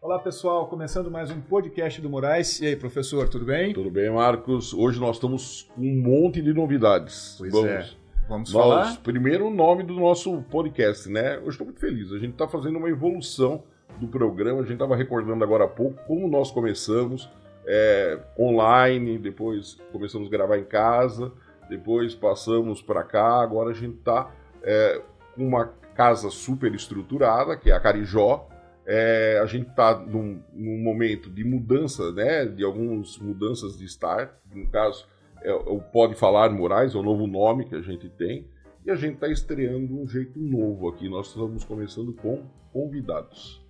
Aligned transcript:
Olá 0.00 0.18
pessoal, 0.18 0.66
começando 0.66 1.08
mais 1.12 1.30
um 1.30 1.40
podcast 1.40 2.00
do 2.00 2.10
Moraes. 2.10 2.60
E 2.60 2.66
aí, 2.66 2.74
professor, 2.74 3.28
tudo 3.28 3.44
bem? 3.44 3.72
Tudo 3.72 3.88
bem, 3.88 4.10
Marcos? 4.10 4.74
Hoje 4.74 4.98
nós 4.98 5.14
estamos 5.14 5.70
com 5.72 5.82
um 5.82 6.02
monte 6.02 6.42
de 6.42 6.52
novidades. 6.52 7.36
Pois 7.38 7.52
Vamos, 7.52 7.70
é. 7.70 7.88
Vamos 8.28 8.52
nós, 8.52 8.62
falar? 8.64 8.96
Primeiro 9.00 9.46
o 9.46 9.50
nome 9.50 9.84
do 9.84 9.94
nosso 9.94 10.42
podcast, 10.50 11.08
né? 11.08 11.36
Eu 11.36 11.48
estou 11.48 11.64
muito 11.64 11.78
feliz. 11.78 12.10
A 12.10 12.18
gente 12.18 12.32
está 12.32 12.48
fazendo 12.48 12.76
uma 12.76 12.88
evolução 12.88 13.62
do 14.00 14.08
programa. 14.08 14.58
A 14.58 14.64
gente 14.64 14.72
estava 14.72 14.96
recordando 14.96 15.44
agora 15.44 15.66
há 15.66 15.68
pouco 15.68 16.04
como 16.04 16.26
nós 16.26 16.50
começamos 16.50 17.30
é, 17.64 18.18
online, 18.36 19.18
depois 19.18 19.78
começamos 19.92 20.26
a 20.26 20.30
gravar 20.32 20.58
em 20.58 20.64
casa, 20.64 21.30
depois 21.68 22.12
passamos 22.12 22.82
para 22.82 23.04
cá. 23.04 23.40
Agora 23.40 23.70
a 23.70 23.74
gente 23.74 23.98
está 23.98 24.32
é, 24.64 25.00
uma 25.42 25.66
casa 25.94 26.30
super 26.30 26.74
estruturada, 26.74 27.56
que 27.56 27.70
é 27.70 27.74
a 27.74 27.80
Carijó. 27.80 28.48
É, 28.86 29.38
a 29.42 29.46
gente 29.46 29.68
está 29.68 29.98
num, 29.98 30.42
num 30.52 30.78
momento 30.82 31.30
de 31.30 31.44
mudança, 31.44 32.10
né? 32.12 32.44
De 32.46 32.64
algumas 32.64 33.18
mudanças 33.18 33.78
de 33.78 33.84
estar. 33.84 34.40
No 34.52 34.66
caso, 34.68 35.06
é, 35.42 35.52
o 35.52 35.80
Pode 35.80 36.14
Falar 36.14 36.50
Moraes, 36.50 36.94
é 36.94 36.98
o 36.98 37.02
novo 37.02 37.26
nome 37.26 37.66
que 37.66 37.74
a 37.74 37.80
gente 37.80 38.08
tem. 38.08 38.46
E 38.84 38.90
a 38.90 38.94
gente 38.94 39.14
está 39.14 39.28
estreando 39.28 40.00
um 40.00 40.08
jeito 40.08 40.38
novo 40.38 40.88
aqui. 40.88 41.08
Nós 41.08 41.28
estamos 41.28 41.64
começando 41.64 42.12
com 42.14 42.44
convidados. 42.72 43.62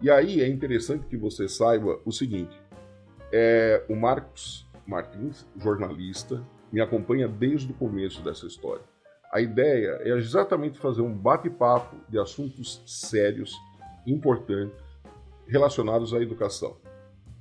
E 0.00 0.10
aí 0.10 0.40
é 0.40 0.48
interessante 0.48 1.06
que 1.06 1.16
você 1.16 1.48
saiba 1.48 2.00
o 2.04 2.12
seguinte: 2.12 2.60
é, 3.32 3.84
o 3.88 3.96
Marcos 3.96 4.68
Martins, 4.86 5.46
jornalista, 5.56 6.42
me 6.72 6.80
acompanha 6.80 7.28
desde 7.28 7.72
o 7.72 7.74
começo 7.74 8.22
dessa 8.22 8.46
história. 8.46 8.91
A 9.32 9.40
ideia 9.40 9.98
é 10.02 10.10
exatamente 10.10 10.78
fazer 10.78 11.00
um 11.00 11.16
bate-papo 11.16 11.96
de 12.06 12.18
assuntos 12.18 12.82
sérios, 12.84 13.58
importantes, 14.06 14.76
relacionados 15.46 16.12
à 16.12 16.20
educação. 16.20 16.76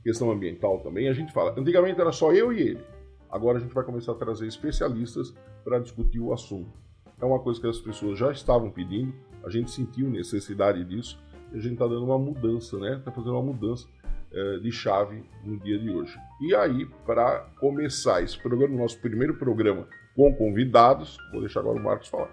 Questão 0.02 0.32
ambiental 0.32 0.80
também, 0.80 1.10
a 1.10 1.14
gente 1.14 1.34
fala. 1.34 1.54
Antigamente 1.60 2.00
era 2.00 2.14
só 2.14 2.32
eu 2.32 2.54
e 2.54 2.62
ele. 2.62 2.82
Agora 3.30 3.58
a 3.58 3.62
gente 3.62 3.74
vai 3.74 3.84
começar 3.84 4.14
a 4.14 4.16
trazer 4.16 4.48
especialistas 4.48 5.34
para 5.66 5.80
discutir 5.80 6.22
o 6.22 6.32
assunto. 6.32 6.72
É 7.20 7.26
uma 7.26 7.40
coisa 7.40 7.60
que 7.60 7.68
as 7.68 7.80
pessoas 7.80 8.18
já 8.18 8.32
estavam 8.32 8.72
pedindo, 8.72 9.14
a 9.44 9.50
gente 9.50 9.70
sentiu 9.70 10.10
necessidade 10.10 10.86
disso 10.86 11.20
e 11.52 11.58
a 11.58 11.60
gente 11.60 11.74
está 11.74 11.88
dando 11.88 12.06
uma 12.06 12.18
mudança, 12.18 12.80
né? 12.80 13.00
Está 13.00 13.12
fazendo 13.12 13.34
uma 13.34 13.44
mudança 13.44 13.86
eh, 14.32 14.60
de 14.60 14.72
chave 14.72 15.26
no 15.44 15.60
dia 15.60 15.78
de 15.78 15.90
hoje. 15.90 16.18
E 16.40 16.56
aí, 16.56 16.86
para 17.06 17.40
começar 17.60 18.24
esse 18.24 18.42
programa, 18.42 18.78
nosso 18.78 18.98
primeiro 19.02 19.36
programa 19.36 19.90
com 20.16 20.34
convidados, 20.36 21.18
vou 21.32 21.42
deixar 21.42 21.62
agora 21.62 21.80
o 21.80 21.84
Marcos 21.84 22.08
falar. 22.08 22.30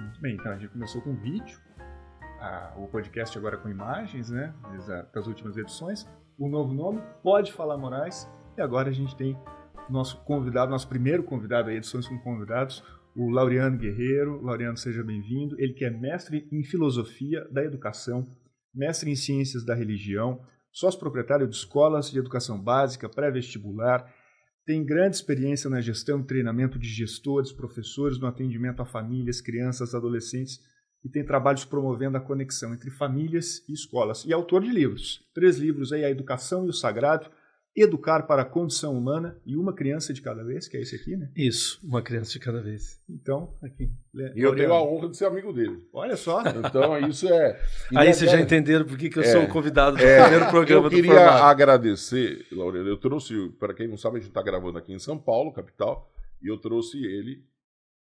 Muito 0.00 0.20
bem, 0.20 0.34
então 0.34 0.52
a 0.52 0.56
gente 0.56 0.70
começou 0.70 1.00
com 1.02 1.14
vídeo, 1.14 1.58
a- 2.40 2.74
o 2.76 2.86
podcast 2.88 3.36
agora 3.38 3.56
com 3.56 3.68
imagens, 3.68 4.30
né? 4.30 4.52
Das 5.12 5.26
últimas 5.26 5.56
edições. 5.56 6.06
O 6.38 6.48
novo 6.48 6.74
nome, 6.74 7.00
Pode 7.22 7.52
Falar 7.52 7.76
Moraes. 7.78 8.28
E 8.56 8.60
agora 8.60 8.88
a 8.88 8.92
gente 8.92 9.16
tem 9.16 9.38
nosso 9.88 10.22
convidado, 10.24 10.70
nosso 10.70 10.88
primeiro 10.88 11.22
convidado, 11.22 11.68
aí, 11.70 11.76
edições 11.76 12.08
com 12.08 12.18
convidados, 12.18 12.82
o 13.16 13.30
Laureano 13.30 13.78
Guerreiro. 13.78 14.42
Laureano, 14.42 14.76
seja 14.76 15.02
bem-vindo. 15.04 15.54
Ele 15.60 15.72
que 15.72 15.84
é 15.84 15.90
mestre 15.90 16.48
em 16.50 16.64
filosofia 16.64 17.46
da 17.50 17.62
educação, 17.62 18.26
mestre 18.74 19.10
em 19.10 19.14
ciências 19.16 19.64
da 19.64 19.74
religião, 19.74 20.40
sócio 20.72 20.98
proprietário 20.98 21.46
de 21.46 21.54
escolas 21.54 22.10
de 22.10 22.18
educação 22.18 22.60
básica, 22.60 23.08
pré-vestibular, 23.08 24.12
tem 24.64 24.84
grande 24.84 25.16
experiência 25.16 25.68
na 25.68 25.80
gestão 25.80 26.20
e 26.20 26.24
treinamento 26.24 26.78
de 26.78 26.88
gestores, 26.88 27.52
professores 27.52 28.18
no 28.18 28.26
atendimento 28.26 28.80
a 28.80 28.86
famílias, 28.86 29.40
crianças, 29.40 29.94
adolescentes 29.94 30.60
e 31.04 31.08
tem 31.08 31.22
trabalhos 31.22 31.66
promovendo 31.66 32.16
a 32.16 32.20
conexão 32.20 32.72
entre 32.72 32.90
famílias 32.90 33.62
e 33.68 33.74
escolas. 33.74 34.24
E 34.24 34.32
é 34.32 34.34
autor 34.34 34.62
de 34.62 34.70
livros. 34.70 35.22
Três 35.34 35.58
livros 35.58 35.92
aí, 35.92 36.02
A 36.02 36.10
Educação 36.10 36.64
e 36.64 36.70
o 36.70 36.72
Sagrado, 36.72 37.30
Educar 37.76 38.22
para 38.22 38.42
a 38.42 38.44
Condição 38.44 38.96
Humana 38.96 39.36
e 39.44 39.56
Uma 39.56 39.72
Criança 39.74 40.12
de 40.12 40.22
Cada 40.22 40.44
Vez, 40.44 40.68
que 40.68 40.76
é 40.76 40.80
esse 40.80 40.94
aqui, 40.94 41.16
né? 41.16 41.28
Isso, 41.34 41.80
uma 41.82 42.00
criança 42.00 42.30
de 42.32 42.38
cada 42.38 42.62
vez. 42.62 43.00
Então, 43.10 43.52
aqui. 43.60 43.90
E 44.36 44.40
eu 44.40 44.54
tenho 44.54 44.72
a 44.72 44.80
honra 44.80 45.08
de 45.08 45.16
ser 45.16 45.24
amigo 45.24 45.52
dele. 45.52 45.84
Olha 45.92 46.16
só. 46.16 46.40
Então, 46.46 46.96
isso 47.08 47.26
é. 47.28 47.60
Aí 47.96 48.10
E 48.10 48.14
vocês 48.14 48.30
já 48.30 48.40
entenderam 48.40 48.84
por 48.84 48.96
que, 48.96 49.10
que 49.10 49.18
eu 49.18 49.24
É. 49.24 49.26
sou 49.26 49.42
o 49.42 49.48
convidado 49.48 49.96
do 49.96 50.02
É, 50.04 50.22
primeiro 50.22 50.48
programa 50.50 50.86
eu 50.86 50.90
do 50.90 50.94
queria 50.94 51.14
formato. 51.14 51.42
agradecer, 51.44 52.46
Laureano. 52.52 52.88
Eu 52.88 52.96
trouxe, 52.96 53.48
para 53.58 53.74
quem 53.74 53.88
não 53.88 53.96
sabe, 53.96 54.18
a 54.18 54.20
gente 54.20 54.28
está 54.28 54.42
gravando 54.42 54.78
aqui 54.78 54.92
em 54.92 54.98
São 55.00 55.18
Paulo, 55.18 55.52
capital, 55.52 56.08
e 56.40 56.46
eu 56.48 56.56
trouxe 56.58 56.98
ele 57.04 57.42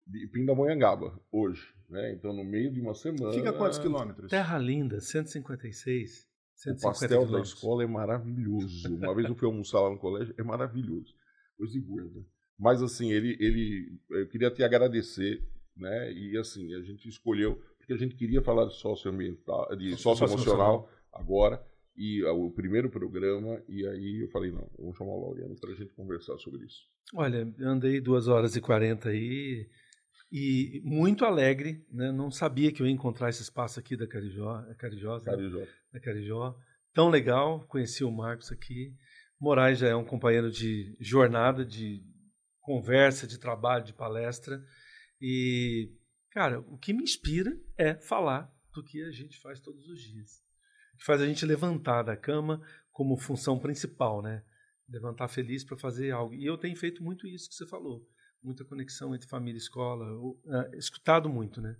de 0.04 0.26
Pindamonhangaba 0.26 1.16
hoje. 1.30 1.62
Né? 1.88 2.12
Então, 2.12 2.32
no 2.32 2.44
meio 2.44 2.72
de 2.72 2.80
uma 2.80 2.94
semana. 2.94 3.32
Fica 3.32 3.50
a 3.50 3.52
quantos 3.52 3.78
quilômetros? 3.78 4.30
Terra 4.30 4.58
Linda, 4.58 5.00
156. 5.00 6.28
O 6.60 6.62
150 6.62 6.80
pastel 6.82 7.26
da 7.26 7.40
escola 7.40 7.82
é 7.82 7.86
maravilhoso. 7.86 8.94
Uma 8.94 9.14
vez 9.14 9.28
eu 9.28 9.34
fui 9.34 9.48
almoçar 9.48 9.80
lá 9.80 9.90
no 9.90 9.98
colégio, 9.98 10.34
é 10.36 10.42
maravilhoso. 10.42 11.14
Coisa 11.56 11.72
de 11.72 11.80
gorda. 11.80 12.20
Mas 12.58 12.82
assim, 12.82 13.10
ele, 13.10 13.34
ele, 13.40 13.98
eu 14.10 14.28
queria 14.28 14.50
te 14.50 14.62
agradecer, 14.62 15.42
né? 15.74 16.12
E 16.12 16.36
assim, 16.36 16.74
a 16.74 16.82
gente 16.82 17.08
escolheu, 17.08 17.62
porque 17.78 17.94
a 17.94 17.96
gente 17.96 18.14
queria 18.14 18.42
falar 18.42 18.66
de 18.66 18.74
socioambiental, 18.74 19.74
de 19.74 19.96
socioemocional 19.96 20.86
agora, 21.10 21.64
e 21.96 22.22
ah, 22.26 22.32
o 22.32 22.50
primeiro 22.50 22.90
programa, 22.90 23.62
e 23.66 23.86
aí 23.86 24.20
eu 24.20 24.28
falei, 24.28 24.50
não, 24.50 24.68
vamos 24.78 24.96
chamar 24.96 25.12
o 25.12 25.20
Laureano 25.20 25.56
para 25.58 25.70
a 25.70 25.74
gente 25.74 25.94
conversar 25.94 26.36
sobre 26.38 26.66
isso. 26.66 26.82
Olha, 27.14 27.50
andei 27.60 28.00
2 28.00 28.28
horas 28.28 28.54
e 28.54 28.60
40 28.60 29.08
aí 29.08 29.18
e 29.18 29.70
muito 30.84 31.24
alegre, 31.24 31.84
né? 31.90 32.12
Não 32.12 32.30
sabia 32.30 32.72
que 32.72 32.80
eu 32.80 32.86
ia 32.86 32.92
encontrar 32.92 33.30
esse 33.30 33.42
espaço 33.42 33.80
aqui 33.80 33.96
da 33.96 34.06
Carijó, 34.06 34.64
é 34.68 34.74
Carijosa, 34.74 35.24
né? 35.24 35.36
Carijó. 35.36 35.66
da 35.92 36.00
Carijó. 36.00 36.56
Tão 36.92 37.08
legal, 37.08 37.66
conheci 37.66 38.04
o 38.04 38.10
Marcos 38.10 38.52
aqui. 38.52 38.94
Moraes 39.40 39.78
já 39.78 39.88
é 39.88 39.96
um 39.96 40.04
companheiro 40.04 40.50
de 40.50 40.96
jornada, 41.00 41.64
de 41.64 42.04
conversa, 42.60 43.26
de 43.26 43.38
trabalho, 43.38 43.84
de 43.84 43.92
palestra. 43.92 44.62
E, 45.20 45.92
cara, 46.30 46.60
o 46.60 46.78
que 46.78 46.92
me 46.92 47.02
inspira 47.02 47.58
é 47.76 47.94
falar 47.94 48.52
do 48.72 48.84
que 48.84 49.02
a 49.02 49.10
gente 49.10 49.38
faz 49.40 49.60
todos 49.60 49.88
os 49.88 50.00
dias. 50.00 50.42
Que 50.98 51.04
faz 51.04 51.20
a 51.20 51.26
gente 51.26 51.44
levantar 51.44 52.02
da 52.02 52.16
cama 52.16 52.60
como 52.92 53.16
função 53.16 53.58
principal, 53.58 54.22
né? 54.22 54.44
Levantar 54.88 55.28
feliz 55.28 55.64
para 55.64 55.76
fazer 55.76 56.10
algo. 56.10 56.34
E 56.34 56.44
eu 56.44 56.58
tenho 56.58 56.76
feito 56.76 57.02
muito 57.02 57.26
isso 57.26 57.48
que 57.48 57.54
você 57.54 57.66
falou. 57.66 58.06
Muita 58.42 58.64
conexão 58.64 59.14
entre 59.14 59.28
família 59.28 59.58
e 59.58 59.62
escola. 59.62 60.06
Eu, 60.06 60.40
eh, 60.46 60.76
escutado 60.78 61.28
muito, 61.28 61.60
né? 61.60 61.76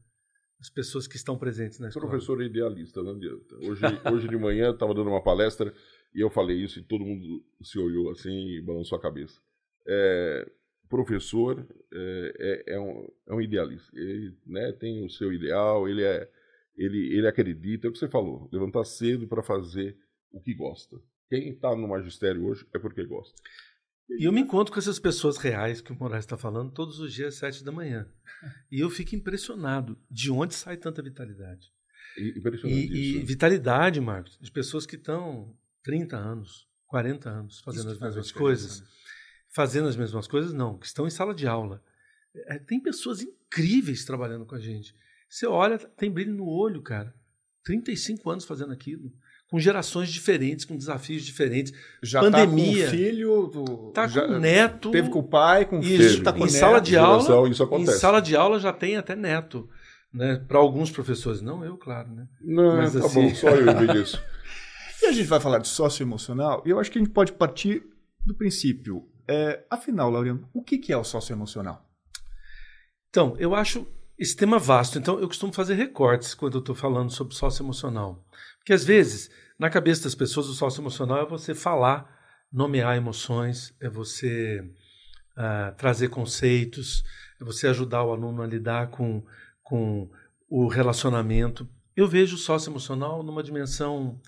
As 0.60 0.68
pessoas 0.68 1.06
que 1.06 1.16
estão 1.16 1.38
presentes 1.38 1.78
na 1.78 1.88
escola. 1.88 2.06
Professor 2.06 2.42
é 2.42 2.44
idealista, 2.44 3.02
não 3.02 3.12
adianta. 3.12 3.56
Hoje, 3.56 3.82
hoje 4.12 4.28
de 4.28 4.36
manhã 4.36 4.70
estava 4.70 4.92
dando 4.92 5.08
uma 5.08 5.22
palestra 5.22 5.72
e 6.14 6.20
eu 6.20 6.28
falei 6.28 6.62
isso 6.62 6.78
e 6.78 6.82
todo 6.82 7.04
mundo 7.04 7.42
se 7.62 7.78
olhou 7.78 8.10
assim 8.10 8.48
e 8.48 8.60
balançou 8.60 8.98
a 8.98 9.00
cabeça. 9.00 9.40
É, 9.86 10.50
professor 10.90 11.66
é, 11.92 12.64
é, 12.66 12.74
é 12.74 12.80
um, 12.80 13.08
é 13.28 13.34
um 13.34 13.40
idealista. 13.40 13.96
Ele 13.96 14.36
né, 14.44 14.72
tem 14.72 15.04
o 15.04 15.08
seu 15.08 15.32
ideal, 15.32 15.88
ele, 15.88 16.02
é, 16.02 16.28
ele, 16.76 17.16
ele 17.16 17.26
acredita, 17.28 17.86
é 17.86 17.88
o 17.88 17.92
que 17.92 17.98
você 17.98 18.08
falou, 18.08 18.48
levantar 18.52 18.84
cedo 18.84 19.26
para 19.26 19.42
fazer 19.42 19.96
o 20.32 20.40
que 20.40 20.52
gosta. 20.52 21.00
Quem 21.28 21.50
está 21.50 21.74
no 21.76 21.88
magistério 21.88 22.44
hoje 22.44 22.66
é 22.74 22.78
porque 22.78 23.04
gosta. 23.04 23.40
E 24.18 24.24
eu 24.24 24.32
me 24.32 24.40
encontro 24.40 24.72
com 24.72 24.78
essas 24.78 24.98
pessoas 24.98 25.36
reais 25.36 25.80
que 25.80 25.92
o 25.92 25.96
Moraes 25.98 26.24
está 26.24 26.36
falando 26.36 26.72
todos 26.72 26.98
os 27.00 27.12
dias 27.12 27.34
às 27.34 27.38
sete 27.40 27.64
da 27.64 27.70
manhã. 27.72 28.08
E 28.70 28.80
eu 28.80 28.90
fico 28.90 29.14
impressionado 29.14 29.98
de 30.10 30.30
onde 30.30 30.54
sai 30.54 30.76
tanta 30.76 31.00
vitalidade. 31.02 31.72
E- 32.18 32.38
Impressionante 32.38 32.78
E, 32.80 32.92
e 32.92 33.16
isso. 33.18 33.26
vitalidade, 33.26 34.00
Marcos, 34.00 34.36
de 34.40 34.50
pessoas 34.50 34.84
que 34.84 34.96
estão 34.96 35.56
30 35.82 36.16
anos, 36.16 36.66
40 36.86 37.30
anos 37.30 37.60
fazendo 37.60 37.90
as 37.90 37.98
mesmas 38.00 38.32
coisas. 38.32 38.80
né? 38.80 38.86
Fazendo 39.52 39.88
as 39.88 39.96
mesmas 39.96 40.26
coisas, 40.26 40.52
não, 40.52 40.78
que 40.78 40.86
estão 40.86 41.06
em 41.06 41.10
sala 41.10 41.34
de 41.34 41.46
aula. 41.46 41.82
É, 42.46 42.58
tem 42.58 42.80
pessoas 42.80 43.20
incríveis 43.22 44.04
trabalhando 44.04 44.44
com 44.46 44.54
a 44.54 44.60
gente. 44.60 44.94
Você 45.28 45.46
olha, 45.46 45.78
tem 45.78 46.10
brilho 46.10 46.34
no 46.34 46.46
olho, 46.46 46.82
cara. 46.82 47.14
35 47.64 48.30
anos 48.30 48.44
fazendo 48.44 48.72
aquilo. 48.72 49.12
Com 49.50 49.58
gerações 49.58 50.10
diferentes, 50.10 50.64
com 50.64 50.76
desafios 50.76 51.24
diferentes. 51.24 51.72
Já 52.02 52.20
Pandemia. 52.20 52.72
tá 52.76 52.80
com 52.82 52.86
o 52.86 52.90
filho, 52.98 53.46
do, 53.48 53.64
Tá 53.92 54.06
já- 54.06 54.26
com 54.26 54.38
neto. 54.38 54.90
teve 54.92 55.08
com 55.10 55.18
o 55.18 55.28
pai, 55.28 55.64
com 55.64 55.78
o 55.78 55.82
Isso, 55.82 55.96
filho, 56.12 56.22
tá 56.22 56.32
com 56.32 56.38
em 56.38 56.42
o 56.44 56.48
sala 56.50 56.74
neto. 56.74 56.84
de 56.84 56.96
aula, 56.96 57.20
Geração, 57.22 57.46
isso 57.48 57.62
Em 57.62 57.66
acontece. 57.66 57.98
sala 57.98 58.20
de 58.22 58.36
aula 58.36 58.60
já 58.60 58.72
tem 58.72 58.96
até 58.96 59.16
neto. 59.16 59.68
Né? 60.12 60.36
Para 60.46 60.58
alguns 60.58 60.90
professores. 60.90 61.40
Não 61.40 61.64
eu, 61.64 61.76
claro. 61.76 62.08
Né? 62.14 62.26
Não, 62.40 62.76
Mas 62.76 62.92
tá 62.92 63.00
assim- 63.00 63.28
bom, 63.28 63.34
só 63.34 63.48
eu 63.50 63.76
vi 63.78 63.86
disso. 64.04 64.22
E 65.02 65.06
a 65.06 65.12
gente 65.12 65.26
vai 65.26 65.40
falar 65.40 65.58
de 65.58 65.68
socioemocional, 65.68 66.62
e 66.66 66.70
eu 66.70 66.78
acho 66.78 66.90
que 66.90 66.98
a 66.98 67.02
gente 67.02 67.12
pode 67.12 67.32
partir 67.32 67.82
do 68.24 68.34
princípio. 68.34 69.08
É, 69.26 69.64
afinal, 69.70 70.10
Laureano, 70.10 70.48
o 70.52 70.62
que 70.62 70.78
que 70.78 70.92
é 70.92 70.96
o 70.96 71.02
socioemocional? 71.04 71.84
Então, 73.08 73.34
eu 73.38 73.54
acho 73.54 73.86
esse 74.18 74.36
tema 74.36 74.58
vasto. 74.58 74.98
Então, 74.98 75.18
eu 75.18 75.26
costumo 75.26 75.52
fazer 75.52 75.74
recortes 75.74 76.34
quando 76.34 76.54
eu 76.54 76.60
estou 76.60 76.74
falando 76.74 77.10
sobre 77.10 77.34
socioemocional. 77.34 78.24
Porque, 78.70 78.82
às 78.82 78.84
vezes, 78.84 79.28
na 79.58 79.68
cabeça 79.68 80.04
das 80.04 80.14
pessoas, 80.14 80.46
o 80.46 80.54
socioemocional 80.54 81.20
é 81.20 81.28
você 81.28 81.56
falar, 81.56 82.08
nomear 82.52 82.96
emoções, 82.96 83.74
é 83.80 83.88
você 83.90 84.62
ah, 85.36 85.74
trazer 85.76 86.08
conceitos, 86.08 87.02
é 87.40 87.44
você 87.44 87.66
ajudar 87.66 88.04
o 88.04 88.12
aluno 88.12 88.42
a 88.42 88.46
lidar 88.46 88.88
com, 88.92 89.26
com 89.60 90.08
o 90.48 90.68
relacionamento. 90.68 91.68
Eu 91.96 92.06
vejo 92.06 92.36
o 92.36 92.38
socioemocional 92.38 93.24
numa 93.24 93.42
dimensão 93.42 94.20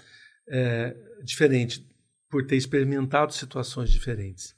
é, 0.48 0.92
diferente, 1.22 1.88
por 2.28 2.44
ter 2.44 2.56
experimentado 2.56 3.32
situações 3.32 3.92
diferentes. 3.92 4.56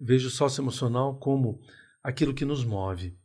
Vejo 0.00 0.28
o 0.28 0.30
socioemocional 0.30 1.18
como 1.18 1.60
aquilo 2.04 2.32
que 2.32 2.44
nos 2.44 2.64
move. 2.64 3.18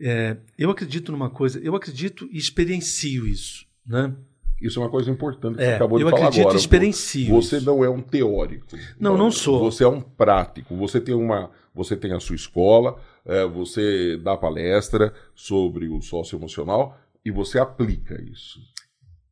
É, 0.00 0.38
eu 0.56 0.70
acredito 0.70 1.12
numa 1.12 1.28
coisa, 1.28 1.60
eu 1.60 1.76
acredito 1.76 2.26
e 2.32 2.38
experiencio 2.38 3.26
isso, 3.26 3.66
né? 3.84 4.16
Isso 4.60 4.78
é 4.78 4.82
uma 4.82 4.90
coisa 4.90 5.10
importante 5.10 5.56
que 5.56 5.62
É, 5.62 5.66
você 5.70 5.74
acabou 5.74 5.98
de 5.98 6.04
eu 6.04 6.10
falar 6.10 6.22
acredito 6.22 6.40
agora. 6.42 6.56
e 6.56 6.60
experiencio 6.60 7.28
Você 7.34 7.56
isso. 7.56 7.66
não 7.66 7.84
é 7.84 7.90
um 7.90 8.00
teórico. 8.00 8.66
Não, 8.98 9.16
não 9.16 9.30
sou. 9.30 9.58
Você 9.60 9.84
é 9.84 9.88
um 9.88 10.00
prático. 10.00 10.76
Você 10.76 11.00
tem 11.00 11.14
uma, 11.14 11.50
você 11.74 11.96
tem 11.96 12.12
a 12.12 12.20
sua 12.20 12.36
escola, 12.36 12.98
é, 13.26 13.44
você 13.46 14.16
dá 14.16 14.36
palestra 14.36 15.12
sobre 15.34 15.88
o 15.88 16.00
socioemocional 16.00 16.98
e 17.24 17.30
você 17.30 17.58
aplica 17.58 18.20
isso. 18.22 18.58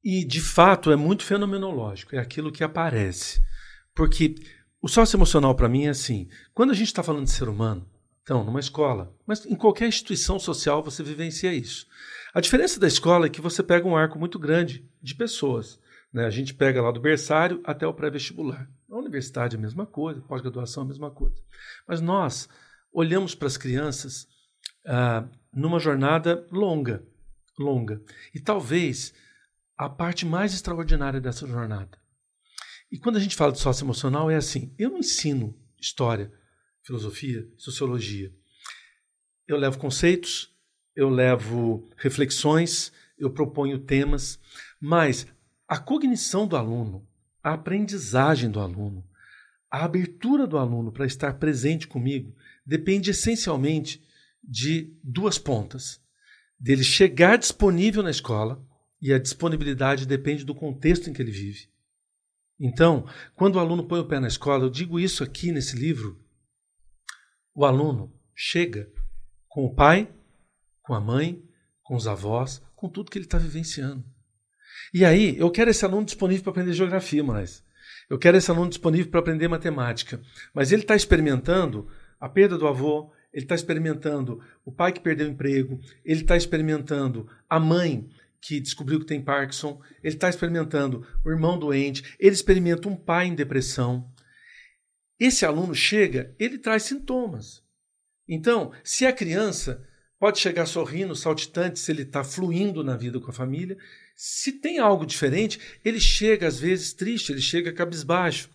E, 0.04 0.24
de 0.24 0.40
fato, 0.40 0.90
é 0.90 0.96
muito 0.96 1.22
fenomenológico, 1.24 2.16
é 2.16 2.18
aquilo 2.18 2.50
que 2.50 2.64
aparece. 2.64 3.40
Porque 3.94 4.34
o 4.82 4.88
socioemocional, 4.88 5.54
para 5.54 5.68
mim, 5.68 5.84
é 5.84 5.90
assim: 5.90 6.28
quando 6.52 6.70
a 6.70 6.74
gente 6.74 6.88
está 6.88 7.02
falando 7.02 7.24
de 7.24 7.30
ser 7.30 7.48
humano, 7.48 7.86
então, 8.22 8.44
numa 8.44 8.60
escola, 8.60 9.14
mas 9.26 9.44
em 9.46 9.54
qualquer 9.54 9.88
instituição 9.88 10.38
social 10.38 10.82
você 10.82 11.02
vivencia 11.02 11.52
isso. 11.54 11.86
A 12.34 12.40
diferença 12.40 12.80
da 12.80 12.86
escola 12.86 13.26
é 13.26 13.30
que 13.30 13.40
você 13.40 13.62
pega 13.62 13.86
um 13.86 13.96
arco 13.96 14.18
muito 14.18 14.38
grande 14.38 14.88
de 15.02 15.14
pessoas. 15.14 15.78
Né? 16.12 16.24
A 16.24 16.30
gente 16.30 16.54
pega 16.54 16.80
lá 16.80 16.90
do 16.90 17.00
berçário 17.00 17.60
até 17.64 17.86
o 17.86 17.92
pré-vestibular. 17.92 18.70
A 18.90 18.96
universidade 18.96 19.56
é 19.56 19.58
a 19.58 19.62
mesma 19.62 19.84
coisa, 19.86 20.20
pós-graduação 20.22 20.82
é 20.82 20.86
a 20.86 20.88
mesma 20.88 21.10
coisa. 21.10 21.36
Mas 21.86 22.00
nós 22.00 22.48
olhamos 22.90 23.34
para 23.34 23.48
as 23.48 23.56
crianças 23.56 24.26
ah, 24.86 25.28
numa 25.52 25.78
jornada 25.78 26.46
longa, 26.50 27.04
longa. 27.58 28.02
E 28.34 28.40
talvez 28.40 29.12
a 29.76 29.88
parte 29.88 30.24
mais 30.24 30.54
extraordinária 30.54 31.20
dessa 31.20 31.46
jornada. 31.46 31.98
E 32.90 32.98
quando 32.98 33.16
a 33.16 33.20
gente 33.20 33.36
fala 33.36 33.52
de 33.52 33.60
socioemocional, 33.60 34.30
é 34.30 34.36
assim: 34.36 34.74
eu 34.78 34.90
não 34.90 34.98
ensino 34.98 35.58
história, 35.78 36.32
filosofia, 36.82 37.46
sociologia. 37.56 38.32
Eu 39.46 39.56
levo 39.56 39.78
conceitos, 39.78 40.51
eu 40.94 41.08
levo 41.08 41.88
reflexões, 41.96 42.92
eu 43.18 43.30
proponho 43.30 43.78
temas, 43.78 44.38
mas 44.80 45.26
a 45.66 45.78
cognição 45.78 46.46
do 46.46 46.56
aluno, 46.56 47.06
a 47.42 47.54
aprendizagem 47.54 48.50
do 48.50 48.60
aluno, 48.60 49.04
a 49.70 49.84
abertura 49.84 50.46
do 50.46 50.58
aluno 50.58 50.92
para 50.92 51.06
estar 51.06 51.34
presente 51.34 51.88
comigo 51.88 52.34
depende 52.64 53.10
essencialmente 53.10 54.02
de 54.42 54.94
duas 55.02 55.38
pontas. 55.38 56.00
Dele 56.58 56.84
chegar 56.84 57.38
disponível 57.38 58.02
na 58.02 58.10
escola, 58.10 58.62
e 59.02 59.12
a 59.12 59.18
disponibilidade 59.18 60.06
depende 60.06 60.44
do 60.44 60.54
contexto 60.54 61.10
em 61.10 61.12
que 61.12 61.20
ele 61.20 61.32
vive. 61.32 61.68
Então, 62.58 63.04
quando 63.34 63.56
o 63.56 63.58
aluno 63.58 63.88
põe 63.88 63.98
o 63.98 64.06
pé 64.06 64.20
na 64.20 64.28
escola, 64.28 64.64
eu 64.64 64.70
digo 64.70 65.00
isso 65.00 65.24
aqui 65.24 65.50
nesse 65.50 65.76
livro, 65.76 66.24
o 67.52 67.64
aluno 67.64 68.14
chega 68.32 68.88
com 69.48 69.64
o 69.64 69.74
pai, 69.74 70.08
com 70.82 70.94
a 70.94 71.00
mãe, 71.00 71.42
com 71.82 71.94
os 71.94 72.06
avós, 72.06 72.62
com 72.74 72.88
tudo 72.88 73.10
que 73.10 73.18
ele 73.18 73.24
está 73.24 73.38
vivenciando. 73.38 74.04
E 74.92 75.04
aí, 75.04 75.38
eu 75.38 75.50
quero 75.50 75.70
esse 75.70 75.84
aluno 75.84 76.04
disponível 76.04 76.42
para 76.42 76.50
aprender 76.50 76.72
geografia, 76.72 77.22
mas 77.22 77.64
eu 78.10 78.18
quero 78.18 78.36
esse 78.36 78.50
aluno 78.50 78.68
disponível 78.68 79.10
para 79.10 79.20
aprender 79.20 79.48
matemática. 79.48 80.20
Mas 80.52 80.72
ele 80.72 80.82
está 80.82 80.94
experimentando 80.94 81.88
a 82.20 82.28
perda 82.28 82.58
do 82.58 82.66
avô, 82.66 83.12
ele 83.32 83.44
está 83.44 83.54
experimentando 83.54 84.42
o 84.64 84.72
pai 84.72 84.92
que 84.92 85.00
perdeu 85.00 85.26
o 85.26 85.30
emprego, 85.30 85.80
ele 86.04 86.20
está 86.20 86.36
experimentando 86.36 87.28
a 87.48 87.58
mãe 87.58 88.08
que 88.40 88.60
descobriu 88.60 88.98
que 88.98 89.06
tem 89.06 89.22
Parkinson, 89.22 89.80
ele 90.02 90.16
está 90.16 90.28
experimentando 90.28 91.06
o 91.24 91.30
irmão 91.30 91.58
doente, 91.58 92.16
ele 92.18 92.34
experimenta 92.34 92.88
um 92.88 92.96
pai 92.96 93.26
em 93.28 93.34
depressão. 93.34 94.12
Esse 95.18 95.46
aluno 95.46 95.74
chega, 95.74 96.34
ele 96.38 96.58
traz 96.58 96.82
sintomas. 96.82 97.62
Então, 98.28 98.72
se 98.82 99.06
a 99.06 99.12
criança 99.12 99.86
pode 100.22 100.38
chegar 100.38 100.66
sorrindo, 100.66 101.16
saltitante, 101.16 101.80
se 101.80 101.90
ele 101.90 102.02
está 102.02 102.22
fluindo 102.22 102.84
na 102.84 102.96
vida 102.96 103.18
com 103.18 103.28
a 103.28 103.34
família, 103.34 103.76
se 104.14 104.52
tem 104.52 104.78
algo 104.78 105.04
diferente, 105.04 105.58
ele 105.84 105.98
chega 105.98 106.46
às 106.46 106.60
vezes 106.60 106.92
triste, 106.92 107.32
ele 107.32 107.40
chega 107.40 107.72
cabisbaixo. 107.72 108.48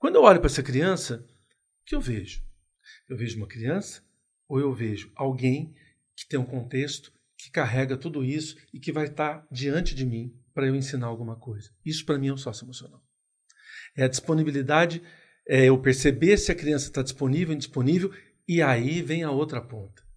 Quando 0.00 0.16
eu 0.16 0.24
olho 0.24 0.40
para 0.40 0.50
essa 0.50 0.64
criança, 0.64 1.24
o 1.80 1.84
que 1.84 1.94
eu 1.94 2.00
vejo? 2.00 2.42
Eu 3.08 3.16
vejo 3.16 3.36
uma 3.36 3.46
criança 3.46 4.02
ou 4.48 4.58
eu 4.58 4.74
vejo 4.74 5.12
alguém 5.14 5.72
que 6.16 6.26
tem 6.26 6.40
um 6.40 6.44
contexto, 6.44 7.12
que 7.38 7.52
carrega 7.52 7.96
tudo 7.96 8.24
isso 8.24 8.56
e 8.74 8.80
que 8.80 8.90
vai 8.90 9.06
estar 9.06 9.46
diante 9.48 9.94
de 9.94 10.04
mim 10.04 10.34
para 10.52 10.66
eu 10.66 10.74
ensinar 10.74 11.06
alguma 11.06 11.36
coisa. 11.36 11.70
Isso 11.86 12.04
para 12.04 12.18
mim 12.18 12.26
é 12.26 12.32
um 12.32 12.36
sócio 12.36 12.64
emocional. 12.64 13.00
É 13.96 14.02
a 14.02 14.08
disponibilidade, 14.08 15.00
é 15.46 15.66
eu 15.66 15.80
perceber 15.80 16.36
se 16.36 16.50
a 16.50 16.56
criança 16.56 16.88
está 16.88 17.00
disponível, 17.00 17.54
indisponível, 17.54 18.12
e 18.48 18.60
aí 18.60 19.02
vem 19.02 19.22
a 19.22 19.30
outra 19.30 19.60
ponta. 19.60 20.09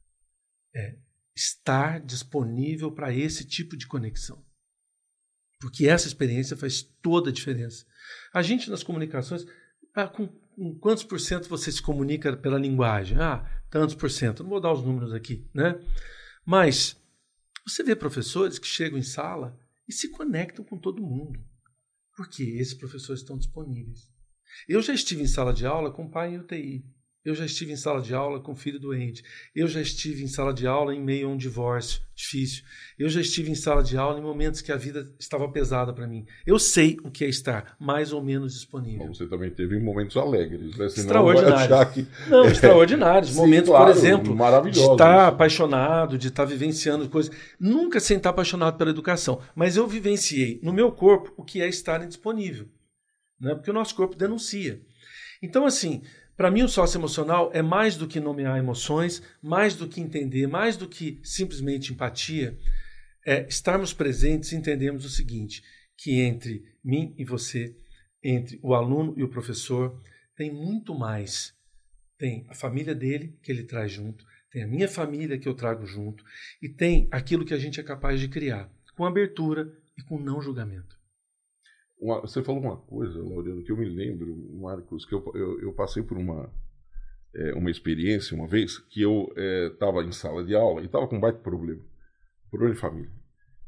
É 0.76 0.96
estar 1.36 2.00
disponível 2.00 2.92
para 2.92 3.14
esse 3.14 3.46
tipo 3.46 3.76
de 3.76 3.88
conexão. 3.88 4.44
Porque 5.60 5.88
essa 5.88 6.08
experiência 6.08 6.58
faz 6.58 6.84
toda 7.02 7.30
a 7.30 7.34
diferença. 7.34 7.86
A 8.34 8.42
gente 8.42 8.70
nas 8.70 8.84
comunicações, 8.84 9.46
ah, 9.96 10.08
com, 10.08 10.28
com 10.28 10.78
quantos 10.78 11.04
por 11.04 11.20
cento 11.20 11.50
você 11.50 11.72
se 11.72 11.82
comunica 11.82 12.36
pela 12.36 12.60
linguagem? 12.60 13.18
Ah, 13.18 13.50
tantos 13.70 13.96
por 13.96 14.12
cento. 14.12 14.44
Não 14.44 14.50
vou 14.50 14.62
dar 14.62 14.74
os 14.74 14.84
números 14.84 15.14
aqui, 15.14 15.50
né? 15.54 15.80
Mas 16.46 17.02
você 17.66 17.82
vê 17.82 17.96
professores 17.96 18.60
que 18.60 18.68
chegam 18.68 19.00
em 19.00 19.04
sala 19.04 19.58
e 19.88 19.94
se 19.94 20.10
conectam 20.10 20.66
com 20.66 20.78
todo 20.78 21.02
mundo, 21.02 21.40
porque 22.16 22.44
esses 22.44 22.74
professores 22.74 23.22
estão 23.22 23.38
disponíveis. 23.38 24.12
Eu 24.68 24.82
já 24.82 24.94
estive 24.94 25.24
em 25.24 25.28
sala 25.28 25.54
de 25.54 25.66
aula 25.66 25.92
com 25.92 26.10
pai 26.10 26.34
em 26.34 26.40
UTI. 26.40 26.86
Eu 27.26 27.34
já 27.34 27.46
estive 27.46 27.72
em 27.72 27.78
sala 27.78 28.02
de 28.02 28.14
aula 28.14 28.42
com 28.42 28.54
filho 28.54 28.78
doente. 28.78 29.24
Eu 29.56 29.66
já 29.66 29.80
estive 29.80 30.24
em 30.24 30.28
sala 30.28 30.54
de 30.54 30.68
aula 30.68 30.94
em 30.94 31.02
meio 31.02 31.30
a 31.30 31.32
um 31.32 31.38
divórcio 31.38 32.02
difícil. 32.14 32.64
Eu 33.00 33.08
já 33.08 33.22
estive 33.22 33.50
em 33.50 33.56
sala 33.56 33.82
de 33.82 33.96
aula 33.98 34.20
em 34.20 34.22
momentos 34.22 34.60
que 34.60 34.74
a 34.74 34.76
vida 34.76 35.10
estava 35.18 35.50
pesada 35.50 35.94
para 35.94 36.06
mim. 36.06 36.26
Eu 36.46 36.60
sei 36.60 36.98
o 37.02 37.10
que 37.10 37.24
é 37.24 37.30
estar 37.30 37.78
mais 37.80 38.12
ou 38.12 38.22
menos 38.22 38.54
disponível. 38.54 39.08
Mas 39.08 39.18
você 39.18 39.26
também 39.26 39.50
teve 39.50 39.80
momentos 39.80 40.18
alegres, 40.18 40.76
né? 40.76 40.86
Extraordinários. 40.86 41.62
achar 41.62 41.86
que... 41.94 42.06
Não, 42.28 42.44
extraordinários. 42.46 43.32
Sim, 43.32 43.38
momentos, 43.38 43.70
claro, 43.70 43.86
por 43.86 43.98
exemplo, 43.98 44.70
de 44.70 44.80
estar 44.80 45.28
apaixonado, 45.30 46.18
de 46.18 46.28
estar 46.28 46.44
vivenciando 46.44 47.08
coisas. 47.08 47.34
Nunca 47.58 48.02
sem 48.02 48.18
estar 48.18 48.32
apaixonado 48.32 48.78
pela 48.78 48.90
educação. 48.90 49.40
Mas 49.56 49.78
eu 49.78 49.88
vivenciei 49.88 50.60
no 50.62 50.74
meu 50.74 50.92
corpo 50.92 51.34
o 51.38 51.44
que 51.44 51.62
é 51.62 51.70
estar 51.70 52.04
indisponível. 52.04 52.68
Né? 53.40 53.56
Porque 53.56 53.72
o 53.72 53.74
nosso 53.74 53.96
corpo 53.96 54.16
denuncia. 54.18 54.82
Então, 55.42 55.66
assim, 55.66 56.02
para 56.44 56.52
mim 56.52 56.64
o 56.64 56.68
sócio 56.68 56.98
emocional 56.98 57.50
é 57.54 57.62
mais 57.62 57.96
do 57.96 58.06
que 58.06 58.20
nomear 58.20 58.58
emoções, 58.58 59.24
mais 59.42 59.76
do 59.76 59.88
que 59.88 60.02
entender, 60.02 60.46
mais 60.46 60.76
do 60.76 60.90
que 60.90 61.22
simplesmente 61.24 61.94
empatia. 61.94 62.60
É 63.26 63.48
estarmos 63.48 63.94
presentes 63.94 64.52
e 64.52 64.58
entendermos 64.58 65.06
o 65.06 65.10
seguinte: 65.10 65.64
que 65.96 66.20
entre 66.20 66.62
mim 66.84 67.16
e 67.18 67.24
você, 67.24 67.74
entre 68.22 68.60
o 68.62 68.74
aluno 68.74 69.14
e 69.16 69.24
o 69.24 69.30
professor, 69.30 69.98
tem 70.36 70.52
muito 70.52 70.94
mais. 70.94 71.54
Tem 72.18 72.46
a 72.50 72.54
família 72.54 72.94
dele 72.94 73.40
que 73.42 73.50
ele 73.50 73.64
traz 73.64 73.94
junto, 73.94 74.26
tem 74.52 74.64
a 74.64 74.68
minha 74.68 74.90
família 74.90 75.40
que 75.40 75.48
eu 75.48 75.54
trago 75.54 75.86
junto, 75.86 76.26
e 76.62 76.68
tem 76.68 77.08
aquilo 77.10 77.46
que 77.46 77.54
a 77.54 77.58
gente 77.58 77.80
é 77.80 77.84
capaz 77.84 78.20
de 78.20 78.28
criar, 78.28 78.70
com 78.98 79.06
abertura 79.06 79.72
e 79.98 80.04
com 80.04 80.20
não 80.20 80.42
julgamento. 80.42 81.00
Uma- 82.04 82.20
você 82.20 82.44
falou 82.44 82.60
uma 82.62 82.76
coisa, 82.76 83.18
Laureano, 83.24 83.64
que 83.64 83.72
eu 83.72 83.78
me 83.78 83.88
lembro, 83.88 84.36
Marcos, 84.60 85.06
que 85.06 85.16
eu, 85.16 85.24
eu, 85.34 85.62
eu 85.62 85.74
passei 85.74 86.04
por 86.04 86.18
uma, 86.18 86.50
é, 87.34 87.54
uma 87.54 87.72
experiência 87.72 88.36
uma 88.36 88.46
vez 88.46 88.78
que 88.78 89.02
eu 89.02 89.34
estava 89.72 90.04
em 90.04 90.12
sala 90.12 90.44
de 90.44 90.54
aula 90.54 90.82
e 90.82 90.86
estava 90.86 91.08
com 91.08 91.16
um 91.16 91.20
baita 91.22 91.40
problema, 91.40 91.82
problema 92.52 92.74
de 92.76 92.80
família. 92.82 93.10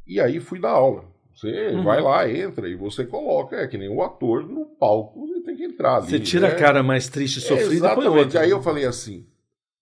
E 0.06 0.20
aí 0.20 0.42
fui 0.42 0.60
dar 0.60 0.72
aula. 0.72 1.06
Você 1.34 1.48
Uhum. 1.75 1.84
vai 1.84 2.01
lá, 2.01 2.30
entra 2.30 2.68
e 2.68 2.75
você 2.75 3.06
coloca, 3.06 3.56
é 3.56 3.68
que 3.68 3.77
nem 3.77 3.88
o 3.89 4.01
ator 4.04 4.46
no 4.48 4.65
palco, 4.65 5.27
você 5.27 5.42
tem 5.42 5.56
que 5.56 5.63
entrar 5.63 5.96
ali. 5.98 6.08
Você 6.08 6.20
tira 6.20 6.48
né? 6.48 6.54
a 6.54 6.58
cara 6.58 6.84
mais 6.84 7.08
triste 7.08 7.38
e 7.38 7.42
sofrida 7.42 7.65
e 7.92 7.96
põe 7.96 8.06
Exatamente. 8.06 8.18
outra. 8.25 8.42
Aí 8.42 8.50
eu 8.50 8.62
falei 8.62 8.86
assim, 8.86 9.25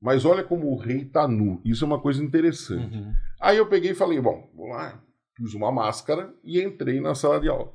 mas 0.02 0.26
olha 0.26 0.44
como 0.44 0.72
o 0.72 0.78
rei 0.78 1.06
tá 1.06 1.28
nu. 1.28 1.60
Isso 1.66 1.84
é 1.84 1.88
uma 1.88 2.00
coisa 2.00 2.24
interessante. 2.24 2.96
Uhum. 2.98 3.14
Aí 3.40 3.58
eu 3.58 3.68
peguei 3.68 3.92
e 3.92 3.96
falei, 3.96 4.20
bom, 4.22 4.48
vou 4.56 4.68
lá, 4.68 5.04
pus 5.36 5.54
uma 5.56 5.72
máscara 5.72 6.32
e 6.44 6.62
entrei 6.62 7.00
na 7.02 7.16
sala 7.16 7.40
de 7.40 7.50
aula. 7.50 7.74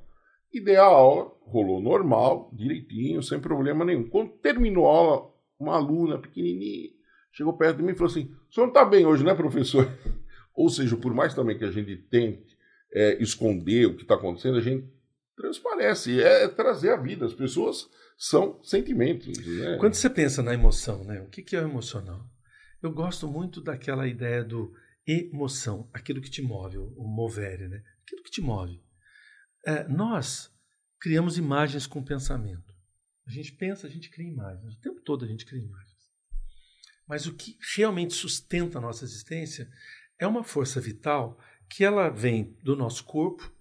E 0.53 0.61
dei 0.61 0.77
a 0.77 0.85
aula, 0.85 1.31
rolou 1.43 1.81
normal, 1.81 2.51
direitinho, 2.53 3.23
sem 3.23 3.39
problema 3.39 3.85
nenhum. 3.85 4.09
Quando 4.09 4.33
terminou 4.39 4.87
a 4.87 4.97
aula, 4.97 5.35
uma 5.59 5.77
aluna 5.77 6.19
pequenininha 6.19 6.99
chegou 7.39 7.57
perto 7.57 7.77
de 7.77 7.83
mim 7.85 7.93
e 7.93 7.95
falou 7.95 8.11
assim: 8.11 8.35
o 8.51 8.53
senhor 8.53 8.67
não 8.67 8.73
está 8.73 8.85
bem 8.85 9.07
hoje, 9.07 9.25
né, 9.25 9.35
professor? 9.35 9.89
Ou 10.55 10.69
seja, 10.69 10.97
por 10.97 11.15
mais 11.15 11.35
também 11.35 11.57
que 11.57 11.65
a 11.65 11.71
gente 11.71 11.97
tente 11.97 12.57
é, 12.93 13.23
esconder 13.23 13.87
o 13.87 13.95
que 13.95 14.03
está 14.03 14.17
acontecendo, 14.17 14.59
a 14.59 14.61
gente 14.61 14.89
transparece, 15.37 16.21
é 16.21 16.49
trazer 16.49 16.91
a 16.91 16.97
vida. 16.97 17.27
As 17.27 17.35
pessoas 17.35 17.89
são 18.17 18.61
sentimentos. 18.65 19.39
Né? 19.39 19.77
Quando 19.79 19.95
você 19.95 20.11
pensa 20.11 20.43
na 20.43 20.53
emoção, 20.53 21.05
né? 21.05 21.21
O 21.21 21.29
que 21.29 21.43
que 21.43 21.55
é 21.55 21.63
o 21.63 21.69
emocional? 21.69 22.21
Eu 22.83 22.91
gosto 22.93 23.29
muito 23.29 23.61
daquela 23.61 24.09
ideia 24.09 24.43
do 24.43 24.73
emoção, 25.07 25.89
aquilo 25.93 26.21
que 26.21 26.31
te 26.31 26.43
move, 26.43 26.77
o 26.79 27.05
movere, 27.05 27.69
né? 27.69 27.81
Aquilo 28.03 28.23
que 28.25 28.31
te 28.31 28.41
move. 28.41 28.81
É, 29.69 29.87
nós 29.87 30.51
criamos 30.99 31.37
imagens 31.37 31.87
com 31.87 32.03
pensamento. 32.03 32.75
A 33.27 33.31
gente 33.31 33.53
pensa, 33.53 33.87
a 33.87 33.91
gente 33.91 34.09
cria 34.09 34.27
imagens. 34.27 34.73
O 34.73 34.81
tempo 34.81 34.99
todo 35.03 35.27
a 35.27 35.29
gente 35.29 35.45
cria 35.45 35.63
imagens. 35.63 36.09
Mas 37.07 37.27
o 37.27 37.35
que 37.35 37.59
realmente 37.77 38.15
sustenta 38.15 38.79
a 38.79 38.81
nossa 38.81 39.05
existência 39.05 39.71
é 40.19 40.27
uma 40.27 40.43
força 40.43 40.81
vital 40.81 41.39
que 41.69 41.85
ela 41.85 42.09
vem 42.09 42.57
do 42.63 42.75
nosso 42.75 43.05
corpo, 43.05 43.53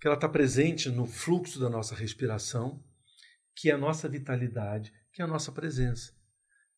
que 0.00 0.06
ela 0.06 0.14
está 0.14 0.28
presente 0.28 0.88
no 0.88 1.06
fluxo 1.06 1.58
da 1.58 1.68
nossa 1.68 1.96
respiração, 1.96 2.80
que 3.56 3.68
é 3.68 3.74
a 3.74 3.78
nossa 3.78 4.08
vitalidade, 4.08 4.92
que 5.12 5.22
é 5.22 5.24
a 5.24 5.28
nossa 5.28 5.50
presença. 5.50 6.12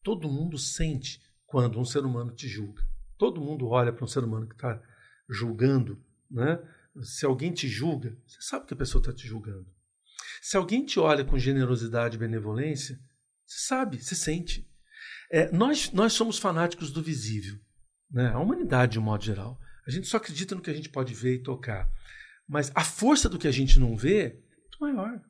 Todo 0.02 0.26
mundo 0.26 0.56
sente 0.56 1.20
quando 1.44 1.78
um 1.78 1.84
ser 1.84 2.06
humano 2.06 2.34
te 2.34 2.48
julga. 2.48 2.82
Todo 3.18 3.42
mundo 3.42 3.68
olha 3.68 3.92
para 3.92 4.06
um 4.06 4.08
ser 4.08 4.24
humano 4.24 4.48
que 4.48 4.54
está 4.54 4.82
julgando. 5.28 6.02
Né? 6.30 6.58
Se 7.02 7.26
alguém 7.26 7.52
te 7.52 7.68
julga, 7.68 8.16
você 8.26 8.40
sabe 8.40 8.66
que 8.66 8.74
a 8.74 8.76
pessoa 8.76 9.00
está 9.00 9.12
te 9.12 9.26
julgando. 9.26 9.66
Se 10.40 10.56
alguém 10.56 10.84
te 10.84 11.00
olha 11.00 11.24
com 11.24 11.38
generosidade 11.38 12.16
e 12.16 12.18
benevolência, 12.18 12.98
você 13.46 13.66
sabe, 13.66 14.02
você 14.02 14.14
sente. 14.14 14.68
É, 15.30 15.50
nós, 15.50 15.90
nós 15.92 16.12
somos 16.12 16.38
fanáticos 16.38 16.90
do 16.90 17.02
visível. 17.02 17.58
Né? 18.10 18.28
A 18.28 18.38
humanidade, 18.38 18.92
de 18.92 18.98
um 18.98 19.02
modo 19.02 19.24
geral. 19.24 19.58
A 19.86 19.90
gente 19.90 20.06
só 20.06 20.18
acredita 20.18 20.54
no 20.54 20.60
que 20.60 20.70
a 20.70 20.74
gente 20.74 20.88
pode 20.88 21.12
ver 21.14 21.34
e 21.34 21.42
tocar. 21.42 21.90
Mas 22.46 22.70
a 22.74 22.84
força 22.84 23.28
do 23.28 23.38
que 23.38 23.48
a 23.48 23.52
gente 23.52 23.80
não 23.80 23.96
vê 23.96 24.18
é 24.18 24.36
muito 24.60 24.78
maior. 24.80 25.20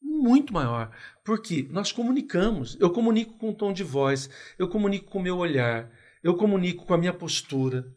Muito 0.00 0.52
maior. 0.52 0.94
Porque 1.24 1.66
nós 1.70 1.90
comunicamos. 1.90 2.76
Eu 2.80 2.90
comunico 2.90 3.38
com 3.38 3.50
o 3.50 3.54
tom 3.54 3.72
de 3.72 3.82
voz, 3.82 4.30
eu 4.58 4.68
comunico 4.68 5.10
com 5.10 5.18
o 5.18 5.22
meu 5.22 5.38
olhar, 5.38 5.90
eu 6.22 6.36
comunico 6.36 6.84
com 6.86 6.94
a 6.94 6.98
minha 6.98 7.12
postura. 7.12 7.92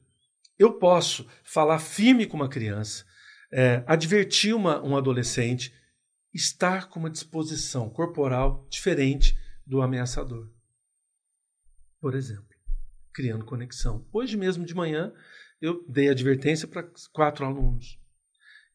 Eu 0.58 0.78
posso 0.80 1.28
falar 1.44 1.80
firme 1.80 2.26
com 2.26 2.38
uma 2.38 2.50
criança, 2.50 3.06
é, 3.52 3.84
advertir 3.86 4.56
uma, 4.56 4.82
um 4.84 4.96
adolescente, 4.96 5.74
estar 6.34 6.90
com 6.90 7.00
uma 7.00 7.10
disposição 7.10 7.90
corporal 7.90 8.68
diferente 8.70 9.38
do 9.66 9.82
ameaçador. 9.82 10.50
Por 12.00 12.16
exemplo, 12.16 12.56
criando 13.14 13.46
conexão. 13.46 14.08
Hoje 14.14 14.38
mesmo 14.38 14.66
de 14.66 14.76
manhã, 14.76 15.14
eu 15.62 15.86
dei 15.88 16.10
advertência 16.10 16.68
para 16.68 16.90
quatro 17.12 17.46
alunos. 17.46 17.98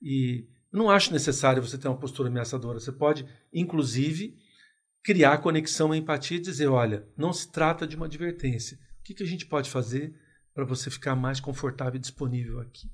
E 0.03 0.49
não 0.73 0.91
acho 0.91 1.13
necessário 1.13 1.63
você 1.63 1.77
ter 1.77 1.89
uma 1.89 1.99
postura 1.99 2.29
ameaçadora. 2.29 2.81
Você 2.81 2.93
pode, 2.93 3.27
inclusive, 3.53 4.37
criar 5.03 5.39
conexão 5.39 5.95
empatia 5.95 6.37
e 6.37 6.41
dizer: 6.41 6.69
olha, 6.69 7.07
não 7.17 7.33
se 7.33 7.51
trata 7.51 7.87
de 7.87 7.97
uma 7.97 8.07
advertência. 8.07 8.79
O 9.01 9.03
que, 9.03 9.15
que 9.15 9.23
a 9.23 9.27
gente 9.27 9.47
pode 9.47 9.71
fazer 9.71 10.15
para 10.55 10.65
você 10.65 10.91
ficar 10.91 11.15
mais 11.15 11.41
confortável 11.41 11.97
e 11.97 12.01
disponível 12.01 12.61
aqui? 12.61 12.91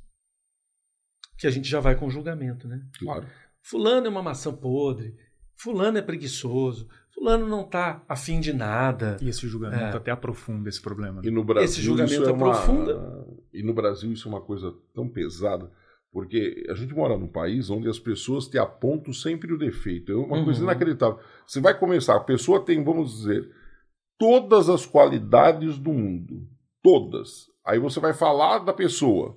Que 1.38 1.46
a 1.46 1.50
gente 1.50 1.68
já 1.68 1.80
vai 1.80 1.94
com 1.94 2.10
julgamento, 2.10 2.66
né? 2.66 2.86
Claro. 2.98 3.26
Fulano 3.62 4.06
é 4.06 4.10
uma 4.10 4.22
maçã 4.22 4.54
podre, 4.54 5.16
Fulano 5.56 5.98
é 5.98 6.02
preguiçoso, 6.02 6.88
Fulano 7.12 7.48
não 7.48 7.62
está 7.62 8.02
afim 8.08 8.40
de 8.40 8.52
nada. 8.52 9.16
E 9.22 9.28
esse 9.28 9.48
julgamento 9.48 9.82
é. 9.82 9.96
até 9.96 10.10
aprofunda 10.10 10.68
esse 10.68 10.80
problema. 10.80 11.22
E 11.24 11.30
no 11.30 11.42
Brasil, 11.42 11.64
esse 11.64 11.80
julgamento 11.80 12.12
isso 12.12 12.28
é 12.28 12.32
uma... 12.32 12.50
aprofunda. 12.50 13.26
E 13.52 13.62
no 13.62 13.72
Brasil 13.72 14.12
isso 14.12 14.28
é 14.28 14.30
uma 14.30 14.40
coisa 14.40 14.74
tão 14.94 15.08
pesada, 15.08 15.70
porque 16.12 16.66
a 16.68 16.74
gente 16.74 16.94
mora 16.94 17.16
num 17.16 17.26
país 17.26 17.70
onde 17.70 17.88
as 17.88 17.98
pessoas 17.98 18.46
te 18.46 18.58
apontam 18.58 19.14
sempre 19.14 19.52
o 19.52 19.58
defeito. 19.58 20.12
É 20.12 20.14
uma 20.14 20.36
uhum. 20.36 20.44
coisa 20.44 20.62
inacreditável. 20.62 21.18
Você 21.46 21.58
vai 21.58 21.76
começar, 21.78 22.16
a 22.16 22.20
pessoa 22.20 22.62
tem, 22.62 22.84
vamos 22.84 23.16
dizer, 23.16 23.50
todas 24.18 24.68
as 24.68 24.84
qualidades 24.84 25.78
do 25.78 25.92
mundo. 25.92 26.46
Todas. 26.86 27.50
Aí 27.64 27.80
você 27.80 27.98
vai 27.98 28.14
falar 28.14 28.60
da 28.60 28.72
pessoa. 28.72 29.36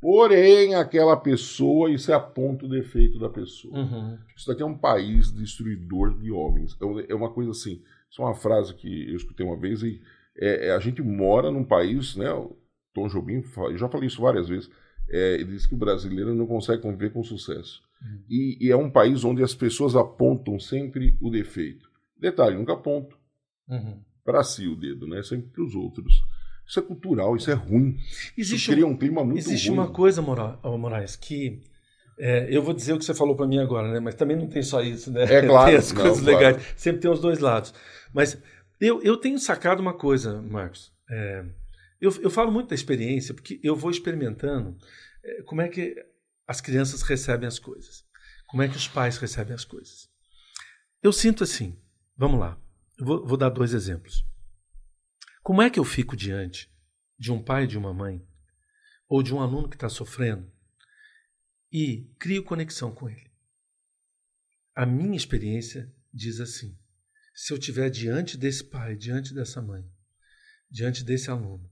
Porém, 0.00 0.76
aquela 0.76 1.16
pessoa, 1.16 1.90
isso 1.90 2.12
é 2.12 2.14
aponta 2.14 2.66
o 2.66 2.68
defeito 2.68 3.18
da 3.18 3.28
pessoa. 3.28 3.76
Uhum. 3.76 4.16
Isso 4.36 4.46
daqui 4.46 4.62
é 4.62 4.64
um 4.64 4.78
país 4.78 5.32
destruidor 5.32 6.16
de 6.16 6.30
homens. 6.30 6.76
É, 6.80 7.12
é 7.12 7.14
uma 7.16 7.32
coisa 7.32 7.50
assim. 7.50 7.82
Isso 8.08 8.22
é 8.22 8.24
uma 8.24 8.34
frase 8.36 8.74
que 8.74 9.10
eu 9.10 9.16
escutei 9.16 9.44
uma 9.44 9.58
vez 9.58 9.82
e 9.82 10.00
é, 10.36 10.68
é, 10.68 10.70
a 10.70 10.78
gente 10.78 11.02
mora 11.02 11.50
num 11.50 11.64
país, 11.64 12.14
né? 12.14 12.32
O 12.32 12.56
Tom 12.94 13.08
Jobim, 13.08 13.42
eu 13.56 13.76
já 13.76 13.88
falei 13.88 14.06
isso 14.06 14.22
várias 14.22 14.48
vezes. 14.48 14.70
É, 15.10 15.34
ele 15.34 15.46
diz 15.46 15.66
que 15.66 15.74
o 15.74 15.78
brasileiro 15.78 16.32
não 16.32 16.46
consegue 16.46 16.80
conviver 16.80 17.12
com 17.12 17.24
sucesso. 17.24 17.82
Uhum. 18.00 18.22
E, 18.30 18.68
e, 18.68 18.70
é 18.70 18.76
um 18.76 18.88
país 18.88 19.24
onde 19.24 19.42
as 19.42 19.52
pessoas 19.52 19.96
apontam 19.96 20.60
sempre 20.60 21.18
o 21.20 21.28
defeito. 21.28 21.90
Detalhe, 22.16 22.54
nunca 22.54 22.74
aponto 22.74 23.18
uhum. 23.68 24.00
para 24.24 24.44
si 24.44 24.68
o 24.68 24.76
dedo, 24.76 25.08
né? 25.08 25.24
Sempre 25.24 25.48
para 25.48 25.64
os 25.64 25.74
outros. 25.74 26.22
Isso 26.66 26.78
é 26.78 26.82
cultural, 26.82 27.36
isso 27.36 27.50
é 27.50 27.54
ruim. 27.54 27.96
Existe 28.36 28.62
isso 28.62 28.72
cria 28.72 28.86
um 28.86 28.96
clima 28.96 29.22
muito 29.24 29.38
existe 29.38 29.68
ruim. 29.68 29.78
uma 29.78 29.88
coisa, 29.88 30.22
Moraes, 30.22 31.16
que 31.16 31.60
é, 32.18 32.46
eu 32.48 32.62
vou 32.62 32.72
dizer 32.72 32.92
o 32.92 32.98
que 32.98 33.04
você 33.04 33.14
falou 33.14 33.36
para 33.36 33.46
mim 33.46 33.58
agora, 33.58 33.92
né? 33.92 34.00
Mas 34.00 34.14
também 34.14 34.36
não 34.36 34.46
tem 34.46 34.62
só 34.62 34.80
isso, 34.80 35.10
né? 35.10 35.24
É 35.24 35.42
claro. 35.46 35.68
tem 35.68 35.76
as 35.76 35.92
não, 35.92 36.02
coisas 36.02 36.20
claro. 36.22 36.38
legais. 36.38 36.74
Sempre 36.76 37.02
tem 37.02 37.10
os 37.10 37.20
dois 37.20 37.38
lados. 37.38 37.74
Mas 38.12 38.38
eu, 38.80 39.02
eu 39.02 39.16
tenho 39.16 39.38
sacado 39.38 39.80
uma 39.80 39.94
coisa, 39.94 40.40
Marcos. 40.40 40.92
É, 41.10 41.44
eu, 42.00 42.12
eu 42.22 42.30
falo 42.30 42.52
muito 42.52 42.68
da 42.68 42.74
experiência, 42.74 43.34
porque 43.34 43.60
eu 43.62 43.74
vou 43.74 43.90
experimentando 43.90 44.76
é, 45.24 45.42
como 45.42 45.60
é 45.60 45.68
que 45.68 45.94
as 46.46 46.60
crianças 46.60 47.02
recebem 47.02 47.46
as 47.46 47.58
coisas. 47.58 48.04
Como 48.46 48.62
é 48.62 48.68
que 48.68 48.76
os 48.76 48.86
pais 48.86 49.16
recebem 49.16 49.54
as 49.54 49.64
coisas. 49.64 50.08
Eu 51.02 51.12
sinto 51.12 51.42
assim, 51.42 51.76
vamos 52.16 52.38
lá, 52.38 52.58
eu 52.98 53.04
vou, 53.04 53.26
vou 53.26 53.36
dar 53.36 53.48
dois 53.48 53.74
exemplos. 53.74 54.24
Como 55.44 55.60
é 55.60 55.68
que 55.68 55.78
eu 55.78 55.84
fico 55.84 56.16
diante 56.16 56.74
de 57.18 57.30
um 57.30 57.44
pai 57.44 57.64
e 57.64 57.66
de 57.66 57.76
uma 57.76 57.92
mãe, 57.92 58.26
ou 59.06 59.22
de 59.22 59.34
um 59.34 59.42
aluno 59.42 59.68
que 59.68 59.76
está 59.76 59.90
sofrendo, 59.90 60.50
e 61.70 62.10
crio 62.18 62.42
conexão 62.42 62.94
com 62.94 63.10
ele? 63.10 63.30
A 64.74 64.86
minha 64.86 65.14
experiência 65.14 65.94
diz 66.10 66.40
assim: 66.40 66.80
se 67.34 67.52
eu 67.52 67.58
estiver 67.58 67.90
diante 67.90 68.38
desse 68.38 68.64
pai, 68.64 68.96
diante 68.96 69.34
dessa 69.34 69.60
mãe, 69.60 69.86
diante 70.70 71.04
desse 71.04 71.30
aluno, 71.30 71.70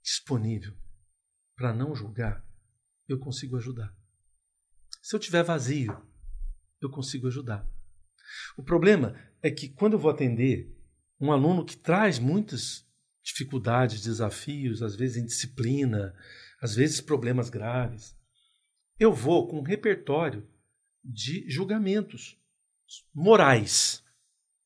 disponível 0.00 0.72
para 1.56 1.74
não 1.74 1.92
julgar, 1.92 2.48
eu 3.08 3.18
consigo 3.18 3.56
ajudar. 3.56 3.92
Se 5.02 5.16
eu 5.16 5.18
estiver 5.18 5.42
vazio, 5.42 6.00
eu 6.80 6.88
consigo 6.88 7.26
ajudar. 7.26 7.68
O 8.56 8.62
problema 8.62 9.20
é 9.42 9.50
que 9.50 9.68
quando 9.68 9.94
eu 9.94 9.98
vou 9.98 10.12
atender 10.12 10.79
um 11.20 11.30
aluno 11.30 11.64
que 11.64 11.76
traz 11.76 12.18
muitas 12.18 12.86
dificuldades, 13.22 14.02
desafios, 14.02 14.82
às 14.82 14.96
vezes 14.96 15.22
indisciplina, 15.22 16.14
às 16.60 16.74
vezes 16.74 17.00
problemas 17.00 17.50
graves, 17.50 18.16
eu 18.98 19.12
vou 19.12 19.46
com 19.46 19.58
um 19.58 19.64
repertório 19.64 20.48
de 21.04 21.48
julgamentos 21.48 22.38
morais. 23.14 24.02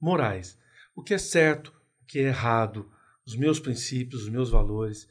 Morais. 0.01 0.59
O 0.95 1.03
que 1.03 1.15
é 1.15 1.19
certo, 1.19 1.73
o 2.03 2.05
que 2.07 2.19
é 2.19 2.29
errado, 2.29 2.91
os 3.27 3.37
meus 3.37 3.59
princípios, 3.59 4.23
os 4.23 4.29
meus 4.29 4.51
valores. 4.51 5.09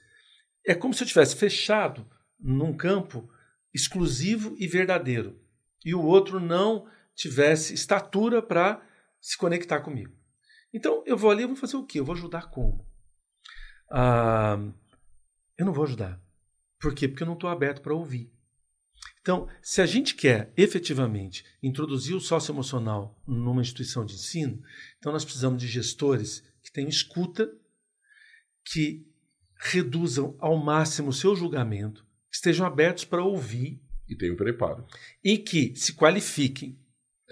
É 0.65 0.73
como 0.73 0.93
se 0.93 1.03
eu 1.03 1.07
tivesse 1.07 1.35
fechado 1.35 2.09
num 2.39 2.75
campo 2.75 3.29
exclusivo 3.73 4.55
e 4.59 4.67
verdadeiro, 4.67 5.39
e 5.83 5.95
o 5.95 6.01
outro 6.01 6.39
não 6.39 6.87
tivesse 7.15 7.73
estatura 7.73 8.41
para 8.41 8.85
se 9.19 9.37
conectar 9.37 9.81
comigo. 9.81 10.22
Então, 10.73 11.03
eu 11.05 11.17
vou 11.17 11.29
ali, 11.29 11.43
eu 11.43 11.47
vou 11.47 11.57
fazer 11.57 11.77
o 11.77 11.85
quê? 11.85 11.99
Eu 11.99 12.05
vou 12.05 12.15
ajudar 12.15 12.49
como? 12.49 12.85
Ah, 13.91 14.57
eu 15.57 15.65
não 15.65 15.73
vou 15.73 15.83
ajudar. 15.83 16.21
Por 16.79 16.93
quê? 16.95 17.07
Porque 17.07 17.23
eu 17.23 17.27
não 17.27 17.35
estou 17.35 17.49
aberto 17.49 17.81
para 17.81 17.93
ouvir. 17.93 18.33
Então, 19.21 19.47
se 19.61 19.81
a 19.81 19.85
gente 19.85 20.15
quer 20.15 20.51
efetivamente 20.57 21.45
introduzir 21.61 22.15
o 22.15 22.19
socioemocional 22.19 23.21
numa 23.25 23.61
instituição 23.61 24.05
de 24.05 24.15
ensino, 24.15 24.61
então 24.97 25.13
nós 25.13 25.23
precisamos 25.23 25.61
de 25.61 25.67
gestores 25.67 26.43
que 26.61 26.71
tenham 26.71 26.89
escuta, 26.89 27.49
que 28.65 29.07
reduzam 29.57 30.35
ao 30.39 30.57
máximo 30.57 31.09
o 31.09 31.13
seu 31.13 31.35
julgamento, 31.35 32.05
que 32.29 32.35
estejam 32.35 32.65
abertos 32.65 33.05
para 33.05 33.23
ouvir. 33.23 33.81
E 34.09 34.15
tenham 34.15 34.35
preparo. 34.35 34.85
E 35.23 35.37
que 35.37 35.73
se 35.75 35.93
qualifiquem. 35.93 36.77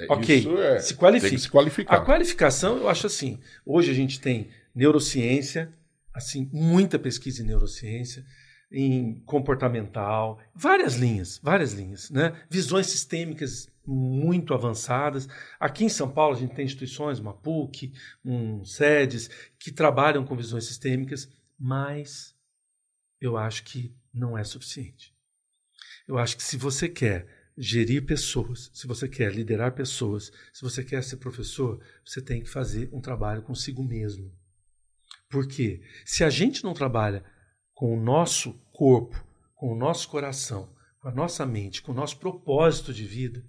É, 0.01 0.07
ok, 0.09 0.37
isso 0.37 0.57
é, 0.57 0.79
se 0.79 0.95
que 1.29 1.37
se 1.37 1.49
qualificar. 1.49 1.95
A 1.95 2.01
qualificação, 2.05 2.77
eu 2.77 2.89
acho 2.89 3.07
assim, 3.07 3.39
hoje 3.65 3.91
a 3.91 3.93
gente 3.93 4.19
tem 4.19 4.49
neurociência, 4.73 5.71
assim, 6.13 6.49
muita 6.51 6.97
pesquisa 6.97 7.43
em 7.43 7.45
neurociência, 7.45 8.25
em 8.71 9.21
comportamental, 9.25 10.39
várias 10.55 10.95
linhas, 10.95 11.39
várias 11.43 11.73
linhas, 11.73 12.09
né? 12.09 12.33
Visões 12.49 12.87
sistêmicas 12.87 13.69
muito 13.85 14.53
avançadas. 14.53 15.27
Aqui 15.59 15.83
em 15.83 15.89
São 15.89 16.09
Paulo 16.09 16.35
a 16.35 16.39
gente 16.39 16.55
tem 16.55 16.65
instituições, 16.65 17.19
uma 17.19 17.33
PUC, 17.33 17.93
um 18.23 18.63
SEDES, 18.63 19.29
que 19.59 19.71
trabalham 19.71 20.25
com 20.25 20.35
visões 20.35 20.65
sistêmicas, 20.65 21.29
mas 21.59 22.33
eu 23.19 23.37
acho 23.37 23.63
que 23.63 23.93
não 24.13 24.37
é 24.37 24.43
suficiente. 24.43 25.13
Eu 26.07 26.17
acho 26.17 26.37
que 26.37 26.43
se 26.43 26.57
você 26.57 26.87
quer 26.87 27.27
gerir 27.57 28.05
pessoas, 28.05 28.71
se 28.73 28.87
você 28.87 29.07
quer 29.07 29.33
liderar 29.33 29.73
pessoas, 29.73 30.31
se 30.53 30.61
você 30.61 30.83
quer 30.83 31.03
ser 31.03 31.17
professor, 31.17 31.81
você 32.05 32.21
tem 32.21 32.41
que 32.41 32.49
fazer 32.49 32.89
um 32.93 33.01
trabalho 33.01 33.41
consigo 33.41 33.83
mesmo. 33.83 34.31
Por 35.29 35.47
quê? 35.47 35.81
Se 36.05 36.23
a 36.23 36.29
gente 36.29 36.63
não 36.63 36.73
trabalha 36.73 37.23
com 37.73 37.97
o 37.97 38.01
nosso 38.01 38.53
corpo, 38.71 39.25
com 39.55 39.71
o 39.71 39.75
nosso 39.75 40.09
coração, 40.09 40.73
com 40.99 41.07
a 41.07 41.11
nossa 41.11 41.45
mente, 41.45 41.81
com 41.81 41.91
o 41.91 41.95
nosso 41.95 42.17
propósito 42.17 42.93
de 42.93 43.05
vida, 43.05 43.43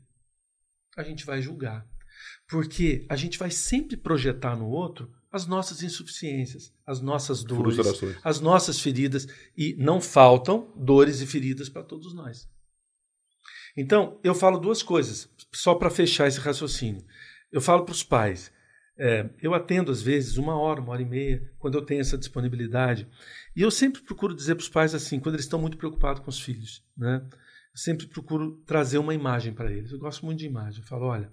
a 0.97 1.02
gente 1.02 1.25
vai 1.25 1.40
julgar. 1.42 1.87
Porque 2.49 3.06
a 3.09 3.16
gente 3.16 3.38
vai 3.38 3.50
sempre 3.50 3.97
projetar 3.97 4.56
no 4.56 4.68
outro 4.68 5.11
as 5.30 5.47
nossas 5.47 5.82
insuficiências, 5.82 6.73
as 6.87 7.00
nossas 7.00 7.42
dores, 7.42 7.78
as 8.23 8.40
nossas 8.40 8.78
feridas. 8.78 9.26
E 9.56 9.75
não 9.78 10.00
faltam 10.00 10.71
dores 10.76 11.21
e 11.21 11.26
feridas 11.26 11.68
para 11.68 11.82
todos 11.82 12.14
nós. 12.14 12.49
Então, 13.76 14.20
eu 14.22 14.34
falo 14.34 14.58
duas 14.58 14.82
coisas, 14.82 15.28
só 15.52 15.74
para 15.74 15.90
fechar 15.90 16.28
esse 16.28 16.38
raciocínio. 16.38 17.04
Eu 17.50 17.60
falo 17.60 17.84
para 17.84 17.92
os 17.92 18.02
pais. 18.02 18.52
É, 18.98 19.28
eu 19.40 19.54
atendo, 19.54 19.90
às 19.90 20.02
vezes, 20.02 20.36
uma 20.36 20.56
hora, 20.56 20.80
uma 20.80 20.92
hora 20.92 21.02
e 21.02 21.06
meia, 21.06 21.42
quando 21.58 21.76
eu 21.76 21.84
tenho 21.84 22.00
essa 22.00 22.18
disponibilidade. 22.18 23.08
E 23.56 23.62
eu 23.62 23.70
sempre 23.70 24.02
procuro 24.02 24.34
dizer 24.34 24.54
para 24.54 24.62
os 24.62 24.68
pais 24.68 24.94
assim, 24.94 25.18
quando 25.18 25.34
eles 25.34 25.46
estão 25.46 25.60
muito 25.60 25.76
preocupados 25.76 26.22
com 26.22 26.30
os 26.30 26.40
filhos. 26.40 26.84
Né? 26.96 27.22
Eu 27.24 27.78
sempre 27.78 28.06
procuro 28.06 28.62
trazer 28.66 28.98
uma 28.98 29.14
imagem 29.14 29.52
para 29.52 29.72
eles. 29.72 29.90
Eu 29.90 29.98
gosto 29.98 30.24
muito 30.24 30.38
de 30.38 30.46
imagem. 30.46 30.80
Eu 30.80 30.86
falo, 30.86 31.06
olha. 31.06 31.30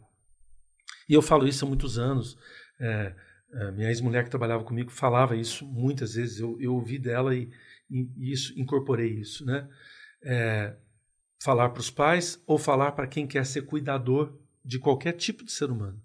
E 1.07 1.13
eu 1.13 1.21
falo 1.21 1.47
isso 1.47 1.65
há 1.65 1.67
muitos 1.67 1.97
anos. 1.99 2.37
É, 2.79 3.13
a 3.53 3.71
minha 3.71 3.89
ex-mulher 3.89 4.23
que 4.23 4.29
trabalhava 4.29 4.63
comigo 4.63 4.91
falava 4.91 5.35
isso 5.35 5.65
muitas 5.65 6.13
vezes. 6.13 6.39
Eu, 6.39 6.57
eu 6.59 6.73
ouvi 6.73 6.97
dela 6.97 7.35
e, 7.35 7.49
e 7.89 8.31
isso 8.31 8.57
incorporei 8.59 9.09
isso, 9.09 9.45
né? 9.45 9.67
É, 10.23 10.75
falar 11.39 11.69
para 11.69 11.79
os 11.79 11.89
pais 11.89 12.41
ou 12.45 12.57
falar 12.57 12.91
para 12.91 13.07
quem 13.07 13.25
quer 13.25 13.45
ser 13.45 13.63
cuidador 13.63 14.37
de 14.63 14.77
qualquer 14.77 15.13
tipo 15.13 15.43
de 15.43 15.51
ser 15.51 15.71
humano. 15.71 16.01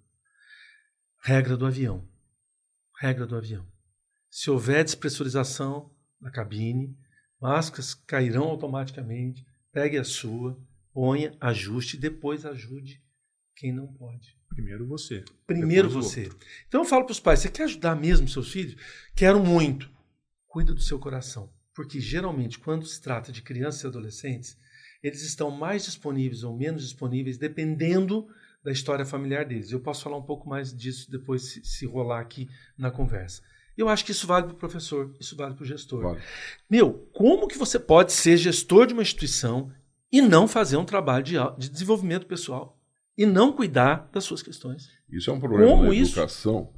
Regra 1.22 1.56
do 1.56 1.66
avião. 1.66 2.08
Regra 3.00 3.26
do 3.26 3.36
avião. 3.36 3.66
Se 4.30 4.50
houver 4.50 4.84
despressurização 4.84 5.90
na 6.20 6.30
cabine, 6.30 6.96
máscaras 7.40 7.94
cairão 7.94 8.44
automaticamente. 8.44 9.46
Pegue 9.72 9.98
a 9.98 10.04
sua, 10.04 10.58
ponha, 10.92 11.36
ajuste 11.40 11.96
e 11.96 12.00
depois 12.00 12.46
ajude 12.46 13.02
quem 13.56 13.72
não 13.72 13.86
pode. 13.86 14.36
Primeiro 14.48 14.86
você. 14.86 15.24
Primeiro 15.46 15.90
você. 15.90 16.30
Então 16.68 16.82
eu 16.82 16.84
falo 16.84 17.04
para 17.04 17.12
os 17.12 17.20
pais: 17.20 17.40
você 17.40 17.48
quer 17.48 17.64
ajudar 17.64 17.96
mesmo 17.96 18.28
seus 18.28 18.50
filhos? 18.50 18.76
Quero 19.14 19.44
muito. 19.44 19.90
Cuida 20.46 20.72
do 20.72 20.80
seu 20.80 20.98
coração. 20.98 21.52
Porque 21.74 21.98
geralmente, 21.98 22.58
quando 22.58 22.86
se 22.86 23.00
trata 23.00 23.32
de 23.32 23.42
crianças 23.42 23.82
e 23.82 23.86
adolescentes, 23.88 24.56
eles 25.06 25.22
estão 25.22 25.50
mais 25.50 25.84
disponíveis 25.84 26.42
ou 26.42 26.56
menos 26.56 26.82
disponíveis 26.82 27.38
dependendo 27.38 28.26
da 28.62 28.72
história 28.72 29.04
familiar 29.04 29.44
deles. 29.44 29.70
Eu 29.70 29.80
posso 29.80 30.02
falar 30.02 30.16
um 30.16 30.22
pouco 30.22 30.48
mais 30.48 30.74
disso 30.74 31.10
depois, 31.10 31.42
se, 31.42 31.64
se 31.64 31.86
rolar 31.86 32.20
aqui 32.20 32.48
na 32.76 32.90
conversa. 32.90 33.42
Eu 33.76 33.88
acho 33.88 34.04
que 34.04 34.12
isso 34.12 34.26
vale 34.26 34.46
para 34.46 34.54
o 34.54 34.58
professor, 34.58 35.14
isso 35.20 35.36
vale 35.36 35.54
para 35.54 35.62
o 35.62 35.66
gestor. 35.66 36.02
Vale. 36.02 36.20
Meu, 36.70 37.08
como 37.12 37.46
que 37.46 37.58
você 37.58 37.78
pode 37.78 38.12
ser 38.12 38.36
gestor 38.36 38.86
de 38.86 38.94
uma 38.94 39.02
instituição 39.02 39.70
e 40.10 40.22
não 40.22 40.48
fazer 40.48 40.76
um 40.76 40.84
trabalho 40.84 41.24
de, 41.24 41.34
de 41.58 41.68
desenvolvimento 41.68 42.26
pessoal? 42.26 42.80
e 43.16 43.24
não 43.24 43.52
cuidar 43.52 44.08
das 44.12 44.24
suas 44.24 44.42
questões. 44.42 44.90
Isso 45.10 45.30
é 45.30 45.32
um 45.32 45.38
problema 45.38 45.70
Como 45.70 45.88
da 45.88 45.94
educação. 45.94 46.72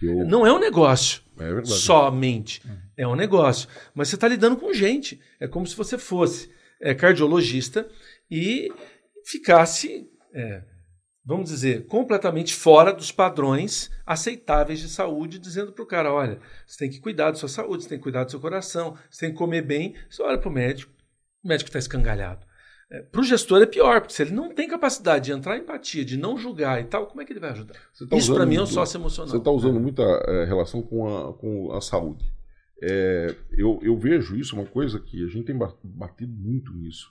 Eu... 0.00 0.26
Não 0.26 0.46
é 0.46 0.52
um 0.52 0.58
negócio 0.58 1.22
é 1.38 1.64
somente. 1.64 2.62
É 2.96 3.06
um 3.06 3.14
negócio. 3.14 3.68
Mas 3.94 4.08
você 4.08 4.16
está 4.16 4.26
lidando 4.26 4.56
com 4.56 4.72
gente. 4.72 5.20
É 5.38 5.46
como 5.46 5.66
se 5.66 5.76
você 5.76 5.96
fosse 5.96 6.50
é, 6.82 6.94
cardiologista 6.94 7.88
e 8.28 8.68
ficasse, 9.24 10.10
é, 10.34 10.62
vamos 11.24 11.48
dizer, 11.48 11.86
completamente 11.86 12.52
fora 12.52 12.92
dos 12.92 13.12
padrões 13.12 13.90
aceitáveis 14.04 14.80
de 14.80 14.88
saúde, 14.88 15.38
dizendo 15.38 15.72
para 15.72 15.84
o 15.84 15.86
cara: 15.86 16.12
olha, 16.12 16.40
você 16.66 16.78
tem 16.78 16.90
que 16.90 17.00
cuidar 17.00 17.30
da 17.30 17.36
sua 17.36 17.48
saúde, 17.48 17.84
você 17.84 17.88
tem 17.88 17.98
que 17.98 18.02
cuidar 18.02 18.24
do 18.24 18.30
seu 18.30 18.40
coração, 18.40 18.96
você 19.08 19.26
tem 19.26 19.32
que 19.32 19.38
comer 19.38 19.62
bem. 19.62 19.94
Você 20.10 20.22
olha 20.22 20.38
para 20.38 20.48
o 20.48 20.52
médico, 20.52 20.92
o 21.42 21.48
médico 21.48 21.68
está 21.68 21.78
escangalhado. 21.78 22.44
É, 22.90 23.00
para 23.00 23.20
o 23.22 23.24
gestor 23.24 23.62
é 23.62 23.66
pior, 23.66 24.00
porque 24.00 24.12
se 24.12 24.22
ele 24.22 24.32
não 24.32 24.54
tem 24.54 24.68
capacidade 24.68 25.26
de 25.26 25.32
entrar 25.32 25.56
em 25.56 25.60
empatia, 25.60 26.04
de 26.04 26.18
não 26.18 26.36
julgar 26.36 26.78
e 26.78 26.84
tal, 26.84 27.06
como 27.06 27.22
é 27.22 27.24
que 27.24 27.32
ele 27.32 27.40
vai 27.40 27.50
ajudar? 27.50 27.74
Tá 28.10 28.16
Isso 28.16 28.34
para 28.34 28.44
mim 28.44 28.56
é 28.56 28.62
um 28.62 28.66
sócio 28.66 28.98
emocional. 28.98 29.30
Você 29.30 29.38
está 29.38 29.50
usando 29.50 29.80
muita 29.80 30.02
é, 30.02 30.44
relação 30.44 30.82
com 30.82 31.08
a, 31.08 31.32
com 31.32 31.72
a 31.72 31.80
saúde. 31.80 32.30
É, 32.82 33.34
eu, 33.52 33.78
eu 33.82 33.96
vejo 33.96 34.36
isso, 34.36 34.56
uma 34.56 34.66
coisa 34.66 34.98
que 34.98 35.24
a 35.24 35.28
gente 35.28 35.44
tem 35.44 35.56
batido 35.56 36.32
muito 36.32 36.72
nisso. 36.74 37.10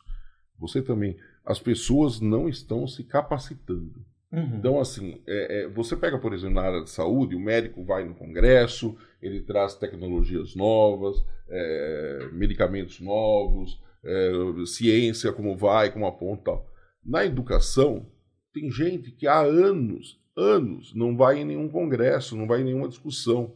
Você 0.60 0.81
também. 0.81 1.17
As 1.45 1.60
pessoas 1.60 2.19
não 2.19 2.49
estão 2.49 2.86
se 2.86 3.03
capacitando. 3.03 4.05
Uhum. 4.31 4.57
Então, 4.57 4.79
assim, 4.79 5.21
é, 5.27 5.62
é, 5.62 5.67
você 5.67 5.95
pega, 5.95 6.17
por 6.17 6.34
exemplo, 6.34 6.55
na 6.55 6.62
área 6.62 6.84
de 6.84 6.89
saúde, 6.89 7.36
o 7.36 7.39
médico 7.39 7.84
vai 7.84 8.05
no 8.05 8.13
congresso, 8.13 8.95
ele 9.21 9.41
traz 9.41 9.75
tecnologias 9.75 10.55
novas, 10.55 11.23
é, 11.49 12.29
medicamentos 12.31 12.99
novos, 13.01 13.81
é, 14.03 14.31
ciência, 14.65 15.34
como 15.34 15.57
vai, 15.57 15.91
como 15.91 16.05
aponta 16.05 16.43
tal. 16.43 16.71
Na 17.03 17.25
educação, 17.25 18.05
tem 18.53 18.71
gente 18.71 19.12
que 19.12 19.27
há 19.27 19.41
anos, 19.41 20.19
anos, 20.36 20.93
não 20.95 21.17
vai 21.17 21.39
em 21.39 21.45
nenhum 21.45 21.67
congresso, 21.67 22.38
não 22.38 22.47
vai 22.47 22.62
em 22.62 22.65
nenhuma 22.65 22.88
discussão. 22.88 23.53